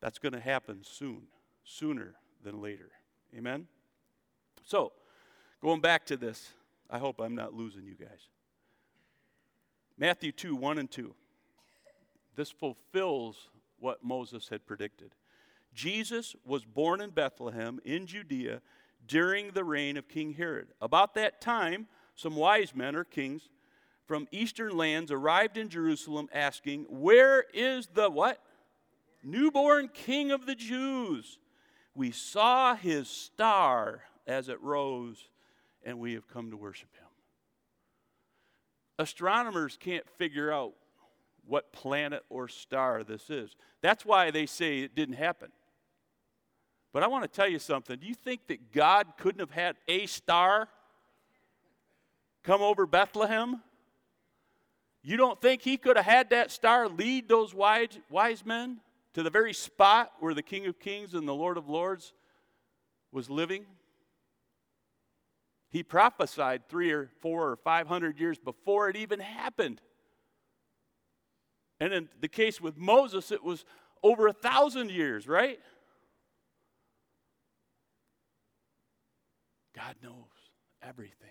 That's 0.00 0.18
going 0.18 0.32
to 0.32 0.40
happen 0.40 0.78
soon, 0.82 1.24
sooner 1.62 2.14
than 2.42 2.62
later. 2.62 2.90
Amen? 3.36 3.66
So, 4.64 4.92
going 5.60 5.82
back 5.82 6.06
to 6.06 6.16
this, 6.16 6.54
I 6.88 6.96
hope 6.96 7.20
I'm 7.20 7.34
not 7.34 7.52
losing 7.52 7.84
you 7.84 7.96
guys. 7.96 8.30
Matthew 9.98 10.32
2 10.32 10.56
1 10.56 10.78
and 10.78 10.90
2. 10.90 11.14
This 12.36 12.50
fulfills 12.50 13.50
what 13.78 14.04
Moses 14.04 14.48
had 14.48 14.66
predicted. 14.66 15.14
Jesus 15.74 16.34
was 16.44 16.64
born 16.64 17.00
in 17.00 17.10
Bethlehem 17.10 17.80
in 17.84 18.06
Judea 18.06 18.60
during 19.06 19.50
the 19.50 19.64
reign 19.64 19.96
of 19.96 20.08
King 20.08 20.32
Herod. 20.34 20.68
About 20.80 21.14
that 21.14 21.40
time, 21.40 21.86
some 22.14 22.36
wise 22.36 22.74
men 22.74 22.94
or 22.94 23.04
kings 23.04 23.48
from 24.06 24.28
eastern 24.30 24.76
lands 24.76 25.10
arrived 25.10 25.56
in 25.56 25.68
Jerusalem 25.68 26.28
asking, 26.32 26.84
Where 26.88 27.44
is 27.52 27.88
the 27.94 28.10
what? 28.10 28.40
Newborn 29.22 29.88
King 29.88 30.30
of 30.30 30.46
the 30.46 30.54
Jews. 30.54 31.38
We 31.94 32.10
saw 32.10 32.74
his 32.74 33.08
star 33.08 34.02
as 34.26 34.48
it 34.48 34.60
rose, 34.60 35.28
and 35.84 35.98
we 35.98 36.14
have 36.14 36.28
come 36.28 36.50
to 36.50 36.56
worship 36.56 36.94
him. 36.96 37.08
Astronomers 38.98 39.76
can't 39.78 40.08
figure 40.18 40.52
out 40.52 40.74
what 41.46 41.72
planet 41.72 42.24
or 42.28 42.48
star 42.48 43.04
this 43.04 43.30
is. 43.30 43.56
That's 43.82 44.04
why 44.04 44.30
they 44.30 44.46
say 44.46 44.80
it 44.80 44.94
didn't 44.94 45.16
happen. 45.16 45.48
But 46.92 47.02
I 47.02 47.08
want 47.08 47.24
to 47.24 47.28
tell 47.28 47.48
you 47.48 47.58
something. 47.58 47.98
Do 47.98 48.06
you 48.06 48.14
think 48.14 48.46
that 48.48 48.72
God 48.72 49.14
couldn't 49.18 49.40
have 49.40 49.50
had 49.50 49.76
a 49.88 50.06
star 50.06 50.68
come 52.44 52.62
over 52.62 52.86
Bethlehem? 52.86 53.62
You 55.02 55.16
don't 55.16 55.40
think 55.40 55.62
he 55.62 55.76
could 55.76 55.96
have 55.96 56.06
had 56.06 56.30
that 56.30 56.50
star 56.50 56.88
lead 56.88 57.28
those 57.28 57.52
wise, 57.52 57.98
wise 58.08 58.46
men 58.46 58.80
to 59.14 59.22
the 59.22 59.30
very 59.30 59.52
spot 59.52 60.12
where 60.20 60.34
the 60.34 60.42
King 60.42 60.66
of 60.66 60.78
Kings 60.78 61.14
and 61.14 61.26
the 61.26 61.34
Lord 61.34 61.56
of 61.56 61.68
Lords 61.68 62.14
was 63.12 63.28
living? 63.28 63.66
He 65.70 65.82
prophesied 65.82 66.68
three 66.68 66.92
or 66.92 67.10
four 67.20 67.50
or 67.50 67.56
five 67.56 67.88
hundred 67.88 68.20
years 68.20 68.38
before 68.38 68.88
it 68.88 68.96
even 68.96 69.18
happened. 69.18 69.80
And 71.84 71.92
in 71.92 72.08
the 72.22 72.28
case 72.28 72.62
with 72.62 72.78
Moses, 72.78 73.30
it 73.30 73.44
was 73.44 73.66
over 74.02 74.26
a 74.26 74.32
thousand 74.32 74.90
years, 74.90 75.28
right? 75.28 75.60
God 79.76 79.94
knows 80.02 80.14
everything. 80.82 81.28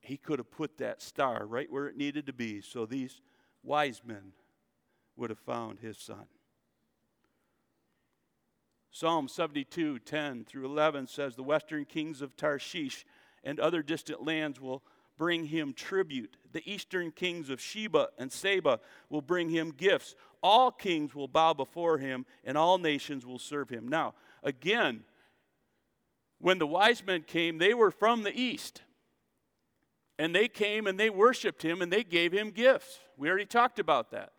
He 0.00 0.18
could 0.18 0.38
have 0.38 0.50
put 0.50 0.76
that 0.76 1.00
star 1.00 1.46
right 1.46 1.72
where 1.72 1.86
it 1.86 1.96
needed 1.96 2.26
to 2.26 2.34
be 2.34 2.60
so 2.60 2.84
these 2.84 3.22
wise 3.62 4.02
men 4.04 4.32
would 5.16 5.30
have 5.30 5.38
found 5.38 5.78
his 5.78 5.96
son. 5.96 6.26
Psalm 8.90 9.26
72, 9.26 10.00
10 10.00 10.44
through 10.44 10.66
11 10.66 11.06
says, 11.06 11.34
The 11.34 11.42
western 11.42 11.86
kings 11.86 12.20
of 12.20 12.36
Tarshish 12.36 13.06
and 13.42 13.58
other 13.58 13.82
distant 13.82 14.22
lands 14.22 14.60
will 14.60 14.82
bring 15.18 15.44
him 15.46 15.72
tribute. 15.72 16.36
The 16.52 16.62
eastern 16.70 17.10
kings 17.10 17.50
of 17.50 17.60
Sheba 17.60 18.08
and 18.18 18.32
Seba 18.32 18.80
will 19.10 19.22
bring 19.22 19.48
him 19.48 19.72
gifts. 19.76 20.14
All 20.42 20.70
kings 20.70 21.14
will 21.14 21.28
bow 21.28 21.54
before 21.54 21.98
him, 21.98 22.26
and 22.44 22.56
all 22.56 22.78
nations 22.78 23.26
will 23.26 23.38
serve 23.38 23.68
him. 23.68 23.88
Now, 23.88 24.14
again, 24.42 25.04
when 26.38 26.58
the 26.58 26.66
wise 26.66 27.04
men 27.04 27.22
came, 27.22 27.58
they 27.58 27.74
were 27.74 27.90
from 27.90 28.22
the 28.22 28.38
east. 28.38 28.82
And 30.18 30.34
they 30.34 30.48
came 30.48 30.86
and 30.86 30.98
they 30.98 31.10
worshiped 31.10 31.62
him 31.62 31.82
and 31.82 31.92
they 31.92 32.02
gave 32.02 32.32
him 32.32 32.50
gifts. 32.50 33.00
We 33.16 33.28
already 33.28 33.44
talked 33.46 33.78
about 33.78 34.12
that. 34.12 34.32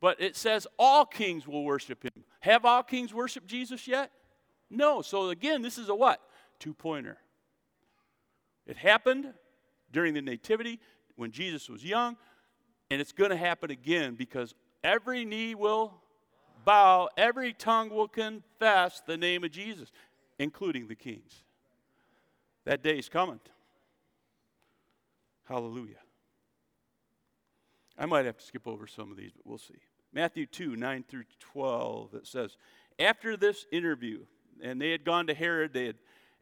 But 0.00 0.20
it 0.20 0.36
says 0.36 0.66
all 0.78 1.04
kings 1.04 1.46
will 1.46 1.64
worship 1.64 2.02
him. 2.02 2.24
Have 2.40 2.64
all 2.64 2.82
kings 2.82 3.14
worshiped 3.14 3.46
Jesus 3.46 3.86
yet? 3.86 4.10
No. 4.68 5.02
So 5.02 5.28
again, 5.28 5.62
this 5.62 5.78
is 5.78 5.88
a 5.88 5.94
what? 5.94 6.20
Two 6.58 6.74
pointer. 6.74 7.18
It 8.66 8.76
happened 8.76 9.32
during 9.92 10.14
the 10.14 10.22
Nativity 10.22 10.78
when 11.16 11.30
Jesus 11.30 11.68
was 11.68 11.84
young, 11.84 12.16
and 12.90 13.00
it's 13.00 13.12
going 13.12 13.30
to 13.30 13.36
happen 13.36 13.70
again 13.70 14.14
because 14.14 14.54
every 14.82 15.24
knee 15.24 15.54
will 15.54 15.94
bow, 16.64 17.08
every 17.16 17.52
tongue 17.52 17.90
will 17.90 18.08
confess 18.08 19.00
the 19.06 19.16
name 19.16 19.44
of 19.44 19.50
Jesus, 19.50 19.92
including 20.38 20.88
the 20.88 20.94
kings. 20.94 21.44
That 22.64 22.82
day 22.82 22.98
is 22.98 23.08
coming. 23.08 23.40
Hallelujah. 25.48 25.96
I 27.98 28.06
might 28.06 28.24
have 28.24 28.38
to 28.38 28.44
skip 28.44 28.66
over 28.66 28.86
some 28.86 29.10
of 29.10 29.16
these, 29.16 29.32
but 29.32 29.46
we'll 29.46 29.58
see. 29.58 29.74
Matthew 30.12 30.46
2 30.46 30.76
9 30.76 31.04
through 31.08 31.24
12, 31.40 32.14
it 32.14 32.26
says, 32.26 32.56
After 32.98 33.36
this 33.36 33.66
interview, 33.70 34.24
and 34.62 34.80
they 34.80 34.90
had 34.90 35.04
gone 35.04 35.26
to 35.26 35.34
Herod, 35.34 35.72
they 35.72 35.86
had 35.86 35.96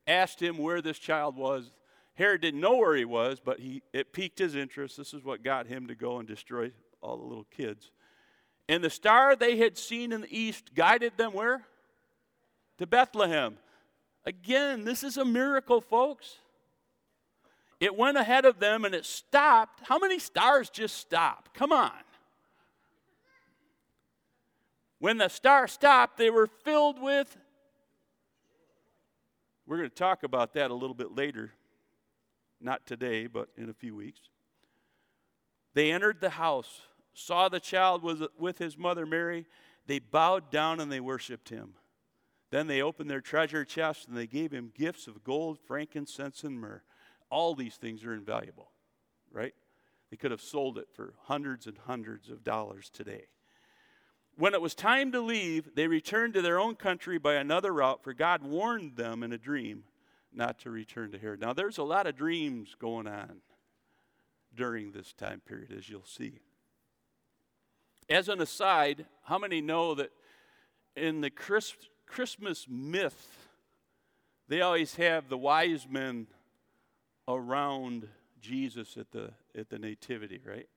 asked 0.06 0.40
him 0.40 0.58
where 0.58 0.80
this 0.80 0.98
child 0.98 1.37
was. 1.37 1.70
Herod 2.18 2.40
didn't 2.40 2.61
know 2.61 2.76
where 2.76 2.96
he 2.96 3.04
was, 3.04 3.38
but 3.38 3.61
he, 3.61 3.81
it 3.92 4.12
piqued 4.12 4.40
his 4.40 4.57
interest. 4.57 4.96
This 4.96 5.14
is 5.14 5.22
what 5.22 5.44
got 5.44 5.68
him 5.68 5.87
to 5.87 5.94
go 5.94 6.18
and 6.18 6.26
destroy 6.26 6.72
all 7.00 7.16
the 7.16 7.24
little 7.24 7.46
kids. 7.57 7.92
And 8.68 8.83
the 8.83 8.90
star 8.90 9.37
they 9.37 9.57
had 9.57 9.78
seen 9.78 10.11
in 10.11 10.22
the 10.22 10.37
east 10.37 10.74
guided 10.74 11.16
them 11.16 11.33
where? 11.33 11.62
To 12.78 12.88
Bethlehem. 12.88 13.57
Again, 14.26 14.85
this 14.85 15.04
is 15.04 15.16
a 15.16 15.24
miracle, 15.24 15.81
folks. 15.81 16.38
It 17.78 17.96
went 17.96 18.16
ahead 18.16 18.44
of 18.44 18.59
them 18.59 18.85
and 18.85 18.96
it 18.96 19.07
stopped. 19.07 19.85
How 19.85 20.00
many 20.00 20.18
stars 20.18 20.70
just 20.70 20.96
stop? 20.96 21.50
Come 21.54 21.70
on. 21.70 21.92
When 24.98 25.18
the 25.18 25.28
star 25.28 25.68
stopped, 25.68 26.18
they 26.18 26.31
were 26.31 26.48
filled 26.64 27.00
with. 27.00 27.37
We're 29.68 29.76
going 29.76 29.88
to 29.88 29.94
talk 29.94 30.24
about 30.24 30.54
that 30.54 30.72
a 30.72 30.74
little 30.74 30.96
bit 30.96 31.14
later. 31.14 31.52
Not 32.60 32.86
today, 32.86 33.26
but 33.26 33.48
in 33.56 33.68
a 33.68 33.74
few 33.74 33.94
weeks. 33.94 34.20
They 35.74 35.92
entered 35.92 36.20
the 36.20 36.30
house, 36.30 36.80
saw 37.14 37.48
the 37.48 37.60
child 37.60 38.02
was 38.02 38.22
with 38.38 38.58
his 38.58 38.76
mother 38.76 39.06
Mary. 39.06 39.46
They 39.86 39.98
bowed 39.98 40.50
down 40.50 40.80
and 40.80 40.90
they 40.90 41.00
worshiped 41.00 41.50
him. 41.50 41.74
Then 42.50 42.66
they 42.66 42.82
opened 42.82 43.10
their 43.10 43.20
treasure 43.20 43.64
chest 43.64 44.08
and 44.08 44.16
they 44.16 44.26
gave 44.26 44.52
him 44.52 44.72
gifts 44.74 45.06
of 45.06 45.22
gold, 45.22 45.58
frankincense, 45.66 46.42
and 46.44 46.58
myrrh. 46.58 46.82
All 47.30 47.54
these 47.54 47.76
things 47.76 48.04
are 48.04 48.14
invaluable, 48.14 48.72
right? 49.30 49.54
They 50.10 50.16
could 50.16 50.30
have 50.30 50.40
sold 50.40 50.78
it 50.78 50.88
for 50.94 51.14
hundreds 51.24 51.66
and 51.66 51.76
hundreds 51.76 52.30
of 52.30 52.42
dollars 52.42 52.90
today. 52.90 53.26
When 54.36 54.54
it 54.54 54.62
was 54.62 54.74
time 54.74 55.12
to 55.12 55.20
leave, 55.20 55.74
they 55.74 55.88
returned 55.88 56.34
to 56.34 56.42
their 56.42 56.58
own 56.58 56.76
country 56.76 57.18
by 57.18 57.34
another 57.34 57.74
route, 57.74 58.02
for 58.02 58.14
God 58.14 58.42
warned 58.42 58.96
them 58.96 59.22
in 59.22 59.32
a 59.32 59.38
dream 59.38 59.84
not 60.32 60.58
to 60.60 60.70
return 60.70 61.12
to 61.12 61.18
Herod. 61.18 61.40
Now, 61.40 61.52
there's 61.52 61.78
a 61.78 61.82
lot 61.82 62.06
of 62.06 62.16
dreams 62.16 62.76
going 62.78 63.06
on 63.06 63.40
during 64.54 64.92
this 64.92 65.12
time 65.12 65.40
period, 65.40 65.72
as 65.76 65.88
you'll 65.88 66.04
see. 66.04 66.40
As 68.08 68.28
an 68.28 68.40
aside, 68.40 69.06
how 69.24 69.38
many 69.38 69.60
know 69.60 69.94
that 69.94 70.10
in 70.96 71.20
the 71.20 71.30
Christmas 71.30 72.66
myth, 72.68 73.48
they 74.48 74.62
always 74.62 74.96
have 74.96 75.28
the 75.28 75.38
wise 75.38 75.86
men 75.88 76.26
around 77.26 78.08
Jesus 78.40 78.96
at 78.96 79.10
the, 79.10 79.32
at 79.56 79.68
the 79.68 79.78
nativity, 79.78 80.40
right? 80.44 80.68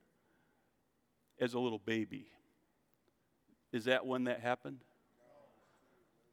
As 1.40 1.54
a 1.54 1.60
little 1.60 1.80
baby. 1.80 2.28
Is 3.72 3.86
that 3.86 4.06
when 4.06 4.26
that 4.26 4.42
happened? 4.42 4.80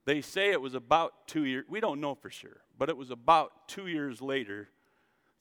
They 0.09 0.23
say 0.23 0.53
it 0.53 0.61
was 0.63 0.73
about 0.73 1.27
two 1.27 1.45
years, 1.45 1.67
we 1.69 1.81
don't 1.81 2.01
know 2.01 2.15
for 2.15 2.31
sure, 2.31 2.63
but 2.79 2.89
it 2.89 2.97
was 2.97 3.11
about 3.11 3.69
two 3.69 3.89
years 3.89 4.23
later 4.23 4.71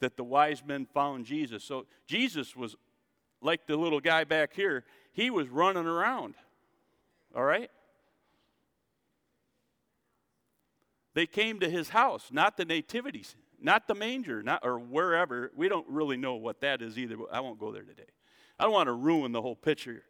that 0.01 0.17
the 0.17 0.25
wise 0.25 0.61
men 0.61 0.85
found 0.93 1.25
Jesus. 1.25 1.63
So 1.63 1.85
Jesus 2.05 2.53
was 2.53 2.75
like 3.41 3.65
the 3.65 3.77
little 3.77 4.01
guy 4.01 4.25
back 4.25 4.53
here, 4.53 4.83
he 5.13 5.29
was 5.29 5.47
running 5.47 5.85
around. 5.85 6.33
All 7.33 7.45
right? 7.45 7.71
They 11.13 11.27
came 11.27 11.61
to 11.61 11.69
his 11.69 11.87
house, 11.87 12.27
not 12.29 12.57
the 12.57 12.65
nativity, 12.65 13.23
not 13.61 13.87
the 13.87 13.95
manger, 13.95 14.43
not 14.43 14.65
or 14.65 14.77
wherever. 14.79 15.49
We 15.55 15.69
don't 15.69 15.87
really 15.87 16.17
know 16.17 16.35
what 16.35 16.59
that 16.59 16.81
is 16.81 16.99
either. 16.99 17.15
I 17.31 17.39
won't 17.39 17.57
go 17.57 17.71
there 17.71 17.83
today. 17.83 18.11
I 18.59 18.65
don't 18.65 18.73
want 18.73 18.87
to 18.87 18.93
ruin 18.93 19.31
the 19.31 19.41
whole 19.41 19.55
picture. 19.55 20.03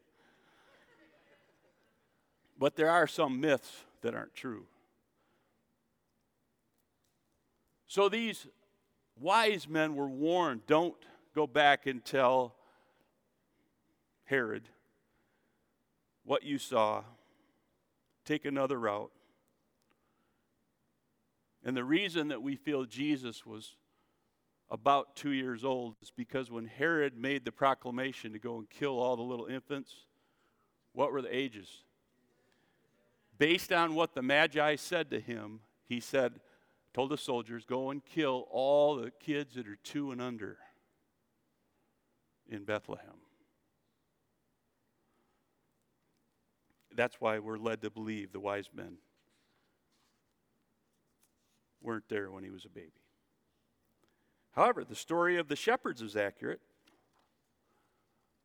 But 2.58 2.76
there 2.76 2.90
are 2.90 3.06
some 3.06 3.40
myths 3.40 3.84
that 4.02 4.16
aren't 4.16 4.34
true. 4.34 4.66
So 7.88 8.10
these 8.10 8.48
wise 9.20 9.68
men 9.68 9.96
were 9.96 10.10
warned 10.10 10.66
don't 10.68 10.96
go 11.34 11.48
back 11.48 11.88
and 11.88 12.04
tell 12.04 12.56
Herod 14.26 14.70
what 16.24 16.44
you 16.44 16.58
saw, 16.58 17.04
take 18.26 18.46
another 18.46 18.78
route. 18.78 19.12
And 21.64 21.76
the 21.76 21.84
reason 21.84 22.28
that 22.28 22.42
we 22.42 22.56
feel 22.56 22.86
Jesus 22.86 23.46
was 23.46 23.76
about 24.70 25.16
two 25.16 25.32
years 25.32 25.64
old 25.64 25.96
is 26.02 26.12
because 26.12 26.52
when 26.52 26.66
Herod 26.66 27.18
made 27.18 27.46
the 27.46 27.52
proclamation 27.52 28.34
to 28.34 28.40
go 28.40 28.58
and 28.58 28.70
kill 28.70 29.00
all 29.00 29.16
the 29.16 29.24
little 29.24 29.46
infants, 29.46 29.94
what 30.92 31.12
were 31.12 31.22
the 31.22 31.36
ages? 31.36 31.70
Based 33.38 33.72
on 33.72 33.96
what 33.96 34.14
the 34.14 34.22
Magi 34.22 34.76
said 34.76 35.12
to 35.12 35.20
him, 35.20 35.60
he 35.88 36.00
said, 36.00 36.40
told 36.94 37.12
the 37.12 37.18
soldiers, 37.18 37.66
Go 37.66 37.92
and 37.92 38.04
kill 38.04 38.48
all 38.50 38.96
the 38.96 39.12
kids 39.12 39.56
that 39.56 39.68
are 39.68 39.78
two 39.84 40.12
and 40.12 40.22
under 40.22 40.58
in 42.50 42.64
Bethlehem. 42.64 43.22
That's 46.96 47.22
why 47.22 47.38
we're 47.38 47.58
led 47.58 47.84
to 47.84 47.92
believe 47.92 48.32
the 48.32 48.40
wise 48.40 48.70
men 48.74 48.98
weren't 51.80 52.10
there 52.10 52.32
when 52.32 52.44
he 52.44 52.50
was 52.50 52.66
a 52.66 52.70
baby. 52.70 52.92
However, 54.52 54.84
the 54.84 54.96
story 54.96 55.38
of 55.38 55.48
the 55.48 55.56
shepherds 55.56 56.02
is 56.02 56.16
accurate. 56.16 56.62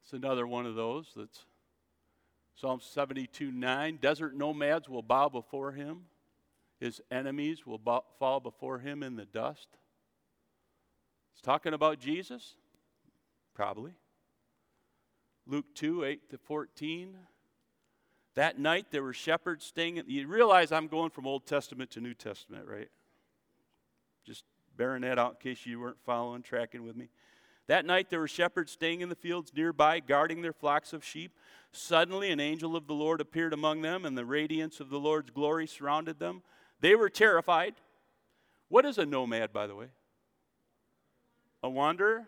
It's 0.03 0.13
another 0.13 0.47
one 0.47 0.67
of 0.67 0.75
those 0.75 1.13
that's 1.17 1.47
Psalm 2.55 2.81
72 2.81 3.51
9. 3.51 3.99
Desert 4.01 4.35
nomads 4.35 4.89
will 4.89 5.03
bow 5.03 5.29
before 5.29 5.73
him, 5.73 6.03
his 6.81 7.01
enemies 7.11 7.67
will 7.67 7.79
bow, 7.79 8.05
fall 8.19 8.41
before 8.41 8.79
him 8.79 9.03
in 9.03 9.17
the 9.17 9.25
dust. 9.25 9.69
It's 11.33 11.43
talking 11.43 11.75
about 11.75 11.99
Jesus? 11.99 12.57
Probably. 13.55 13.93
Luke 15.47 15.75
2 15.75 16.05
8 16.05 16.31
to 16.31 16.39
14. 16.39 17.17
That 18.35 18.59
night 18.59 18.87
there 18.91 19.03
were 19.03 19.13
shepherds 19.13 19.65
staying. 19.65 20.03
you 20.07 20.27
realize 20.27 20.73
I'm 20.73 20.89
going 20.89 21.11
from 21.11 21.27
Old 21.27 21.47
Testament 21.47 21.91
to 21.93 22.01
New 22.01 22.15
Testament, 22.15 22.67
right? 22.67 22.89
Just 24.25 24.45
bearing 24.77 25.03
that 25.03 25.19
out 25.19 25.37
in 25.43 25.51
case 25.51 25.67
you 25.67 25.81
weren't 25.81 26.01
following, 26.07 26.43
tracking 26.43 26.83
with 26.83 26.97
me. 26.97 27.09
That 27.69 27.85
night 27.85 28.11
there 28.11 28.21
were 28.21 28.29
shepherds 28.29 28.73
staying 28.73 29.01
in 29.01 29.09
the 29.09 29.15
fields 29.15 29.53
nearby, 29.55 30.01
guarding 30.01 30.43
their 30.43 30.53
flocks 30.53 30.93
of 30.93 31.05
sheep. 31.05 31.33
Suddenly 31.71 32.31
an 32.31 32.41
angel 32.41 32.77
of 32.77 32.87
the 32.87 32.95
Lord 32.95 33.21
appeared 33.21 33.53
among 33.53 33.83
them, 33.83 34.05
and 34.05 34.19
the 34.19 34.25
radiance 34.25 34.81
of 34.81 34.91
the 34.91 34.99
Lord's 34.99 35.31
glory 35.31 35.67
surrounded 35.67 36.19
them. 36.19 36.43
They 36.81 36.95
were 36.95 37.09
terrified. 37.09 37.75
What 38.69 38.85
is 38.85 38.99
a 38.99 39.07
nomad, 39.07 39.53
by 39.53 39.67
the 39.67 39.75
way? 39.75 39.87
A 41.63 41.71
wanderer? 41.71 42.27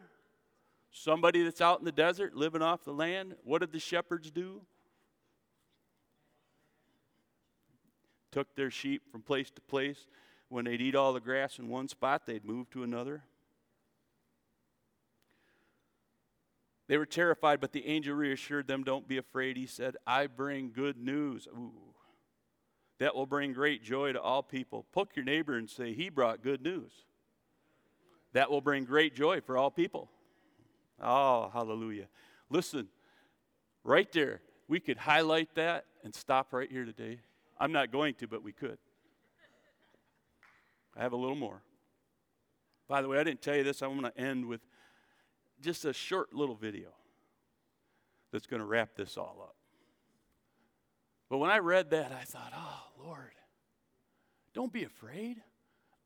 Somebody 0.93 1.43
that's 1.43 1.61
out 1.61 1.81
in 1.81 1.85
the 1.85 1.93
desert 1.93 2.37
living 2.37 2.63
off 2.63 2.85
the 2.85 2.93
land? 2.93 3.35
What 3.43 3.61
did 3.61 3.73
the 3.73 3.81
shepherds 3.81 4.31
do? 4.31 4.61
Took 8.31 8.55
their 8.55 8.71
sheep 8.71 9.03
from 9.11 9.23
place 9.23 9.51
to 9.51 9.61
place. 9.61 10.07
When 10.49 10.67
they'd 10.67 10.81
eat 10.81 10.95
all 10.95 11.13
the 11.13 11.21
grass 11.21 11.59
in 11.59 11.69
one 11.69 11.89
spot, 11.89 12.27
they'd 12.27 12.45
move 12.45 12.71
to 12.71 12.85
another. 12.85 13.25
They 16.87 16.99
were 16.99 17.07
terrified, 17.07 17.61
but 17.61 17.73
the 17.73 17.87
angel 17.87 18.15
reassured 18.15 18.67
them, 18.67 18.85
Don't 18.85 19.09
be 19.09 19.17
afraid. 19.17 19.57
He 19.57 19.67
said, 19.67 19.97
I 20.07 20.27
bring 20.27 20.71
good 20.71 20.99
news. 20.99 21.49
Ooh, 21.49 21.73
that 22.99 23.15
will 23.15 23.27
bring 23.27 23.53
great 23.53 23.83
joy 23.83 24.13
to 24.13 24.21
all 24.21 24.43
people. 24.43 24.87
Poke 24.93 25.17
your 25.17 25.25
neighbor 25.25 25.57
and 25.57 25.69
say, 25.69 25.95
He 25.95 26.11
brought 26.11 26.43
good 26.43 26.63
news. 26.63 26.93
That 28.33 28.51
will 28.51 28.61
bring 28.61 28.85
great 28.85 29.15
joy 29.15 29.41
for 29.41 29.57
all 29.57 29.71
people. 29.71 30.11
Oh, 31.01 31.51
hallelujah. 31.53 32.09
Listen, 32.51 32.89
right 33.83 34.11
there, 34.13 34.41
we 34.69 34.81
could 34.81 34.99
highlight 34.99 35.55
that 35.55 35.87
and 36.03 36.15
stop 36.15 36.53
right 36.53 36.71
here 36.71 36.85
today. 36.85 37.21
I'm 37.59 37.73
not 37.73 37.93
going 37.93 38.15
to, 38.15 38.27
but 38.27 38.43
we 38.43 38.53
could. 38.53 38.79
I 40.97 41.03
have 41.03 41.13
a 41.13 41.17
little 41.17 41.37
more. 41.37 41.63
By 42.89 43.03
the 43.03 43.09
way, 43.09 43.19
I 43.19 43.25
didn't 43.25 43.43
tell 43.43 43.57
you 43.57 43.65
this. 43.65 43.83
I'm 43.83 43.99
going 43.99 44.13
to 44.13 44.21
end 44.21 44.47
with 44.47 44.61
just 45.65 45.85
a 45.85 45.93
short 45.93 46.35
little 46.35 46.55
video 46.55 46.89
that's 48.33 48.47
going 48.47 48.61
to 48.61 48.67
wrap 48.67 48.91
this 48.97 49.17
all 49.17 49.39
up. 49.43 49.57
But 51.31 51.39
when 51.39 51.51
I 51.51 51.59
read 51.59 51.91
that, 51.91 52.13
I 52.13 52.25
thought, 52.25 52.53
oh, 52.55 53.05
Lord, 53.05 53.33
don't 54.53 54.73
be 54.73 54.85
afraid. 54.85 55.43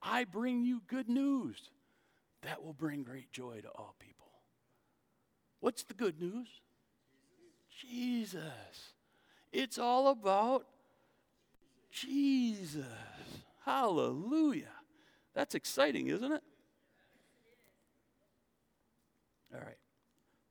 I 0.02 0.24
bring 0.24 0.64
you 0.64 0.82
good 0.86 1.08
news 1.08 1.70
that 2.42 2.64
will 2.64 2.72
bring 2.72 3.02
great 3.02 3.32
joy 3.32 3.60
to 3.62 3.68
all 3.68 3.94
people. 3.98 4.26
What's 5.60 5.82
the 5.82 5.94
good 5.94 6.20
news? 6.20 6.46
Jesus. 7.68 8.92
It's 9.52 9.78
all 9.78 10.08
about 10.08 10.66
Jesus. 11.90 12.84
Hallelujah. 13.64 14.66
That's 15.34 15.54
exciting, 15.54 16.08
isn't 16.08 16.32
it? 16.32 16.42
All 19.54 19.60
right. 19.60 19.78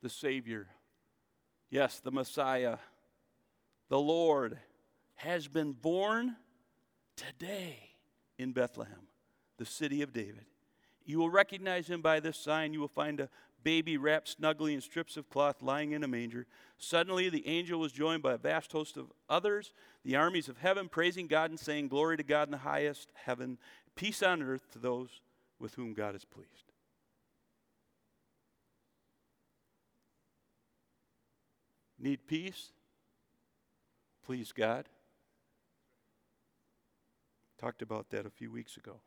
The 0.02 0.08
Savior. 0.08 0.66
Yes, 1.70 2.00
the 2.00 2.10
Messiah. 2.10 2.78
The 3.88 3.98
Lord 3.98 4.58
has 5.16 5.48
been 5.48 5.72
born 5.72 6.36
today 7.16 7.90
in 8.38 8.52
Bethlehem, 8.52 9.08
the 9.56 9.64
city 9.64 10.02
of 10.02 10.12
David. 10.12 10.44
You 11.04 11.18
will 11.18 11.30
recognize 11.30 11.88
him 11.88 12.02
by 12.02 12.20
this 12.20 12.38
sign. 12.38 12.72
You 12.72 12.80
will 12.80 12.88
find 12.88 13.18
a 13.18 13.28
baby 13.64 13.96
wrapped 13.96 14.28
snugly 14.28 14.74
in 14.74 14.80
strips 14.80 15.16
of 15.16 15.28
cloth 15.30 15.62
lying 15.62 15.92
in 15.92 16.04
a 16.04 16.08
manger. 16.08 16.46
Suddenly, 16.76 17.28
the 17.28 17.46
angel 17.48 17.80
was 17.80 17.92
joined 17.92 18.22
by 18.22 18.34
a 18.34 18.38
vast 18.38 18.72
host 18.72 18.96
of 18.96 19.12
others, 19.28 19.72
the 20.04 20.16
armies 20.16 20.48
of 20.48 20.58
heaven, 20.58 20.88
praising 20.88 21.26
God 21.26 21.50
and 21.50 21.58
saying, 21.58 21.88
Glory 21.88 22.16
to 22.16 22.22
God 22.22 22.48
in 22.48 22.52
the 22.52 22.58
highest 22.58 23.10
heaven, 23.14 23.58
peace 23.96 24.22
on 24.22 24.42
earth 24.42 24.70
to 24.72 24.78
those 24.78 25.20
with 25.58 25.74
whom 25.74 25.94
God 25.94 26.14
is 26.14 26.24
pleased. 26.24 26.67
Need 31.98 32.26
peace? 32.26 32.70
Please 34.24 34.52
God. 34.52 34.88
Talked 37.58 37.82
about 37.82 38.10
that 38.10 38.24
a 38.24 38.30
few 38.30 38.52
weeks 38.52 38.76
ago. 38.76 39.00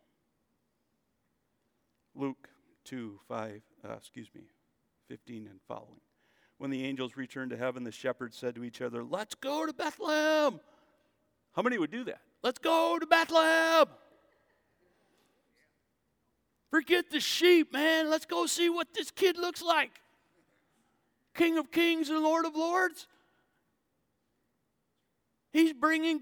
Luke 2.16 2.50
2, 2.84 3.20
5, 3.28 3.62
uh, 3.88 3.94
excuse 3.94 4.30
me, 4.36 4.42
15 5.08 5.48
and 5.50 5.60
following. 5.68 6.02
When 6.58 6.70
the 6.70 6.84
angels 6.84 7.16
returned 7.16 7.52
to 7.52 7.58
heaven, 7.58 7.84
the 7.84 7.92
shepherds 7.92 8.38
said 8.38 8.56
to 8.56 8.64
each 8.64 8.82
other, 8.82 9.04
Let's 9.04 9.36
go 9.36 9.66
to 9.66 9.74
Bethlehem. 9.74 10.60
How 11.54 11.62
many 11.62 11.78
would 11.78 11.92
do 11.92 12.04
that? 12.06 12.22
Let's 12.44 12.60
go 12.60 13.00
to 13.00 13.06
Bethlehem. 13.06 13.88
Forget 16.70 17.10
the 17.10 17.20
sheep, 17.20 17.74
man. 17.74 18.10
Let's 18.10 18.26
go 18.26 18.46
see 18.46 18.70
what 18.70 18.94
this 18.94 19.12
kid 19.12 19.38
looks 19.38 19.62
like. 19.62 20.02
King 21.34 21.58
of 21.58 21.72
Kings 21.72 22.10
and 22.10 22.20
Lord 22.20 22.46
of 22.46 22.56
Lords. 22.56 23.08
He's 25.54 25.74
bringing 25.74 26.22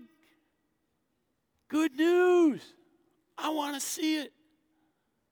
good 1.69 1.95
news. 1.95 2.61
I 3.37 3.49
want 3.49 3.75
to 3.75 3.79
see 3.79 4.17
it. 4.17 4.33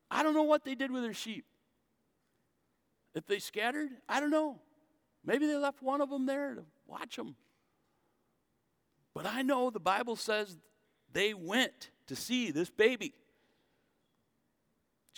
I 0.10 0.24
don't 0.24 0.34
know 0.34 0.44
what 0.44 0.64
they 0.64 0.76
did 0.76 0.92
with 0.92 1.04
their 1.04 1.14
sheep. 1.14 1.46
If 3.14 3.26
they 3.26 3.40
scattered, 3.40 3.90
I 4.08 4.20
don't 4.20 4.30
know. 4.30 4.60
Maybe 5.26 5.48
they 5.48 5.58
left 5.58 5.82
one 5.82 6.02
of 6.02 6.10
them 6.10 6.26
there 6.26 6.56
to 6.56 6.64
watch 6.86 7.16
them. 7.16 7.36
But 9.14 9.26
I 9.26 9.42
know 9.42 9.70
the 9.70 9.80
Bible 9.80 10.16
says 10.16 10.56
they 11.12 11.34
went 11.34 11.90
to 12.08 12.16
see 12.16 12.52
this 12.52 12.70
baby 12.70 13.14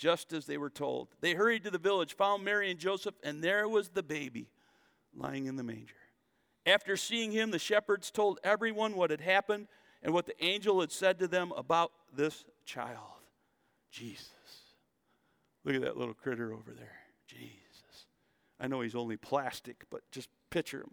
just 0.00 0.32
as 0.32 0.46
they 0.46 0.56
were 0.56 0.70
told. 0.70 1.08
They 1.20 1.34
hurried 1.34 1.62
to 1.64 1.70
the 1.70 1.76
village, 1.76 2.16
found 2.16 2.42
Mary 2.42 2.70
and 2.70 2.80
Joseph, 2.80 3.16
and 3.22 3.44
there 3.44 3.68
was 3.68 3.90
the 3.90 4.02
baby 4.02 4.48
lying 5.14 5.44
in 5.44 5.56
the 5.56 5.62
manger. 5.62 5.94
After 6.64 6.96
seeing 6.96 7.32
him, 7.32 7.50
the 7.50 7.58
shepherds 7.58 8.10
told 8.10 8.40
everyone 8.42 8.96
what 8.96 9.10
had 9.10 9.20
happened 9.20 9.68
and 10.02 10.14
what 10.14 10.24
the 10.24 10.42
angel 10.42 10.80
had 10.80 10.90
said 10.90 11.18
to 11.18 11.28
them 11.28 11.52
about 11.54 11.92
this 12.16 12.46
child. 12.64 12.96
Jesus. 13.90 14.30
Look 15.64 15.74
at 15.74 15.82
that 15.82 15.98
little 15.98 16.14
critter 16.14 16.54
over 16.54 16.72
there. 16.72 17.00
Jesus. 17.26 18.06
I 18.58 18.68
know 18.68 18.80
he's 18.80 18.94
only 18.94 19.18
plastic, 19.18 19.84
but 19.90 20.00
just 20.10 20.30
picture 20.48 20.80
him. 20.80 20.92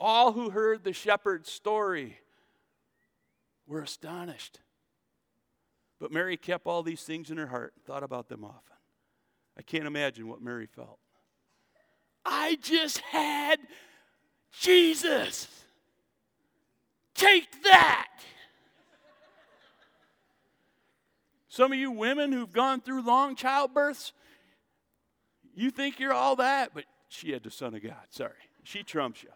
All 0.00 0.32
who 0.32 0.48
heard 0.48 0.82
the 0.82 0.94
shepherd's 0.94 1.52
story 1.52 2.20
were 3.66 3.82
astonished. 3.82 4.60
But 6.00 6.12
Mary 6.12 6.36
kept 6.36 6.66
all 6.66 6.82
these 6.82 7.02
things 7.02 7.30
in 7.30 7.38
her 7.38 7.46
heart 7.46 7.72
and 7.74 7.84
thought 7.84 8.02
about 8.02 8.28
them 8.28 8.44
often. 8.44 8.76
I 9.56 9.62
can't 9.62 9.86
imagine 9.86 10.28
what 10.28 10.40
Mary 10.40 10.66
felt. 10.66 10.98
I 12.24 12.58
just 12.62 12.98
had 12.98 13.58
Jesus. 14.52 15.48
Take 17.14 17.62
that. 17.64 18.06
Some 21.48 21.72
of 21.72 21.78
you 21.78 21.90
women 21.90 22.30
who've 22.30 22.52
gone 22.52 22.80
through 22.80 23.02
long 23.02 23.34
childbirths, 23.34 24.12
you 25.54 25.72
think 25.72 25.98
you're 25.98 26.12
all 26.12 26.36
that, 26.36 26.70
but 26.72 26.84
she 27.08 27.32
had 27.32 27.42
the 27.42 27.50
Son 27.50 27.74
of 27.74 27.82
God. 27.82 27.96
Sorry. 28.10 28.30
She 28.62 28.84
trumps 28.84 29.24
you. 29.24 29.30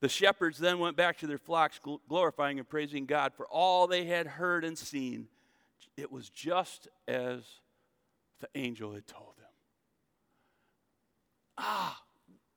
The 0.00 0.08
shepherds 0.08 0.58
then 0.58 0.78
went 0.78 0.96
back 0.96 1.18
to 1.18 1.26
their 1.26 1.38
flocks, 1.38 1.80
glorifying 2.08 2.58
and 2.58 2.68
praising 2.68 3.04
God 3.06 3.32
for 3.34 3.46
all 3.46 3.86
they 3.86 4.04
had 4.04 4.26
heard 4.26 4.64
and 4.64 4.78
seen. 4.78 5.28
It 5.96 6.12
was 6.12 6.28
just 6.28 6.86
as 7.08 7.42
the 8.40 8.48
angel 8.54 8.94
had 8.94 9.06
told 9.06 9.36
them. 9.36 9.46
Ah, 11.56 12.00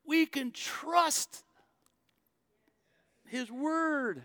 we 0.06 0.28
can 0.28 0.52
trust 0.52 1.44
His 3.26 3.52
word. 3.52 4.22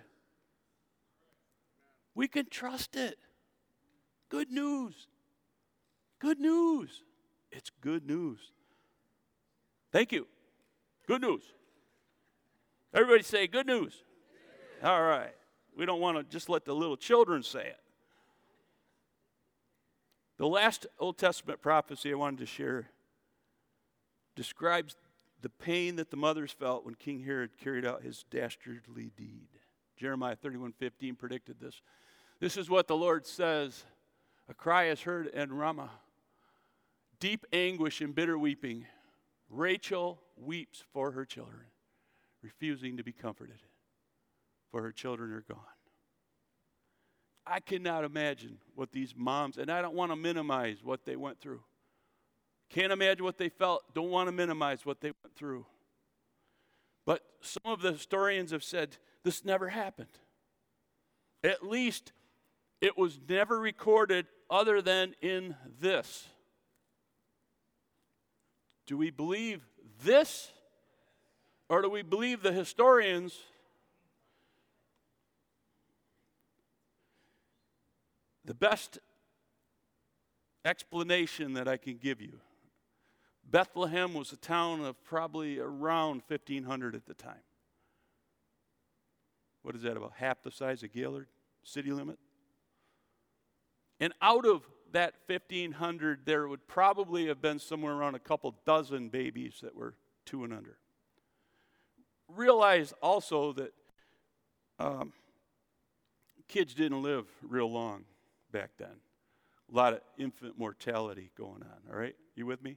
We 2.14 2.28
can 2.28 2.46
trust 2.50 2.96
it. 2.96 3.18
Good 4.28 4.50
news. 4.50 5.06
Good 6.18 6.38
news. 6.38 7.02
It's 7.50 7.70
good 7.80 8.06
news. 8.06 8.38
Thank 9.92 10.12
you. 10.12 10.26
Good 11.06 11.22
news. 11.22 11.42
Everybody 12.96 13.24
say 13.24 13.46
good 13.46 13.66
news. 13.66 14.02
All 14.82 15.02
right. 15.02 15.34
We 15.76 15.84
don't 15.84 16.00
want 16.00 16.16
to 16.16 16.24
just 16.24 16.48
let 16.48 16.64
the 16.64 16.74
little 16.74 16.96
children 16.96 17.42
say 17.42 17.66
it. 17.66 17.80
The 20.38 20.46
last 20.46 20.86
Old 20.98 21.18
Testament 21.18 21.60
prophecy 21.60 22.10
I 22.10 22.16
wanted 22.16 22.38
to 22.38 22.46
share 22.46 22.88
describes 24.34 24.96
the 25.42 25.50
pain 25.50 25.96
that 25.96 26.10
the 26.10 26.16
mothers 26.16 26.52
felt 26.52 26.86
when 26.86 26.94
King 26.94 27.22
Herod 27.22 27.58
carried 27.58 27.84
out 27.84 28.02
his 28.02 28.24
dastardly 28.30 29.12
deed. 29.14 29.48
Jeremiah 29.98 30.36
31:15 30.36 31.16
predicted 31.16 31.60
this. 31.60 31.82
This 32.40 32.56
is 32.56 32.70
what 32.70 32.86
the 32.86 32.96
Lord 32.96 33.26
says: 33.26 33.84
A 34.48 34.54
cry 34.54 34.84
is 34.84 35.02
heard 35.02 35.26
in 35.26 35.52
Ramah, 35.52 35.90
deep 37.20 37.44
anguish 37.52 38.00
and 38.00 38.14
bitter 38.14 38.38
weeping. 38.38 38.86
Rachel 39.50 40.22
weeps 40.36 40.82
for 40.92 41.10
her 41.10 41.26
children 41.26 41.66
refusing 42.46 42.96
to 42.96 43.02
be 43.02 43.10
comforted, 43.10 43.58
for 44.70 44.80
her 44.82 44.92
children 44.92 45.32
are 45.32 45.44
gone. 45.48 45.58
I 47.44 47.58
cannot 47.58 48.04
imagine 48.04 48.58
what 48.76 48.92
these 48.92 49.14
moms, 49.16 49.58
and 49.58 49.68
I 49.68 49.82
don't 49.82 49.94
want 49.94 50.12
to 50.12 50.16
minimize 50.16 50.78
what 50.84 51.04
they 51.04 51.16
went 51.16 51.40
through. 51.40 51.62
Can't 52.70 52.92
imagine 52.92 53.24
what 53.24 53.36
they 53.36 53.48
felt, 53.48 53.82
don't 53.94 54.10
want 54.10 54.28
to 54.28 54.32
minimize 54.32 54.86
what 54.86 55.00
they 55.00 55.12
went 55.24 55.34
through. 55.34 55.66
But 57.04 57.22
some 57.40 57.72
of 57.72 57.82
the 57.82 57.92
historians 57.92 58.52
have 58.52 58.64
said 58.64 58.96
this 59.24 59.44
never 59.44 59.68
happened. 59.68 60.18
At 61.42 61.66
least 61.66 62.12
it 62.80 62.96
was 62.96 63.18
never 63.28 63.58
recorded 63.58 64.26
other 64.48 64.80
than 64.80 65.14
in 65.20 65.56
this. 65.80 66.28
Do 68.86 68.96
we 68.96 69.10
believe 69.10 69.62
this 70.04 70.50
or 71.68 71.82
do 71.82 71.90
we 71.90 72.02
believe 72.02 72.42
the 72.42 72.52
historians? 72.52 73.38
The 78.44 78.54
best 78.54 78.98
explanation 80.64 81.54
that 81.54 81.66
I 81.68 81.76
can 81.76 81.96
give 81.96 82.20
you 82.20 82.40
Bethlehem 83.48 84.14
was 84.14 84.32
a 84.32 84.36
town 84.36 84.84
of 84.84 85.02
probably 85.04 85.58
around 85.58 86.22
1,500 86.26 86.94
at 86.94 87.06
the 87.06 87.14
time. 87.14 87.34
What 89.62 89.74
is 89.74 89.82
that, 89.82 89.96
about 89.96 90.12
half 90.16 90.42
the 90.42 90.50
size 90.50 90.82
of 90.82 90.92
Gaylord 90.92 91.28
city 91.62 91.90
limit? 91.90 92.18
And 94.00 94.12
out 94.20 94.46
of 94.46 94.62
that 94.92 95.14
1,500, 95.26 96.20
there 96.24 96.48
would 96.48 96.66
probably 96.66 97.26
have 97.26 97.40
been 97.40 97.58
somewhere 97.58 97.92
around 97.92 98.14
a 98.14 98.20
couple 98.20 98.54
dozen 98.64 99.08
babies 99.08 99.60
that 99.62 99.74
were 99.74 99.94
two 100.24 100.44
and 100.44 100.52
under 100.52 100.76
realize 102.34 102.92
also 103.02 103.52
that 103.52 103.72
um, 104.78 105.12
kids 106.48 106.74
didn't 106.74 107.02
live 107.02 107.26
real 107.42 107.70
long 107.70 108.04
back 108.52 108.70
then. 108.78 109.00
A 109.72 109.76
lot 109.76 109.92
of 109.92 110.00
infant 110.18 110.58
mortality 110.58 111.30
going 111.36 111.62
on, 111.62 111.92
all 111.92 111.98
right? 111.98 112.14
You 112.34 112.46
with 112.46 112.62
me? 112.62 112.76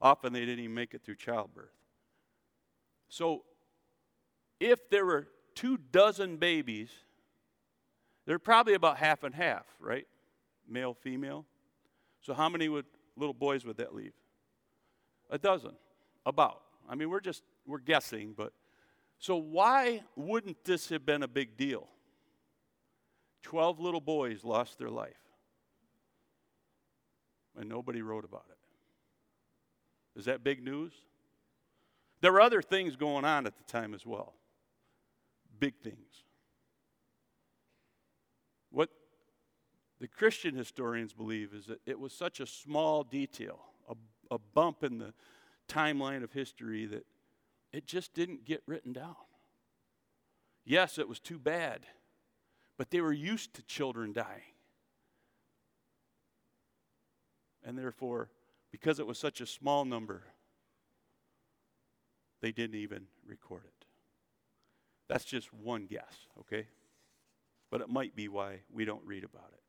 Often 0.00 0.32
they 0.32 0.40
didn't 0.40 0.60
even 0.60 0.74
make 0.74 0.94
it 0.94 1.02
through 1.04 1.16
childbirth. 1.16 1.70
So, 3.08 3.44
if 4.58 4.88
there 4.90 5.04
were 5.04 5.28
two 5.54 5.76
dozen 5.76 6.36
babies, 6.36 6.90
they're 8.26 8.38
probably 8.38 8.74
about 8.74 8.96
half 8.98 9.24
and 9.24 9.34
half, 9.34 9.66
right? 9.78 10.06
Male, 10.68 10.94
female. 10.94 11.46
So, 12.20 12.34
how 12.34 12.48
many 12.48 12.68
would 12.68 12.86
little 13.16 13.34
boys 13.34 13.64
would 13.64 13.76
that 13.76 13.94
leave? 13.94 14.12
A 15.30 15.38
dozen, 15.38 15.72
about. 16.26 16.62
I 16.88 16.94
mean, 16.94 17.10
we're 17.10 17.20
just 17.20 17.42
we're 17.66 17.78
guessing, 17.78 18.34
but 18.36 18.52
so, 19.20 19.36
why 19.36 20.02
wouldn't 20.16 20.64
this 20.64 20.88
have 20.88 21.04
been 21.04 21.22
a 21.22 21.28
big 21.28 21.58
deal? 21.58 21.86
12 23.42 23.78
little 23.78 24.00
boys 24.00 24.44
lost 24.44 24.78
their 24.78 24.88
life, 24.88 25.20
and 27.54 27.68
nobody 27.68 28.00
wrote 28.00 28.24
about 28.24 28.46
it. 28.48 30.18
Is 30.18 30.24
that 30.24 30.42
big 30.42 30.64
news? 30.64 30.92
There 32.22 32.32
were 32.32 32.40
other 32.40 32.62
things 32.62 32.96
going 32.96 33.26
on 33.26 33.46
at 33.46 33.58
the 33.58 33.64
time 33.64 33.92
as 33.92 34.06
well. 34.06 34.32
Big 35.58 35.74
things. 35.82 36.24
What 38.70 38.88
the 40.00 40.08
Christian 40.08 40.54
historians 40.54 41.12
believe 41.12 41.52
is 41.52 41.66
that 41.66 41.80
it 41.84 41.98
was 41.98 42.14
such 42.14 42.40
a 42.40 42.46
small 42.46 43.04
detail, 43.04 43.60
a, 43.86 43.94
a 44.34 44.38
bump 44.38 44.82
in 44.82 44.96
the 44.96 45.12
timeline 45.68 46.24
of 46.24 46.32
history 46.32 46.86
that 46.86 47.04
it 47.72 47.86
just 47.86 48.14
didn't 48.14 48.44
get 48.44 48.62
written 48.66 48.92
down. 48.92 49.16
Yes, 50.64 50.98
it 50.98 51.08
was 51.08 51.20
too 51.20 51.38
bad, 51.38 51.86
but 52.76 52.90
they 52.90 53.00
were 53.00 53.12
used 53.12 53.54
to 53.54 53.62
children 53.62 54.12
dying. 54.12 54.54
And 57.64 57.78
therefore, 57.78 58.30
because 58.70 58.98
it 58.98 59.06
was 59.06 59.18
such 59.18 59.40
a 59.40 59.46
small 59.46 59.84
number, 59.84 60.22
they 62.40 62.52
didn't 62.52 62.76
even 62.76 63.06
record 63.26 63.64
it. 63.64 63.86
That's 65.08 65.24
just 65.24 65.52
one 65.52 65.86
guess, 65.86 66.14
okay? 66.38 66.66
But 67.70 67.80
it 67.80 67.88
might 67.88 68.14
be 68.14 68.28
why 68.28 68.60
we 68.72 68.84
don't 68.84 69.04
read 69.04 69.24
about 69.24 69.50
it. 69.52 69.60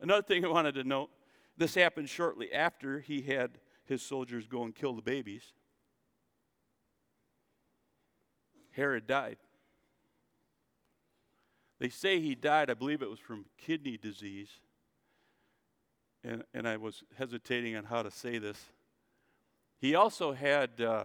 Another 0.00 0.22
thing 0.22 0.44
I 0.44 0.48
wanted 0.48 0.74
to 0.74 0.84
note 0.84 1.10
this 1.56 1.74
happened 1.74 2.08
shortly 2.08 2.52
after 2.52 3.00
he 3.00 3.22
had 3.22 3.58
his 3.84 4.02
soldiers 4.02 4.46
go 4.46 4.64
and 4.64 4.74
kill 4.74 4.94
the 4.94 5.02
babies. 5.02 5.52
Herod 8.76 9.06
died. 9.06 9.38
They 11.78 11.88
say 11.88 12.20
he 12.20 12.34
died, 12.34 12.70
I 12.70 12.74
believe 12.74 13.02
it 13.02 13.10
was 13.10 13.18
from 13.18 13.46
kidney 13.58 13.96
disease. 13.96 14.50
and, 16.22 16.42
and 16.52 16.68
I 16.68 16.76
was 16.76 17.02
hesitating 17.16 17.76
on 17.76 17.84
how 17.84 18.02
to 18.02 18.10
say 18.10 18.38
this. 18.38 18.62
He 19.78 19.94
also 19.94 20.32
had 20.32 20.80
uh, 20.80 21.04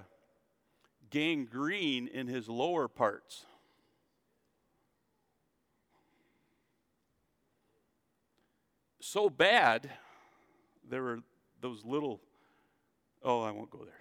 gangrene 1.10 2.08
in 2.08 2.28
his 2.28 2.50
lower 2.50 2.88
parts. 2.88 3.46
So 9.00 9.30
bad, 9.30 9.90
there 10.90 11.04
were 11.04 11.20
those 11.60 11.84
little, 11.86 12.22
oh, 13.24 13.42
I 13.42 13.52
won't 13.52 13.70
go 13.70 13.84
there. 13.86 14.01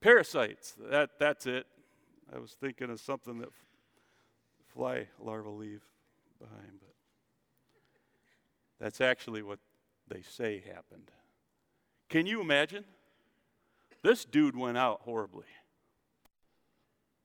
Parasites, 0.00 0.74
that, 0.90 1.10
that's 1.18 1.46
it. 1.46 1.66
I 2.34 2.38
was 2.38 2.56
thinking 2.60 2.90
of 2.90 3.00
something 3.00 3.38
that 3.38 3.48
fly 4.72 5.08
larvae 5.20 5.48
leave 5.50 5.82
behind, 6.38 6.78
but 6.80 6.94
that's 8.78 9.00
actually 9.00 9.42
what 9.42 9.58
they 10.08 10.22
say 10.22 10.62
happened. 10.66 11.10
Can 12.08 12.26
you 12.26 12.40
imagine? 12.40 12.84
This 14.02 14.24
dude 14.24 14.56
went 14.56 14.78
out 14.78 15.00
horribly. 15.02 15.46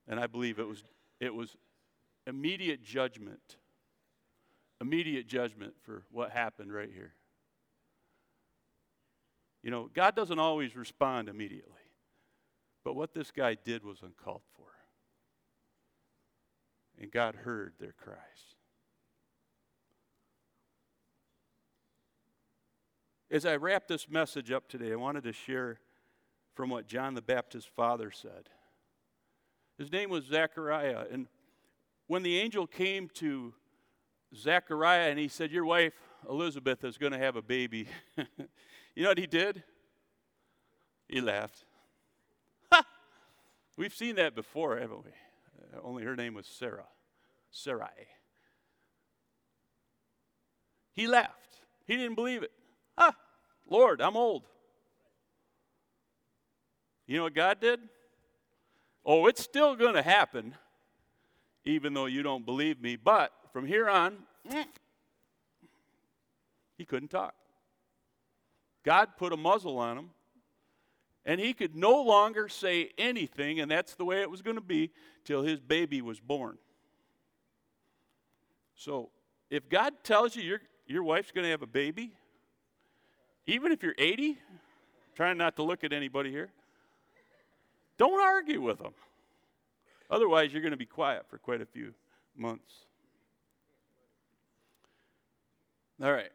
And 0.08 0.20
I 0.20 0.28
believe 0.28 0.60
it 0.60 0.68
was 0.68 0.84
it 1.20 1.34
was 1.34 1.56
immediate 2.28 2.84
judgment. 2.84 3.58
Immediate 4.82 5.28
judgment 5.28 5.76
for 5.84 6.04
what 6.12 6.32
happened 6.32 6.74
right 6.74 6.90
here. 6.92 7.14
You 9.62 9.72
know, 9.72 9.90
God 9.94 10.16
doesn't 10.16 10.40
always 10.40 10.76
respond 10.76 11.30
immediately. 11.30 11.83
But 12.84 12.96
what 12.96 13.14
this 13.14 13.32
guy 13.32 13.56
did 13.56 13.84
was 13.84 14.02
uncalled 14.02 14.42
for. 14.56 14.66
And 17.00 17.12
God 17.12 17.36
heard 17.36 17.74
their 17.80 17.94
cries. 17.94 18.18
As 23.32 23.46
I 23.46 23.56
wrap 23.56 23.88
this 23.88 24.10
message 24.10 24.52
up 24.52 24.68
today, 24.68 24.92
I 24.92 24.96
wanted 24.96 25.24
to 25.24 25.34
share 25.34 25.80
from 26.54 26.70
what 26.70 26.86
John 26.86 27.16
the 27.16 27.22
Baptist's 27.22 27.70
father 27.76 28.12
said. 28.12 28.50
His 29.78 29.92
name 29.92 30.10
was 30.10 30.26
Zechariah. 30.26 31.06
And 31.12 31.28
when 32.08 32.22
the 32.22 32.38
angel 32.38 32.68
came 32.68 33.10
to 33.16 33.54
Zechariah 34.36 35.10
and 35.10 35.18
he 35.18 35.28
said, 35.28 35.52
Your 35.52 35.66
wife, 35.66 35.94
Elizabeth, 36.30 36.84
is 36.84 36.98
going 36.98 37.12
to 37.12 37.18
have 37.18 37.36
a 37.36 37.42
baby, 37.42 37.88
you 38.96 39.04
know 39.04 39.10
what 39.10 39.18
he 39.18 39.28
did? 39.28 39.64
He 41.08 41.22
laughed. 41.22 41.66
We've 43.76 43.94
seen 43.94 44.16
that 44.16 44.36
before, 44.36 44.78
haven't 44.78 45.04
we? 45.04 45.12
Uh, 45.74 45.80
only 45.84 46.04
her 46.04 46.16
name 46.16 46.36
was 46.36 46.48
Sarah. 46.48 46.88
Sarai. 47.52 48.08
He 50.94 51.08
laughed. 51.08 51.62
He 51.88 51.98
didn't 51.98 52.16
believe 52.16 52.44
it. 52.44 52.52
Ah, 52.98 53.16
Lord, 53.68 54.02
I'm 54.02 54.16
old. 54.16 54.44
You 57.08 57.18
know 57.18 57.24
what 57.24 57.34
God 57.34 57.60
did? 57.60 57.80
Oh, 59.06 59.28
it's 59.28 59.42
still 59.42 59.76
going 59.76 59.96
to 59.96 60.02
happen, 60.02 60.56
even 61.66 61.94
though 61.94 62.06
you 62.06 62.24
don't 62.24 62.46
believe 62.46 62.82
me. 62.82 62.96
But 62.96 63.32
from 63.52 63.66
here 63.66 63.90
on, 63.90 64.18
mm, 64.50 64.66
he 66.78 66.86
couldn't 66.86 67.10
talk. 67.10 67.34
God 68.84 69.10
put 69.18 69.34
a 69.34 69.38
muzzle 69.38 69.78
on 69.78 69.98
him, 69.98 70.10
and 71.26 71.40
he 71.40 71.54
could 71.54 71.76
no 71.76 72.02
longer 72.02 72.50
say 72.50 72.90
anything, 72.98 73.60
and 73.60 73.72
that's 73.72 73.96
the 73.96 74.06
way 74.06 74.22
it 74.22 74.30
was 74.30 74.42
going 74.42 74.58
to 74.58 74.62
be 74.62 74.92
till 75.24 75.42
his 75.42 75.60
baby 75.60 76.02
was 76.02 76.20
born. 76.20 76.58
So, 78.76 79.10
if 79.50 79.70
God 79.70 79.94
tells 80.04 80.36
you 80.36 80.44
your, 80.44 80.62
your 80.88 81.04
wife's 81.04 81.32
going 81.32 81.46
to 81.46 81.52
have 81.52 81.62
a 81.62 81.68
baby, 81.68 82.12
even 83.46 83.72
if 83.72 83.84
you're 83.84 83.96
80, 83.98 84.38
trying 85.16 85.38
not 85.38 85.56
to 85.58 85.64
look 85.64 85.84
at 85.84 85.94
anybody 85.94 86.32
here, 86.32 86.52
don't 87.98 88.20
argue 88.20 88.62
with 88.62 88.80
them. 88.80 88.94
Otherwise, 90.10 90.52
you're 90.52 90.62
going 90.62 90.72
to 90.72 90.78
be 90.78 90.86
quiet 90.86 91.26
for 91.30 91.38
quite 91.38 91.62
a 91.62 91.66
few 91.66 91.94
months. 92.36 92.74
All 96.02 96.12
right. 96.12 96.32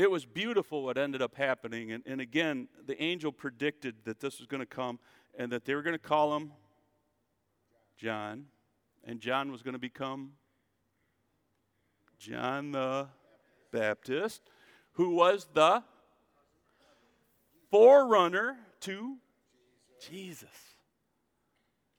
It 0.00 0.10
was 0.10 0.24
beautiful 0.24 0.82
what 0.82 0.96
ended 0.96 1.20
up 1.20 1.34
happening. 1.34 1.92
And, 1.92 2.02
and 2.06 2.22
again, 2.22 2.68
the 2.86 3.00
angel 3.02 3.30
predicted 3.30 3.96
that 4.06 4.18
this 4.18 4.38
was 4.38 4.46
going 4.46 4.60
to 4.60 4.66
come 4.66 4.98
and 5.38 5.52
that 5.52 5.66
they 5.66 5.74
were 5.74 5.82
going 5.82 5.92
to 5.92 5.98
call 5.98 6.34
him 6.34 6.52
John. 7.98 8.46
And 9.04 9.20
John 9.20 9.52
was 9.52 9.62
going 9.62 9.74
to 9.74 9.78
become 9.78 10.30
John 12.18 12.72
the 12.72 13.08
Baptist 13.72 14.40
who 14.92 15.16
was 15.16 15.46
the 15.52 15.82
forerunner 17.70 18.56
to 18.80 19.18
Jesus. 20.08 20.48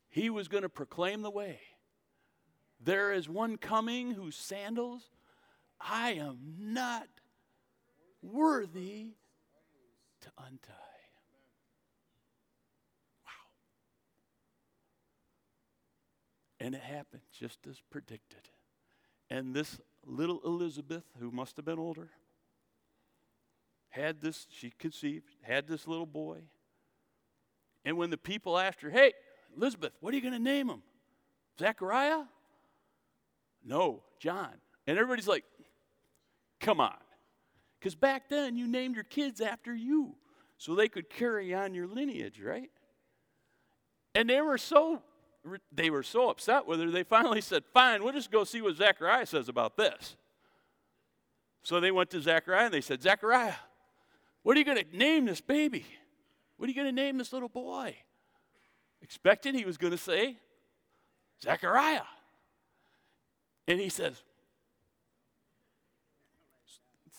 He 0.10 0.32
was 0.32 0.47
going 0.47 0.64
to 0.64 0.70
proclaim 0.70 1.22
the 1.22 1.30
way. 1.30 1.60
There 2.84 3.14
is 3.14 3.30
one 3.30 3.58
coming 3.58 4.10
whose 4.10 4.36
sandals 4.36 5.12
I 5.80 6.14
am 6.14 6.39
not 6.58 7.08
worthy 8.22 9.09
to 10.22 10.30
untie. 10.38 10.74
Wow. 13.26 13.32
And 16.59 16.76
it 16.76 16.82
happened 16.82 17.24
just 17.38 17.59
as 17.67 17.82
predicted. 17.89 18.49
And 19.30 19.53
this 19.53 19.80
little 20.05 20.41
Elizabeth, 20.45 21.03
who 21.19 21.32
must 21.32 21.55
have 21.55 21.65
been 21.65 21.80
older, 21.80 22.09
had 23.89 24.22
this, 24.22 24.47
she 24.49 24.72
conceived, 24.78 25.36
had 25.41 25.67
this 25.67 25.88
little 25.88 26.05
boy. 26.05 26.39
And 27.84 27.97
when 27.97 28.09
the 28.09 28.17
people 28.17 28.57
asked 28.57 28.82
her, 28.82 28.89
hey, 28.89 29.13
Elizabeth, 29.55 29.91
what 29.99 30.13
are 30.13 30.15
you 30.15 30.22
going 30.22 30.34
to 30.34 30.39
name 30.39 30.69
him? 30.69 30.82
Zechariah? 31.59 32.24
No, 33.63 34.03
John. 34.19 34.53
And 34.88 34.97
everybody's 34.97 35.28
like, 35.28 35.43
come 36.59 36.80
on. 36.80 36.97
Because 37.82 37.95
back 37.95 38.29
then 38.29 38.55
you 38.55 38.67
named 38.67 38.93
your 38.93 39.03
kids 39.03 39.41
after 39.41 39.73
you 39.73 40.13
so 40.59 40.75
they 40.75 40.88
could 40.88 41.09
carry 41.09 41.51
on 41.55 41.73
your 41.73 41.88
lineage, 41.88 42.39
right? 42.39 42.69
And 44.13 44.29
they 44.29 44.39
were 44.39 44.59
so 44.59 45.01
they 45.71 45.89
were 45.89 46.03
so 46.03 46.29
upset 46.29 46.67
with 46.67 46.79
her, 46.79 46.91
they 46.91 47.01
finally 47.01 47.41
said, 47.41 47.63
Fine, 47.73 48.03
we'll 48.03 48.13
just 48.13 48.29
go 48.29 48.43
see 48.43 48.61
what 48.61 48.75
Zechariah 48.75 49.25
says 49.25 49.49
about 49.49 49.75
this. 49.77 50.15
So 51.63 51.79
they 51.79 51.89
went 51.89 52.11
to 52.11 52.21
Zechariah 52.21 52.65
and 52.65 52.73
they 52.73 52.82
said, 52.82 53.01
Zechariah, 53.01 53.55
what 54.43 54.55
are 54.55 54.59
you 54.59 54.65
going 54.65 54.84
to 54.84 54.97
name 54.97 55.25
this 55.25 55.41
baby? 55.41 55.84
What 56.57 56.67
are 56.67 56.69
you 56.69 56.75
going 56.75 56.95
to 56.95 57.01
name 57.01 57.17
this 57.17 57.34
little 57.34 57.49
boy? 57.49 57.95
Expecting 59.01 59.55
he 59.55 59.65
was 59.65 59.77
going 59.77 59.91
to 59.91 59.97
say, 59.97 60.38
Zechariah. 61.41 62.01
And 63.67 63.79
he 63.79 63.89
says, 63.89 64.21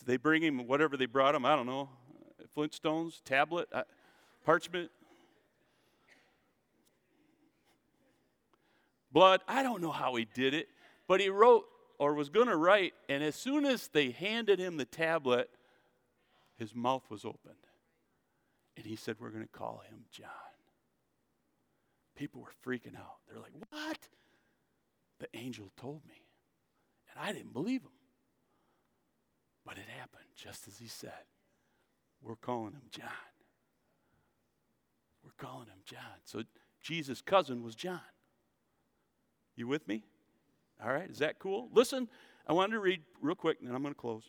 they 0.04 0.16
bring 0.16 0.42
him 0.42 0.66
whatever 0.66 0.96
they 0.96 1.06
brought 1.06 1.34
him, 1.34 1.44
I 1.44 1.56
don't 1.56 1.66
know, 1.66 1.88
Flintstones, 2.56 3.22
tablet, 3.24 3.68
uh, 3.72 3.82
parchment, 4.44 4.90
blood. 9.10 9.40
I 9.48 9.62
don't 9.62 9.80
know 9.80 9.92
how 9.92 10.14
he 10.16 10.26
did 10.34 10.54
it, 10.54 10.68
but 11.06 11.20
he 11.20 11.28
wrote 11.28 11.64
or 11.98 12.14
was 12.14 12.30
going 12.30 12.48
to 12.48 12.56
write, 12.56 12.94
and 13.08 13.22
as 13.22 13.36
soon 13.36 13.64
as 13.64 13.88
they 13.88 14.10
handed 14.10 14.58
him 14.58 14.76
the 14.76 14.84
tablet, 14.84 15.48
his 16.56 16.74
mouth 16.74 17.04
was 17.08 17.24
opened. 17.24 17.54
And 18.76 18.84
he 18.84 18.96
said, 18.96 19.16
We're 19.20 19.30
going 19.30 19.44
to 19.44 19.52
call 19.52 19.82
him 19.88 20.04
John. 20.10 20.28
People 22.16 22.40
were 22.40 22.52
freaking 22.66 22.96
out. 22.96 23.18
They're 23.28 23.40
like, 23.40 23.52
What? 23.70 23.98
The 25.20 25.28
angel 25.34 25.70
told 25.76 26.04
me. 26.08 26.24
And 27.10 27.24
I 27.24 27.32
didn't 27.32 27.52
believe 27.52 27.82
him. 27.82 27.90
But 29.64 29.78
it 29.78 29.84
happened 29.98 30.24
just 30.36 30.68
as 30.68 30.78
he 30.78 30.88
said. 30.88 31.24
We're 32.22 32.36
calling 32.36 32.72
him 32.72 32.82
John. 32.90 33.08
We're 35.24 35.30
calling 35.38 35.66
him 35.66 35.82
John. 35.84 36.20
So 36.24 36.42
Jesus' 36.80 37.22
cousin 37.22 37.62
was 37.62 37.74
John. 37.74 38.00
You 39.56 39.66
with 39.66 39.86
me? 39.86 40.04
All 40.82 40.92
right, 40.92 41.08
is 41.08 41.18
that 41.18 41.38
cool? 41.38 41.68
Listen, 41.72 42.08
I 42.46 42.52
wanted 42.52 42.72
to 42.72 42.80
read 42.80 43.02
real 43.20 43.34
quick, 43.34 43.58
and 43.60 43.68
then 43.68 43.76
I'm 43.76 43.82
going 43.82 43.94
to 43.94 44.00
close 44.00 44.24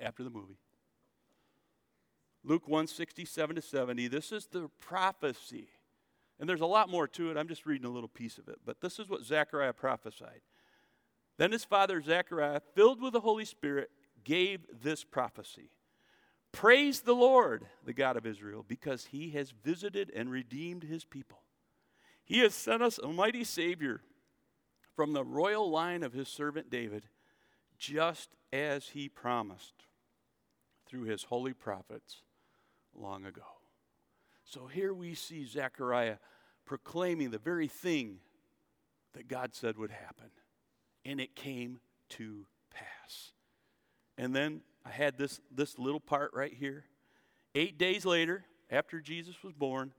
after 0.00 0.24
the 0.24 0.30
movie. 0.30 0.58
Luke 2.42 2.66
1 2.66 2.86
67 2.86 3.56
to 3.56 3.62
70. 3.62 4.08
This 4.08 4.32
is 4.32 4.46
the 4.46 4.68
prophecy. 4.80 5.68
And 6.38 6.48
there's 6.48 6.62
a 6.62 6.66
lot 6.66 6.88
more 6.88 7.06
to 7.06 7.30
it. 7.30 7.36
I'm 7.36 7.48
just 7.48 7.66
reading 7.66 7.86
a 7.86 7.92
little 7.92 8.08
piece 8.08 8.38
of 8.38 8.48
it. 8.48 8.60
But 8.64 8.80
this 8.80 8.98
is 8.98 9.10
what 9.10 9.24
Zechariah 9.24 9.74
prophesied. 9.74 10.40
Then 11.36 11.52
his 11.52 11.64
father 11.64 12.00
Zechariah, 12.00 12.60
filled 12.74 13.02
with 13.02 13.12
the 13.12 13.20
Holy 13.20 13.44
Spirit, 13.44 13.90
gave 14.24 14.60
this 14.82 15.04
prophecy 15.04 15.70
Praise 16.52 17.02
the 17.02 17.14
Lord, 17.14 17.66
the 17.84 17.92
God 17.92 18.16
of 18.16 18.26
Israel, 18.26 18.64
because 18.66 19.06
he 19.06 19.30
has 19.30 19.52
visited 19.52 20.10
and 20.14 20.30
redeemed 20.30 20.82
his 20.82 21.04
people. 21.04 21.42
He 22.24 22.40
has 22.40 22.54
sent 22.54 22.82
us 22.82 22.98
a 22.98 23.08
mighty 23.08 23.44
Savior 23.44 24.00
from 24.96 25.12
the 25.12 25.24
royal 25.24 25.70
line 25.70 26.02
of 26.02 26.12
his 26.12 26.28
servant 26.28 26.68
David 26.70 27.04
just 27.78 28.30
as 28.52 28.88
he 28.88 29.08
promised 29.08 29.86
through 30.86 31.04
his 31.04 31.24
holy 31.24 31.52
prophets 31.52 32.22
long 32.94 33.24
ago. 33.24 33.42
So 34.44 34.66
here 34.66 34.92
we 34.92 35.14
see 35.14 35.44
Zechariah 35.44 36.16
proclaiming 36.66 37.30
the 37.30 37.38
very 37.38 37.68
thing 37.68 38.18
that 39.14 39.28
God 39.28 39.54
said 39.54 39.76
would 39.78 39.90
happen. 39.90 40.30
And 41.04 41.20
it 41.20 41.34
came 41.34 41.80
to 42.10 42.46
pass. 42.70 43.32
And 44.20 44.36
then 44.36 44.60
I 44.84 44.90
had 44.90 45.16
this, 45.16 45.40
this 45.50 45.78
little 45.78 45.98
part 45.98 46.32
right 46.34 46.52
here. 46.52 46.84
Eight 47.54 47.78
days 47.78 48.04
later, 48.04 48.44
after 48.70 49.00
Jesus 49.00 49.34
was 49.42 49.54
born, 49.54 49.94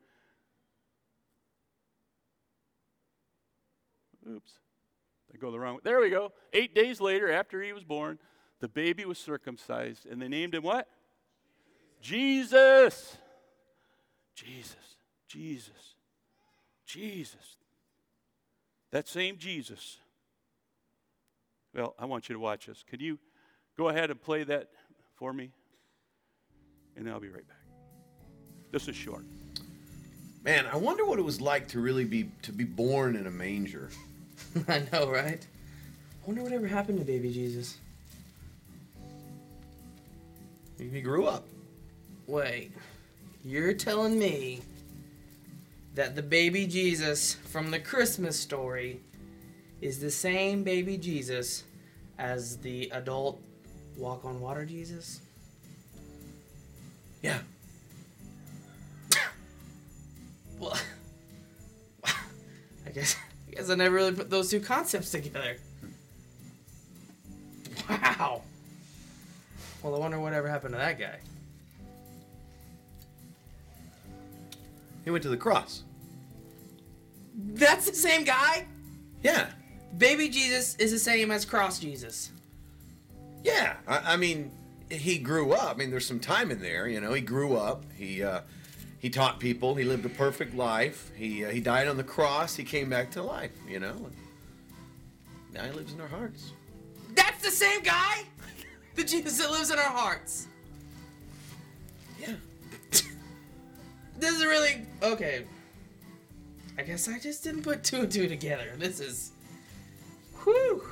oops, 4.30 4.52
I 5.34 5.38
go 5.38 5.50
the 5.50 5.60
wrong 5.60 5.74
way. 5.74 5.82
There 5.84 6.00
we 6.00 6.12
go. 6.12 6.34
Eight 6.54 6.76
days 6.76 7.02
later, 7.02 7.32
after 7.32 7.64
he 7.64 7.74
was 7.74 7.84
born, 7.84 8.20
the 8.60 8.68
baby 8.68 9.06
was 9.06 9.18
circumcised, 9.18 10.06
and 10.06 10.22
they 10.22 10.28
named 10.28 10.54
him 10.54 10.62
what? 10.62 10.88
Jesus. 12.00 13.18
Jesus. 14.36 14.98
Jesus. 15.28 15.96
Jesus. 16.86 17.58
That 18.92 19.08
same 19.08 19.38
Jesus. 19.38 19.98
Well, 21.74 21.96
I 21.98 22.06
want 22.06 22.30
you 22.30 22.34
to 22.34 22.40
watch 22.40 22.68
this. 22.68 22.84
Can 22.88 23.00
you 23.00 23.18
go 23.78 23.90
ahead 23.90 24.12
and 24.12 24.22
play 24.22 24.44
that 24.44 24.70
for 25.16 25.34
me? 25.34 25.52
And 26.96 27.10
I'll 27.10 27.20
be 27.20 27.30
right 27.30 27.48
back. 27.48 27.58
This 28.72 28.88
is 28.88 28.96
short. 28.96 29.24
Man, 30.44 30.66
I 30.72 30.78
wonder 30.78 31.06
what 31.06 31.20
it 31.20 31.24
was 31.24 31.40
like 31.40 31.68
to 31.70 31.80
really 31.80 32.06
be 32.06 32.32
to 32.42 32.52
be 32.52 32.64
born 32.64 33.16
in 33.16 33.28
a 33.28 33.32
manger. 33.32 33.90
I 34.68 34.84
know, 34.92 35.10
right? 35.10 35.46
I 36.24 36.28
wonder 36.28 36.42
whatever 36.42 36.68
happened 36.68 37.00
to 37.00 37.06
baby 37.06 37.32
Jesus. 37.32 37.78
He 40.80 41.02
grew 41.02 41.26
up. 41.28 41.46
Wait, 42.26 42.72
you're 43.44 43.74
telling 43.74 44.18
me 44.18 44.62
that 45.94 46.16
the 46.16 46.24
baby 46.24 46.66
Jesus 46.66 47.34
from 47.34 47.70
the 47.70 47.80
Christmas 47.80 48.40
story 48.40 49.00
is 49.82 50.00
the 50.00 50.10
same 50.10 50.64
baby 50.64 50.98
Jesus 50.98 51.64
as 52.18 52.58
the 52.58 52.90
adult 52.92 53.42
walk 54.02 54.26
on 54.26 54.41
water 54.41 54.66
Jesus? 54.66 55.22
Yeah. 57.22 57.39
Well, 60.60 60.78
I 62.06 62.89
guess 62.93 63.16
I 63.47 63.56
guess 63.56 63.72
I 63.72 63.74
never 63.74 63.95
really 63.95 64.12
put 64.12 64.30
those 64.30 64.52
two 64.52 64.60
concepts 64.60 65.10
together. 65.10 65.58
Wow. 67.89 68.43
Well, 69.82 69.95
I 69.95 69.97
wonder 69.97 70.20
whatever 70.20 70.47
happened 70.47 70.76
to 70.76 70.78
that 70.78 70.99
guy. 70.99 71.18
He 75.04 75.10
went 75.10 75.24
to 75.24 75.30
the 75.30 75.38
cross. 75.38 75.82
That's 77.36 77.89
the 77.89 77.95
same 77.95 78.24
guy? 78.24 78.68
Yeah. 79.24 79.47
Baby 79.97 80.30
Jesus 80.30 80.76
is 80.76 80.91
the 80.91 80.99
same 80.99 81.32
as 81.32 81.43
cross 81.43 81.80
Jesus. 81.80 82.32
Yeah. 83.44 83.76
I, 83.88 84.14
I 84.14 84.18
mean, 84.18 84.52
he 84.89 85.18
grew 85.18 85.54
up. 85.54 85.76
I 85.76 85.78
mean, 85.78 85.92
there's 85.92 86.06
some 86.06 86.20
time 86.20 86.52
in 86.52 86.62
there. 86.62 86.88
You 86.88 87.02
know, 87.02 87.14
he 87.14 87.22
grew 87.22 87.56
up. 87.56 87.84
He 87.96 88.24
uh, 88.24 88.42
he 89.00 89.10
taught 89.10 89.39
people. 89.39 89.76
He 89.76 89.84
lived 89.84 90.06
a 90.06 90.10
perfect 90.10 90.54
life. 90.56 91.12
He 91.16 91.46
uh, 91.46 91.50
he 91.50 91.60
died 91.60 91.88
on 91.88 91.98
the 91.98 92.04
cross. 92.04 92.56
He 92.56 92.64
came 92.64 92.89
back 92.89 93.12
to 93.12 93.24
life. 93.24 93.52
You 93.68 93.80
know. 93.80 93.96
And 93.96 94.16
now 95.54 95.64
he 95.64 95.72
lives 95.72 95.94
in 95.94 96.02
our 96.02 96.08
hearts. 96.08 96.54
That's 97.16 97.44
the 97.44 97.52
same 97.52 97.82
guy? 97.82 98.24
The 98.94 99.06
Jesus 99.06 99.38
that 99.38 99.50
lives 99.50 99.72
in 99.72 99.80
our 99.80 99.86
hearts. 99.86 100.48
Yeah. 102.20 102.34
This 104.22 104.36
is 104.36 104.46
really 104.46 104.86
okay. 105.02 105.46
I 106.78 106.84
guess 106.84 107.08
I 107.08 107.18
just 107.18 107.44
didn't 107.44 107.64
put 107.64 107.84
two 107.84 108.02
and 108.02 108.12
two 108.12 108.28
together. 108.28 108.74
This 108.78 109.00
is 109.00 109.32
whew. 110.44 110.84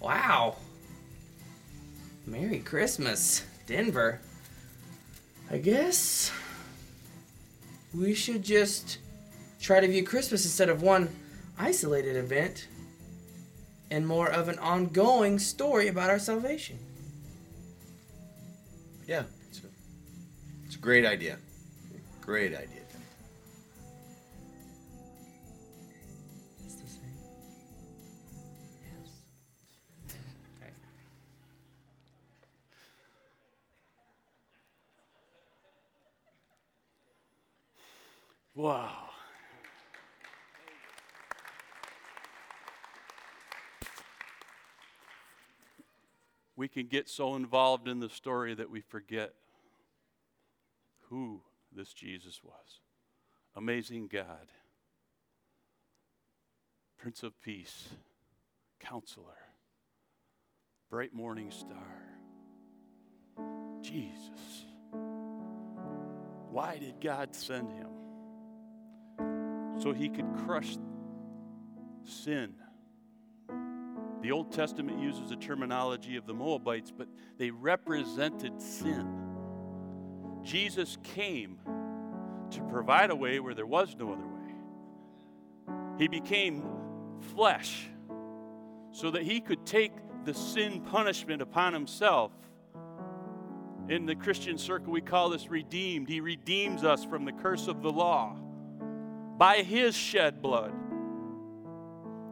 Wow. 0.00 0.56
Merry 2.26 2.60
Christmas, 2.60 3.44
Denver. 3.66 4.20
I 5.50 5.58
guess 5.58 6.32
we 7.94 8.14
should 8.14 8.42
just 8.42 8.98
try 9.60 9.80
to 9.80 9.88
view 9.88 10.04
Christmas 10.04 10.44
instead 10.44 10.68
of 10.68 10.82
one 10.82 11.08
isolated 11.58 12.16
event 12.16 12.68
and 13.90 14.06
more 14.06 14.30
of 14.30 14.48
an 14.48 14.58
ongoing 14.58 15.38
story 15.38 15.88
about 15.88 16.08
our 16.08 16.18
salvation. 16.18 16.78
Yeah. 19.06 19.24
It's 19.48 19.58
a, 19.58 19.66
it's 20.66 20.76
a 20.76 20.78
great 20.78 21.04
idea. 21.04 21.36
Great 22.20 22.54
idea. 22.54 22.79
Wow. 38.54 39.10
We 46.56 46.68
can 46.68 46.88
get 46.88 47.08
so 47.08 47.36
involved 47.36 47.88
in 47.88 48.00
the 48.00 48.10
story 48.10 48.54
that 48.54 48.70
we 48.70 48.80
forget 48.82 49.32
who 51.08 51.40
this 51.74 51.94
Jesus 51.94 52.42
was. 52.44 52.80
Amazing 53.56 54.08
God, 54.12 54.52
Prince 56.98 57.22
of 57.22 57.40
Peace, 57.40 57.88
Counselor, 58.78 59.24
Bright 60.90 61.14
Morning 61.14 61.50
Star. 61.50 61.78
Jesus. 63.80 64.66
Why 66.50 66.78
did 66.78 67.00
God 67.00 67.34
send 67.34 67.72
him? 67.72 67.88
So 69.80 69.92
he 69.92 70.08
could 70.08 70.26
crush 70.44 70.76
sin. 72.04 72.54
The 74.22 74.32
Old 74.32 74.52
Testament 74.52 75.00
uses 75.00 75.30
the 75.30 75.36
terminology 75.36 76.16
of 76.16 76.26
the 76.26 76.34
Moabites, 76.34 76.92
but 76.96 77.08
they 77.38 77.50
represented 77.50 78.60
sin. 78.60 79.08
Jesus 80.42 80.98
came 81.02 81.58
to 82.50 82.62
provide 82.64 83.10
a 83.10 83.16
way 83.16 83.40
where 83.40 83.54
there 83.54 83.66
was 83.66 83.96
no 83.98 84.12
other 84.12 84.26
way. 84.26 84.54
He 85.98 86.08
became 86.08 86.62
flesh 87.34 87.88
so 88.92 89.10
that 89.10 89.22
he 89.22 89.40
could 89.40 89.64
take 89.64 89.92
the 90.24 90.34
sin 90.34 90.82
punishment 90.82 91.40
upon 91.40 91.72
himself. 91.72 92.32
In 93.88 94.04
the 94.04 94.14
Christian 94.14 94.58
circle, 94.58 94.92
we 94.92 95.00
call 95.00 95.30
this 95.30 95.48
redeemed. 95.48 96.08
He 96.08 96.20
redeems 96.20 96.84
us 96.84 97.04
from 97.04 97.24
the 97.24 97.32
curse 97.32 97.66
of 97.66 97.82
the 97.82 97.90
law 97.90 98.36
by 99.40 99.62
his 99.62 99.96
shed 99.96 100.42
blood. 100.42 100.70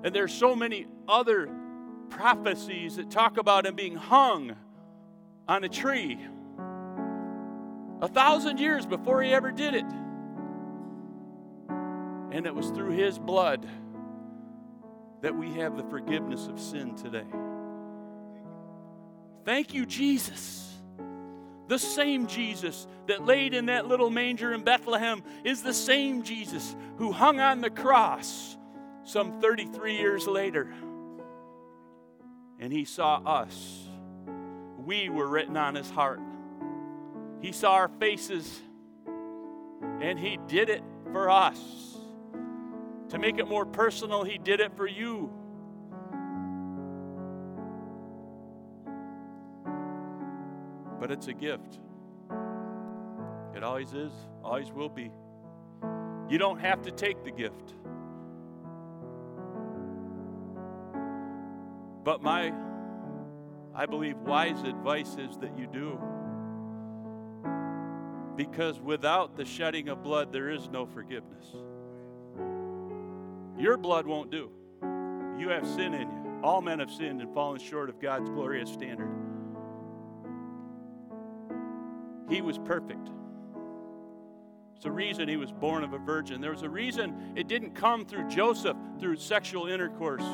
And 0.05 0.15
there's 0.15 0.33
so 0.33 0.55
many 0.55 0.87
other 1.09 1.49
prophecies 2.11 2.97
that 2.97 3.11
talk 3.11 3.39
about 3.39 3.65
him 3.65 3.75
being 3.75 3.97
hung 3.97 4.55
on 5.49 5.65
a 5.65 5.71
tree 5.71 6.19
a 8.03 8.09
thousand 8.09 8.61
years 8.61 8.85
before 8.85 9.23
he 9.23 9.33
ever 9.33 9.51
did 9.51 9.75
it. 9.75 9.87
And 12.31 12.45
it 12.47 12.55
was 12.55 12.69
through 12.69 12.91
his 12.91 13.19
blood 13.19 13.67
that 15.23 15.35
we 15.35 15.55
have 15.55 15.79
the 15.79 15.85
forgiveness 15.85 16.47
of 16.47 16.61
sin 16.61 16.95
today. 16.95 17.25
Thank 19.47 19.73
you, 19.73 19.87
Jesus. 19.87 20.68
The 21.69 21.79
same 21.79 22.27
Jesus 22.27 22.87
that 23.07 23.25
laid 23.25 23.55
in 23.55 23.67
that 23.67 23.87
little 23.87 24.11
manger 24.11 24.53
in 24.53 24.65
Bethlehem 24.65 25.23
is 25.45 25.63
the 25.63 25.75
same 25.75 26.23
Jesus 26.23 26.75
who 26.97 27.13
hung 27.13 27.41
on 27.41 27.61
the 27.61 27.71
cross 27.71 28.57
some 29.05 29.41
33 29.41 29.97
years 29.97 30.27
later. 30.27 30.73
And 32.59 32.73
he 32.73 32.85
saw 32.85 33.17
us. 33.17 33.87
We 34.79 35.11
were 35.11 35.29
written 35.29 35.57
on 35.57 35.75
his 35.75 35.91
heart. 35.91 36.21
He 37.41 37.53
saw 37.53 37.75
our 37.75 37.89
faces, 38.01 38.61
and 40.01 40.19
he 40.19 40.39
did 40.49 40.71
it 40.71 40.83
for 41.13 41.31
us. 41.31 41.59
To 43.11 43.19
make 43.19 43.39
it 43.39 43.47
more 43.47 43.65
personal, 43.65 44.25
he 44.25 44.39
did 44.39 44.61
it 44.61 44.77
for 44.77 44.87
you. 44.87 45.31
But 51.01 51.11
it's 51.11 51.29
a 51.29 51.33
gift. 51.33 51.79
It 53.55 53.63
always 53.63 53.93
is, 53.93 54.13
always 54.45 54.71
will 54.73 54.89
be. 54.89 55.11
You 56.29 56.39
don't 56.39 56.61
have 56.61 56.83
to 56.83 56.91
take 56.91 57.25
the 57.25 57.31
gift. 57.31 57.75
But 62.05 62.23
my, 62.23 62.53
I 63.75 63.87
believe, 63.87 64.17
wise 64.19 64.63
advice 64.63 65.17
is 65.19 65.37
that 65.39 65.59
you 65.59 65.67
do. 65.67 65.99
Because 68.37 68.81
without 68.81 69.37
the 69.37 69.45
shedding 69.45 69.89
of 69.89 70.03
blood, 70.03 70.33
there 70.33 70.51
is 70.51 70.69
no 70.69 70.87
forgiveness. 70.87 71.47
Your 73.59 73.77
blood 73.77 74.07
won't 74.07 74.31
do. 74.31 74.51
You 75.39 75.49
have 75.49 75.67
sin 75.67 75.95
in 75.95 76.09
you. 76.09 76.41
All 76.45 76.63
men 76.63 76.79
have 76.79 76.91
sinned 76.91 77.21
and 77.21 77.35
fallen 77.35 77.59
short 77.59 77.89
of 77.89 77.99
God's 78.01 78.29
glorious 78.31 78.71
standard. 78.71 79.28
He 82.29 82.41
was 82.43 82.59
perfect. 82.59 83.11
It's 84.77 84.85
a 84.85 84.91
reason 84.93 85.29
he 85.29 85.37
was 85.37 85.51
born 85.51 85.83
of 85.83 85.93
a 85.93 85.99
virgin. 85.99 86.41
There 86.41 86.53
was 86.53 86.63
a 86.63 86.69
reason 86.69 87.33
it 87.35 87.49
didn't 87.49 87.75
come 87.75 88.07
through 88.07 88.29
Joseph, 88.29 88.77
through 89.01 89.17
sexual 89.17 89.67
intercourse. 89.67 90.25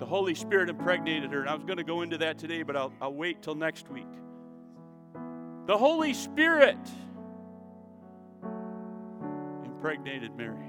The 0.00 0.06
Holy 0.06 0.34
Spirit 0.34 0.68
impregnated 0.68 1.32
her, 1.32 1.40
and 1.40 1.48
I 1.48 1.54
was 1.54 1.64
going 1.64 1.76
to 1.76 1.84
go 1.84 2.02
into 2.02 2.18
that 2.18 2.38
today, 2.38 2.64
but 2.64 2.76
I'll, 2.76 2.92
I'll 3.00 3.14
wait 3.14 3.40
till 3.40 3.54
next 3.54 3.88
week. 3.88 4.08
The 5.66 5.78
Holy 5.78 6.12
Spirit 6.12 6.76
impregnated 9.64 10.34
Mary. 10.34 10.66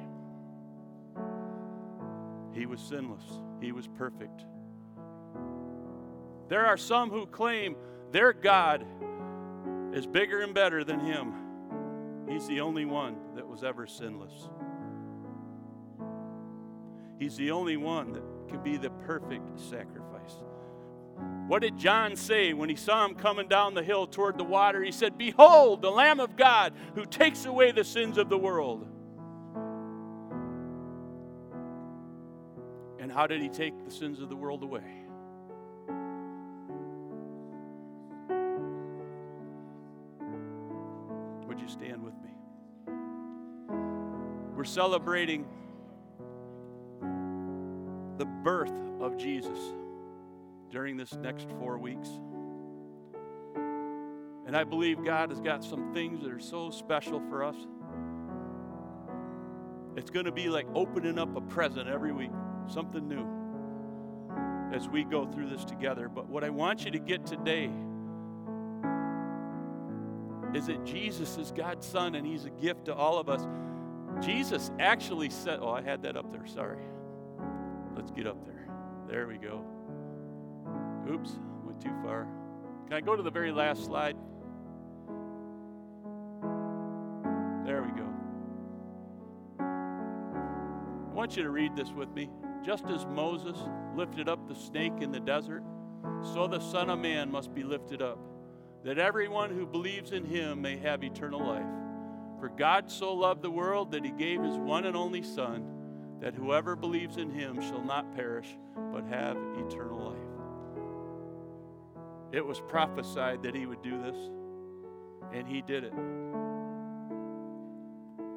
He 2.53 2.67
was 2.67 2.79
sinless, 2.79 3.23
he 3.59 3.71
was 3.71 3.87
perfect. 3.87 4.45
There 6.47 6.65
are 6.65 6.77
some 6.77 7.09
who 7.09 7.25
claim 7.25 7.75
their 8.15 8.31
God 8.31 8.85
is 9.91 10.07
bigger 10.07 10.39
and 10.39 10.53
better 10.53 10.85
than 10.85 11.01
him. 11.01 11.33
He's 12.29 12.47
the 12.47 12.61
only 12.61 12.85
one 12.85 13.17
that 13.35 13.45
was 13.45 13.61
ever 13.61 13.85
sinless. 13.85 14.31
He's 17.19 17.35
the 17.35 17.51
only 17.51 17.75
one 17.75 18.13
that 18.13 18.23
can 18.47 18.63
be 18.63 18.77
the 18.77 18.89
perfect 18.89 19.59
sacrifice. 19.59 20.33
What 21.47 21.61
did 21.61 21.77
John 21.77 22.15
say 22.15 22.53
when 22.53 22.69
he 22.69 22.77
saw 22.77 23.03
him 23.03 23.15
coming 23.15 23.49
down 23.49 23.73
the 23.73 23.83
hill 23.83 24.07
toward 24.07 24.37
the 24.37 24.45
water? 24.45 24.81
He 24.81 24.93
said, 24.93 25.17
Behold, 25.17 25.81
the 25.81 25.91
Lamb 25.91 26.21
of 26.21 26.37
God 26.37 26.71
who 26.95 27.05
takes 27.05 27.43
away 27.43 27.73
the 27.73 27.83
sins 27.83 28.17
of 28.17 28.29
the 28.29 28.37
world. 28.37 28.87
And 32.97 33.11
how 33.11 33.27
did 33.27 33.41
he 33.41 33.49
take 33.49 33.83
the 33.83 33.91
sins 33.91 34.21
of 34.21 34.29
the 34.29 34.37
world 34.37 34.63
away? 34.63 35.04
Would 41.55 41.61
you 41.61 41.69
stand 41.69 42.03
with 42.03 42.15
me? 42.15 42.31
We're 44.57 44.65
celebrating 44.65 45.45
the 48.17 48.25
birth 48.25 48.73
of 48.99 49.15
Jesus 49.15 49.57
during 50.69 50.97
this 50.97 51.13
next 51.13 51.49
four 51.51 51.77
weeks. 51.77 52.09
And 54.45 54.57
I 54.57 54.65
believe 54.65 55.01
God 55.05 55.29
has 55.29 55.39
got 55.39 55.63
some 55.63 55.93
things 55.93 56.21
that 56.23 56.31
are 56.33 56.41
so 56.41 56.71
special 56.71 57.21
for 57.29 57.41
us. 57.41 57.55
It's 59.95 60.09
going 60.09 60.25
to 60.25 60.33
be 60.33 60.49
like 60.49 60.67
opening 60.75 61.17
up 61.17 61.37
a 61.37 61.41
present 61.41 61.87
every 61.87 62.11
week, 62.11 62.31
something 62.67 63.07
new 63.07 63.25
as 64.75 64.89
we 64.89 65.05
go 65.05 65.25
through 65.25 65.47
this 65.47 65.63
together. 65.63 66.09
But 66.09 66.27
what 66.27 66.43
I 66.43 66.49
want 66.49 66.83
you 66.83 66.91
to 66.91 66.99
get 66.99 67.25
today 67.25 67.71
is 70.55 70.67
that 70.67 70.85
Jesus 70.85 71.37
is 71.37 71.51
God's 71.51 71.85
Son 71.85 72.15
and 72.15 72.25
He's 72.25 72.45
a 72.45 72.49
gift 72.49 72.85
to 72.85 72.95
all 72.95 73.19
of 73.19 73.29
us. 73.29 73.45
Jesus 74.25 74.71
actually 74.79 75.29
said, 75.29 75.59
Oh, 75.61 75.69
I 75.69 75.81
had 75.81 76.01
that 76.03 76.15
up 76.15 76.31
there, 76.31 76.47
sorry. 76.47 76.81
Let's 77.95 78.11
get 78.11 78.25
up 78.25 78.43
there. 78.45 78.67
There 79.07 79.27
we 79.27 79.37
go. 79.37 79.63
Oops, 81.11 81.29
went 81.63 81.81
too 81.81 81.93
far. 82.03 82.27
Can 82.87 82.93
I 82.93 83.01
go 83.01 83.15
to 83.15 83.23
the 83.23 83.31
very 83.31 83.51
last 83.51 83.85
slide? 83.85 84.15
There 87.65 87.81
we 87.81 87.91
go. 87.99 88.07
I 89.59 91.13
want 91.13 91.35
you 91.35 91.43
to 91.43 91.49
read 91.49 91.75
this 91.75 91.91
with 91.91 92.09
me. 92.11 92.29
Just 92.63 92.85
as 92.85 93.05
Moses 93.05 93.57
lifted 93.95 94.29
up 94.29 94.47
the 94.47 94.55
snake 94.55 94.93
in 95.01 95.11
the 95.11 95.19
desert, 95.19 95.63
so 96.33 96.47
the 96.47 96.59
Son 96.59 96.89
of 96.89 96.99
Man 96.99 97.31
must 97.31 97.53
be 97.53 97.63
lifted 97.63 98.01
up, 98.01 98.19
that 98.85 98.97
everyone 98.99 99.49
who 99.49 99.65
believes 99.65 100.11
in 100.11 100.23
him 100.23 100.61
may 100.61 100.77
have 100.77 101.03
eternal 101.03 101.43
life. 101.43 101.65
For 102.39 102.49
God 102.49 102.91
so 102.91 103.15
loved 103.15 103.41
the 103.41 103.49
world 103.49 103.91
that 103.91 104.05
he 104.05 104.11
gave 104.11 104.43
his 104.43 104.55
one 104.57 104.85
and 104.85 104.95
only 104.95 105.23
Son, 105.23 105.65
that 106.21 106.35
whoever 106.35 106.75
believes 106.75 107.17
in 107.17 107.31
him 107.31 107.59
shall 107.61 107.83
not 107.83 108.15
perish, 108.15 108.47
but 108.93 109.03
have 109.05 109.37
eternal 109.57 110.11
life. 110.11 110.17
It 112.31 112.45
was 112.45 112.61
prophesied 112.67 113.41
that 113.41 113.55
he 113.55 113.65
would 113.65 113.81
do 113.81 113.99
this, 114.01 114.17
and 115.33 115.47
he 115.47 115.63
did 115.63 115.83
it. 115.83 115.93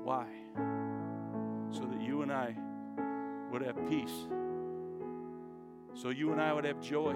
Why? 0.03 0.25
So 1.71 1.85
that 1.85 2.01
you 2.01 2.23
and 2.23 2.33
I 2.33 2.57
would 3.53 3.61
have 3.61 3.77
peace, 3.91 4.27
so 5.95 6.09
you 6.09 6.33
and 6.33 6.41
I 6.41 6.55
would 6.55 6.65
have 6.65 6.81
joy, 6.81 7.15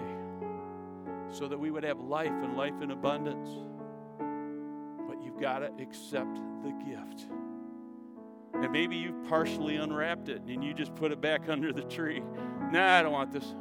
so 1.33 1.49
that 1.49 1.59
we 1.59 1.71
would 1.71 1.85
have 1.85 1.99
life 1.99 2.29
and 2.29 2.57
life 2.57 2.81
in 2.83 2.91
abundance. 2.91 3.49
But 5.09 5.23
you've 5.25 5.41
got 5.41 5.61
to 5.61 5.71
accept 5.83 6.37
the 6.63 6.73
gift. 6.87 7.27
And 8.55 8.71
maybe 8.71 8.97
you've 8.97 9.25
partially 9.25 9.77
unwrapped 9.77 10.29
it 10.29 10.43
and 10.43 10.63
you 10.63 10.75
just 10.75 10.95
put 10.95 11.11
it 11.11 11.21
back 11.21 11.43
under 11.49 11.73
the 11.73 11.83
tree. 11.83 12.23
Nah, 12.71 12.99
I 12.99 13.03
don't 13.03 13.13
want 13.13 13.33
this. 13.33 13.55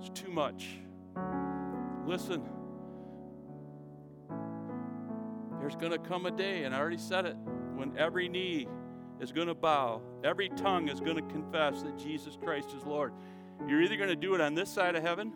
It's 0.00 0.20
too 0.20 0.30
much. 0.30 0.66
Listen, 2.06 2.42
there's 5.60 5.76
going 5.76 5.92
to 5.92 5.98
come 5.98 6.24
a 6.24 6.30
day, 6.30 6.64
and 6.64 6.74
I 6.74 6.78
already 6.78 6.96
said 6.96 7.26
it, 7.26 7.36
when 7.76 7.96
every 7.98 8.28
knee 8.28 8.66
is 9.20 9.30
going 9.30 9.48
to 9.48 9.54
bow, 9.54 10.00
every 10.24 10.48
tongue 10.48 10.88
is 10.88 11.00
going 11.00 11.16
to 11.16 11.32
confess 11.32 11.82
that 11.82 11.98
Jesus 11.98 12.36
Christ 12.42 12.70
is 12.76 12.84
Lord. 12.84 13.12
You're 13.68 13.82
either 13.82 13.96
going 13.96 14.08
to 14.08 14.16
do 14.16 14.34
it 14.34 14.40
on 14.40 14.54
this 14.54 14.70
side 14.70 14.96
of 14.96 15.02
heaven, 15.02 15.32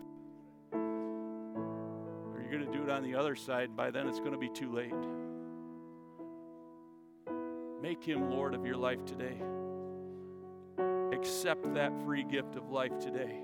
it 2.85 2.91
on 2.91 3.03
the 3.03 3.14
other 3.14 3.35
side, 3.35 3.74
by 3.76 3.91
then 3.91 4.07
it's 4.07 4.20
going 4.20 4.32
to 4.32 4.39
be 4.39 4.49
too 4.49 4.72
late. 4.72 4.93
Make 7.82 8.03
him 8.03 8.30
Lord 8.30 8.55
of 8.55 8.64
your 8.64 8.76
life 8.76 9.05
today. 9.05 9.37
Accept 11.12 11.74
that 11.74 11.93
free 12.05 12.24
gift 12.24 12.57
of 12.57 12.70
life 12.70 12.99
today. 12.99 13.39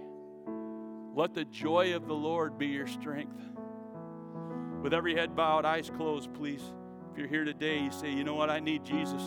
Let 1.14 1.34
the 1.34 1.44
joy 1.44 1.94
of 1.94 2.06
the 2.06 2.14
Lord 2.14 2.56
be 2.56 2.68
your 2.68 2.86
strength. 2.86 3.38
With 4.82 4.94
every 4.94 5.14
head 5.14 5.36
bowed, 5.36 5.64
eyes 5.64 5.90
closed, 5.94 6.32
please. 6.32 6.62
If 7.12 7.18
you're 7.18 7.28
here 7.28 7.44
today, 7.44 7.78
you 7.80 7.90
say, 7.90 8.10
you 8.10 8.24
know 8.24 8.34
what? 8.34 8.48
I 8.48 8.60
need 8.60 8.84
Jesus. 8.84 9.22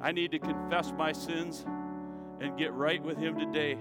I 0.00 0.12
need 0.12 0.30
to 0.30 0.38
confess 0.38 0.92
my 0.96 1.12
sins 1.12 1.66
and 2.40 2.56
get 2.56 2.72
right 2.72 3.02
with 3.02 3.18
Him 3.18 3.38
today. 3.38 3.78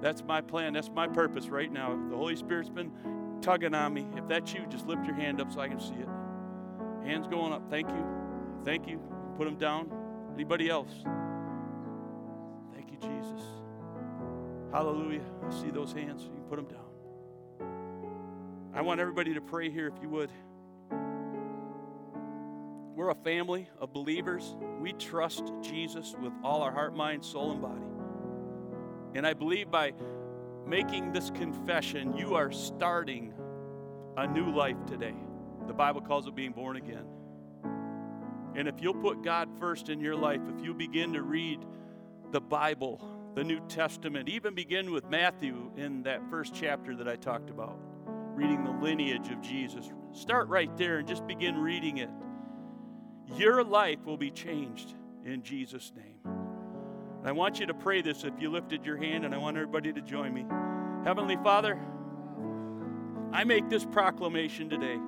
That's 0.00 0.22
my 0.22 0.40
plan. 0.40 0.72
That's 0.72 0.90
my 0.90 1.06
purpose 1.06 1.48
right 1.48 1.70
now. 1.70 1.98
The 2.10 2.16
Holy 2.16 2.36
Spirit's 2.36 2.70
been 2.70 2.90
tugging 3.40 3.74
on 3.74 3.94
me. 3.94 4.06
If 4.16 4.28
that's 4.28 4.52
you, 4.52 4.66
just 4.68 4.86
lift 4.86 5.04
your 5.04 5.14
hand 5.14 5.40
up 5.40 5.52
so 5.52 5.60
I 5.60 5.68
can 5.68 5.80
see 5.80 5.94
it. 5.94 6.08
Hands 7.04 7.26
going 7.26 7.52
up. 7.52 7.68
Thank 7.70 7.88
you. 7.88 8.04
Thank 8.64 8.86
you. 8.86 9.00
Put 9.36 9.44
them 9.44 9.56
down. 9.56 9.90
Anybody 10.34 10.68
else? 10.68 10.90
Thank 12.74 12.90
you, 12.90 12.98
Jesus. 12.98 13.42
Hallelujah. 14.72 15.24
I 15.46 15.50
see 15.50 15.70
those 15.70 15.92
hands. 15.92 16.24
You 16.24 16.30
can 16.30 16.42
put 16.42 16.56
them 16.56 16.66
down. 16.66 16.84
I 18.74 18.82
want 18.82 19.00
everybody 19.00 19.34
to 19.34 19.40
pray 19.40 19.70
here 19.70 19.88
if 19.88 19.94
you 20.02 20.08
would. 20.10 20.30
We're 22.94 23.10
a 23.10 23.14
family 23.14 23.68
of 23.80 23.92
believers. 23.92 24.56
We 24.80 24.92
trust 24.92 25.52
Jesus 25.62 26.14
with 26.20 26.32
all 26.42 26.62
our 26.62 26.72
heart, 26.72 26.96
mind, 26.96 27.24
soul, 27.24 27.52
and 27.52 27.62
body. 27.62 27.82
And 29.14 29.26
I 29.26 29.34
believe 29.34 29.70
by 29.70 29.94
making 30.68 31.12
this 31.12 31.30
confession, 31.30 32.16
you 32.16 32.34
are 32.34 32.52
starting 32.52 33.32
a 34.16 34.26
new 34.26 34.54
life 34.54 34.76
today. 34.86 35.14
The 35.66 35.72
Bible 35.72 36.00
calls 36.00 36.26
it 36.26 36.34
being 36.34 36.52
born 36.52 36.76
again. 36.76 37.04
And 38.54 38.68
if 38.68 38.80
you'll 38.80 38.94
put 38.94 39.22
God 39.22 39.48
first 39.58 39.88
in 39.88 40.00
your 40.00 40.16
life, 40.16 40.40
if 40.54 40.64
you 40.64 40.74
begin 40.74 41.12
to 41.14 41.22
read 41.22 41.64
the 42.32 42.40
Bible, 42.40 43.00
the 43.34 43.44
New 43.44 43.60
Testament, 43.68 44.28
even 44.28 44.54
begin 44.54 44.90
with 44.90 45.08
Matthew 45.08 45.70
in 45.76 46.02
that 46.02 46.28
first 46.28 46.54
chapter 46.54 46.96
that 46.96 47.08
I 47.08 47.16
talked 47.16 47.50
about, 47.50 47.78
reading 48.34 48.64
the 48.64 48.70
lineage 48.70 49.28
of 49.28 49.40
Jesus, 49.40 49.90
start 50.12 50.48
right 50.48 50.76
there 50.76 50.98
and 50.98 51.08
just 51.08 51.26
begin 51.26 51.56
reading 51.56 51.98
it. 51.98 52.10
Your 53.36 53.62
life 53.62 54.04
will 54.04 54.16
be 54.16 54.30
changed 54.30 54.94
in 55.24 55.42
Jesus' 55.42 55.92
name. 55.94 56.47
And 57.18 57.28
I 57.28 57.32
want 57.32 57.58
you 57.58 57.66
to 57.66 57.74
pray 57.74 58.00
this 58.00 58.24
if 58.24 58.34
you 58.40 58.50
lifted 58.50 58.84
your 58.84 58.96
hand, 58.96 59.24
and 59.24 59.34
I 59.34 59.38
want 59.38 59.56
everybody 59.56 59.92
to 59.92 60.00
join 60.00 60.32
me. 60.32 60.46
Heavenly 61.04 61.36
Father, 61.36 61.78
I 63.32 63.44
make 63.44 63.68
this 63.68 63.84
proclamation 63.84 64.70
today. 64.70 64.98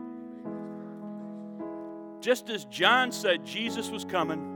Just 2.20 2.50
as 2.50 2.64
John 2.66 3.12
said 3.12 3.46
Jesus 3.46 3.90
was 3.90 4.04
coming, 4.04 4.46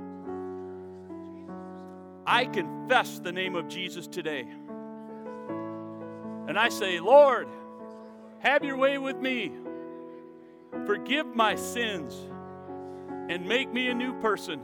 I 2.26 2.46
confess 2.46 3.20
the 3.20 3.32
name 3.32 3.54
of 3.54 3.68
Jesus 3.68 4.06
today. 4.06 4.46
And 6.46 6.58
I 6.58 6.68
say, 6.68 7.00
Lord, 7.00 7.48
have 8.40 8.64
your 8.64 8.76
way 8.76 8.98
with 8.98 9.16
me. 9.16 9.52
Forgive 10.86 11.34
my 11.34 11.54
sins 11.54 12.14
and 13.30 13.46
make 13.46 13.72
me 13.72 13.88
a 13.88 13.94
new 13.94 14.12
person 14.20 14.60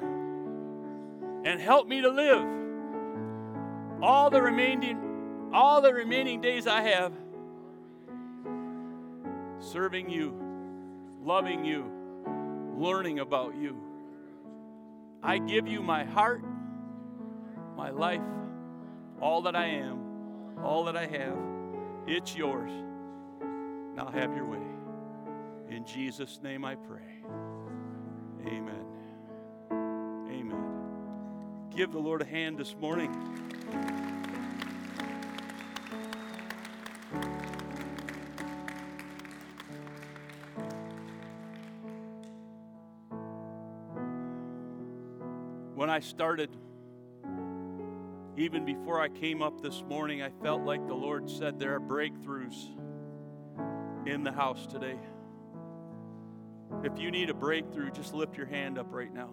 and 1.44 1.60
help 1.60 1.86
me 1.86 2.02
to 2.02 2.10
live 2.10 2.59
all 4.02 4.30
the 4.30 4.40
remaining 4.40 5.50
all 5.52 5.80
the 5.80 5.92
remaining 5.92 6.40
days 6.40 6.66
I 6.66 6.80
have 6.82 7.12
serving 9.60 10.08
you, 10.08 10.34
loving 11.22 11.64
you, 11.64 11.84
learning 12.76 13.18
about 13.18 13.54
you. 13.56 13.76
I 15.22 15.38
give 15.38 15.68
you 15.68 15.82
my 15.82 16.04
heart, 16.04 16.42
my 17.76 17.90
life, 17.90 18.22
all 19.20 19.42
that 19.42 19.54
I 19.54 19.66
am, 19.66 20.58
all 20.64 20.84
that 20.84 20.96
I 20.96 21.06
have. 21.06 21.36
It's 22.06 22.34
yours. 22.34 22.72
Now 23.94 24.10
have 24.10 24.34
your 24.34 24.46
way. 24.46 24.58
In 25.68 25.84
Jesus' 25.84 26.40
name 26.42 26.64
I 26.64 26.74
pray. 26.74 27.22
Amen. 28.46 28.86
Amen. 29.70 30.64
Give 31.70 31.92
the 31.92 31.98
Lord 31.98 32.22
a 32.22 32.24
hand 32.24 32.56
this 32.56 32.74
morning. 32.74 33.12
When 45.74 45.88
I 45.88 46.00
started, 46.00 46.50
even 48.36 48.64
before 48.64 49.00
I 49.00 49.08
came 49.08 49.42
up 49.42 49.60
this 49.62 49.82
morning, 49.88 50.22
I 50.22 50.30
felt 50.42 50.62
like 50.62 50.86
the 50.86 50.94
Lord 50.94 51.28
said 51.28 51.58
there 51.58 51.74
are 51.74 51.80
breakthroughs 51.80 52.76
in 54.06 54.22
the 54.22 54.30
house 54.30 54.66
today. 54.66 54.98
If 56.84 56.98
you 56.98 57.10
need 57.10 57.30
a 57.30 57.34
breakthrough, 57.34 57.90
just 57.90 58.14
lift 58.14 58.36
your 58.36 58.46
hand 58.46 58.78
up 58.78 58.86
right 58.90 59.12
now. 59.12 59.30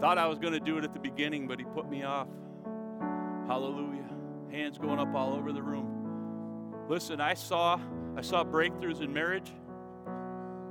Thought 0.00 0.18
I 0.18 0.26
was 0.26 0.38
going 0.38 0.52
to 0.54 0.60
do 0.60 0.78
it 0.78 0.84
at 0.84 0.92
the 0.92 1.00
beginning, 1.00 1.46
but 1.46 1.58
he 1.58 1.64
put 1.64 1.88
me 1.88 2.02
off. 2.02 2.28
Hallelujah. 3.48 4.04
Hands 4.50 4.76
going 4.76 4.98
up 4.98 5.14
all 5.14 5.32
over 5.32 5.52
the 5.52 5.62
room. 5.62 6.74
Listen, 6.86 7.18
I 7.18 7.32
saw 7.32 7.80
I 8.14 8.20
saw 8.20 8.44
breakthroughs 8.44 9.00
in 9.00 9.10
marriage, 9.10 9.50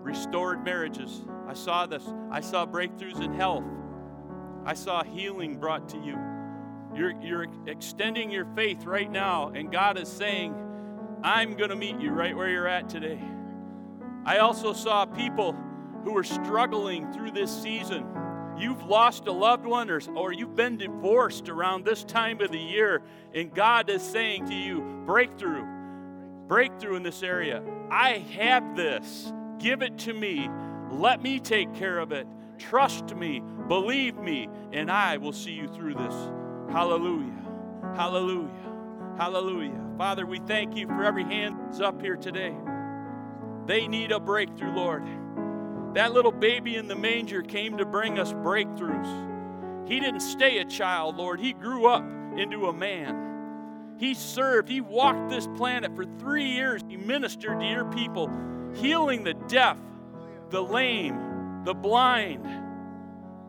restored 0.04 0.64
marriages. 0.64 1.26
I 1.48 1.56
saw 1.56 1.88
this. 1.88 2.04
I 2.30 2.40
saw 2.40 2.68
breakthroughs 2.68 3.20
in 3.20 3.34
health. 3.34 3.64
I 4.64 4.76
saw 4.76 5.04
healing 5.04 5.58
brought 5.58 5.90
to 5.90 5.98
you. 5.98 6.20
You're, 6.94 7.20
you're 7.22 7.48
extending 7.68 8.30
your 8.30 8.46
faith 8.56 8.86
right 8.86 9.10
now, 9.10 9.50
and 9.50 9.72
God 9.72 9.98
is 9.98 10.10
saying, 10.10 10.54
I'm 11.24 11.56
going 11.56 11.70
to 11.70 11.76
meet 11.76 12.00
you 12.00 12.12
right 12.12 12.36
where 12.36 12.50
you're 12.50 12.68
at 12.68 12.90
today. 12.90 13.20
I 14.26 14.38
also 14.38 14.74
saw 14.74 15.06
people 15.06 15.56
who 16.04 16.12
were 16.14 16.24
struggling 16.24 17.12
through 17.14 17.32
this 17.32 17.52
season. 17.64 18.06
You've 18.58 18.84
lost 18.84 19.28
a 19.28 19.32
loved 19.32 19.66
one 19.66 19.90
or, 19.90 20.02
or 20.16 20.34
you've 20.34 20.56
been 20.56 20.78
divorced 20.78 21.48
around 21.48 21.86
this 21.86 22.04
time 22.04 22.42
of 22.42 22.52
the 22.52 22.60
year, 22.60 23.04
and 23.34 23.54
God 23.54 23.90
is 23.90 24.02
saying 24.02 24.48
to 24.48 24.56
you, 24.56 25.04
breakthrough, 25.06 25.66
breakthrough 26.48 26.96
in 26.96 27.04
this 27.04 27.22
area. 27.22 27.62
I 27.92 28.26
have 28.36 28.76
this. 28.76 29.32
Give 29.60 29.82
it 29.82 29.98
to 30.00 30.14
me. 30.14 30.50
Let 30.92 31.22
me 31.22 31.40
take 31.40 31.74
care 31.76 32.00
of 32.00 32.12
it. 32.12 32.28
Trust 32.58 33.16
me. 33.16 33.44
Believe 33.68 34.18
me, 34.18 34.50
and 34.72 34.90
I 34.90 35.18
will 35.18 35.34
see 35.34 35.52
you 35.52 35.68
through 35.68 35.96
this. 35.96 36.16
Hallelujah. 36.72 37.46
Hallelujah. 37.96 38.50
Hallelujah. 39.18 39.84
Father, 39.98 40.26
we 40.26 40.40
thank 40.40 40.76
you 40.76 40.88
for 40.88 41.04
every 41.04 41.24
hand 41.24 41.58
that's 41.66 41.80
up 41.80 42.02
here 42.02 42.16
today. 42.16 42.56
They 43.66 43.88
need 43.88 44.12
a 44.12 44.20
breakthrough, 44.20 44.72
Lord. 44.72 45.04
That 45.94 46.14
little 46.14 46.32
baby 46.32 46.76
in 46.76 46.88
the 46.88 46.96
manger 46.96 47.42
came 47.42 47.78
to 47.78 47.86
bring 47.86 48.20
us 48.20 48.34
breakthroughs. 48.34 49.88
He 49.88 50.00
didn't 50.00 50.20
stay 50.20 50.60
a 50.60 50.66
child, 50.66 51.16
Lord. 51.16 51.40
He 51.40 51.54
grew 51.54 51.88
up 51.88 52.04
into 52.36 52.68
a 52.68 52.74
man. 52.74 53.96
He 53.98 54.14
served, 54.14 54.70
he 54.70 54.82
walked 54.82 55.30
this 55.30 55.48
planet 55.56 55.96
for 55.96 56.06
three 56.20 56.46
years. 56.46 56.84
He 56.88 56.98
ministered 56.98 57.60
to 57.60 57.66
your 57.66 57.86
people, 57.86 58.30
healing 58.76 59.24
the 59.24 59.34
deaf, 59.34 59.78
the 60.50 60.62
lame, 60.62 61.64
the 61.64 61.74
blind, 61.74 62.46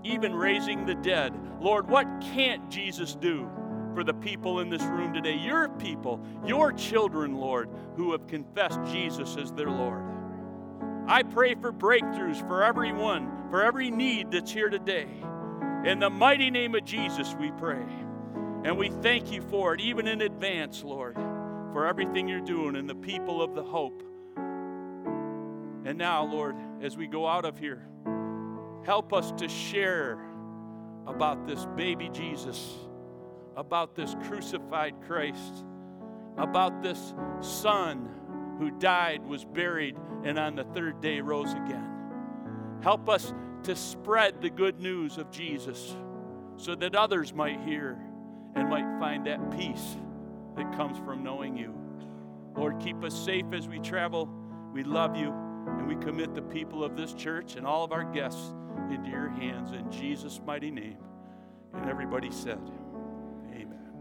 even 0.05 0.34
raising 0.34 0.86
the 0.86 0.95
dead. 0.95 1.34
Lord, 1.61 1.89
what 1.89 2.07
can't 2.20 2.70
Jesus 2.70 3.14
do 3.14 3.51
for 3.95 4.05
the 4.05 4.14
people 4.14 4.61
in 4.61 4.70
this 4.70 4.82
room 4.82 5.12
today? 5.12 5.36
Your 5.36 5.68
people, 5.68 6.20
your 6.47 6.72
children, 6.72 7.34
Lord, 7.34 7.68
who 7.97 8.12
have 8.12 8.26
confessed 8.26 8.80
Jesus 8.91 9.36
as 9.36 9.53
their 9.53 9.70
Lord. 9.70 10.03
I 11.09 11.23
pray 11.23 11.55
for 11.55 11.73
breakthroughs 11.73 12.47
for 12.47 12.63
everyone, 12.63 13.49
for 13.49 13.65
every 13.65 13.91
need 13.91 14.31
that's 14.31 14.53
here 14.53 14.69
today. 14.69 15.09
In 15.87 16.01
the 16.01 16.11
mighty 16.11 16.51
name 16.51 16.75
of 16.75 16.85
Jesus, 16.85 17.35
we 17.41 17.51
pray. 17.53 17.83
And 18.65 18.77
we 18.77 18.91
thank 18.91 19.33
you 19.33 19.41
for 19.41 19.73
it, 19.73 19.81
even 19.81 20.07
in 20.07 20.21
advance, 20.21 20.85
Lord, 20.85 21.15
for 21.73 21.87
everything 21.87 22.29
you're 22.29 22.43
doing 22.43 22.77
in 22.77 22.87
the 22.87 22.95
people 22.95 23.41
of 23.41 23.55
the 23.55 23.63
hope. 23.63 24.03
And 24.37 25.97
now, 25.97 26.25
Lord, 26.25 26.57
as 26.83 26.99
we 26.99 27.07
go 27.07 27.27
out 27.27 27.47
of 27.47 27.59
here, 27.59 27.89
help 28.85 29.15
us 29.15 29.33
to 29.39 29.49
share 29.49 30.19
about 31.07 31.47
this 31.47 31.65
baby 31.75 32.11
Jesus, 32.13 32.75
about 33.57 33.97
this 33.97 34.15
crucified 34.25 34.95
Christ, 35.07 35.65
about 36.37 36.83
this 36.83 37.15
Son 37.41 38.11
who 38.59 38.71
died, 38.71 39.25
was 39.25 39.45
buried, 39.45 39.97
and 40.25 40.39
on 40.39 40.57
the 40.57 40.65
third 40.65 41.01
day 41.01 41.21
rose 41.21 41.53
again. 41.53 41.89
Help 42.83 43.09
us 43.09 43.33
to 43.65 43.75
spread 43.75 44.41
the 44.41 44.51
good 44.51 44.81
news 44.81 45.19
of 45.19 45.31
Jesus 45.31 45.97
so 46.57 46.75
that 46.75 46.95
others 46.95 47.33
might 47.33 47.61
hear 47.61 47.99
and 48.55 48.69
might 48.69 48.99
find 48.99 49.27
that 49.27 49.51
peace 49.57 49.97
that 50.57 50.73
comes 50.77 50.99
from 50.99 51.23
knowing 51.23 51.57
you. 51.57 51.75
Lord, 52.57 52.81
keep 52.81 53.03
us 53.05 53.15
safe 53.15 53.47
as 53.53 53.69
we 53.69 53.79
travel. 53.79 54.29
We 54.73 54.83
love 54.83 55.17
you, 55.17 55.33
and 55.67 55.87
we 55.87 55.95
commit 55.97 56.35
the 56.35 56.43
people 56.43 56.83
of 56.83 56.97
this 56.97 57.13
church 57.15 57.55
and 57.57 57.67
all 57.67 57.85
of 57.85 57.93
our 57.93 58.05
guests 58.05 58.53
into 58.91 59.11
your 59.11 59.29
hands 59.29 59.73
in 59.73 59.91
Jesus' 59.91 60.41
mighty 60.45 60.71
name. 60.71 60.99
And 61.75 61.89
everybody 61.89 62.31
said, 62.31 62.59
Amen. 63.53 63.93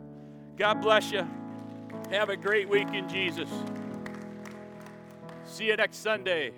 God 0.56 0.82
bless 0.82 1.12
you. 1.12 1.28
Have 2.12 2.30
a 2.30 2.38
great 2.38 2.68
week 2.70 2.88
in 2.94 3.08
Jesus. 3.08 3.50
See 5.48 5.66
you 5.66 5.78
next 5.78 5.98
Sunday. 6.04 6.52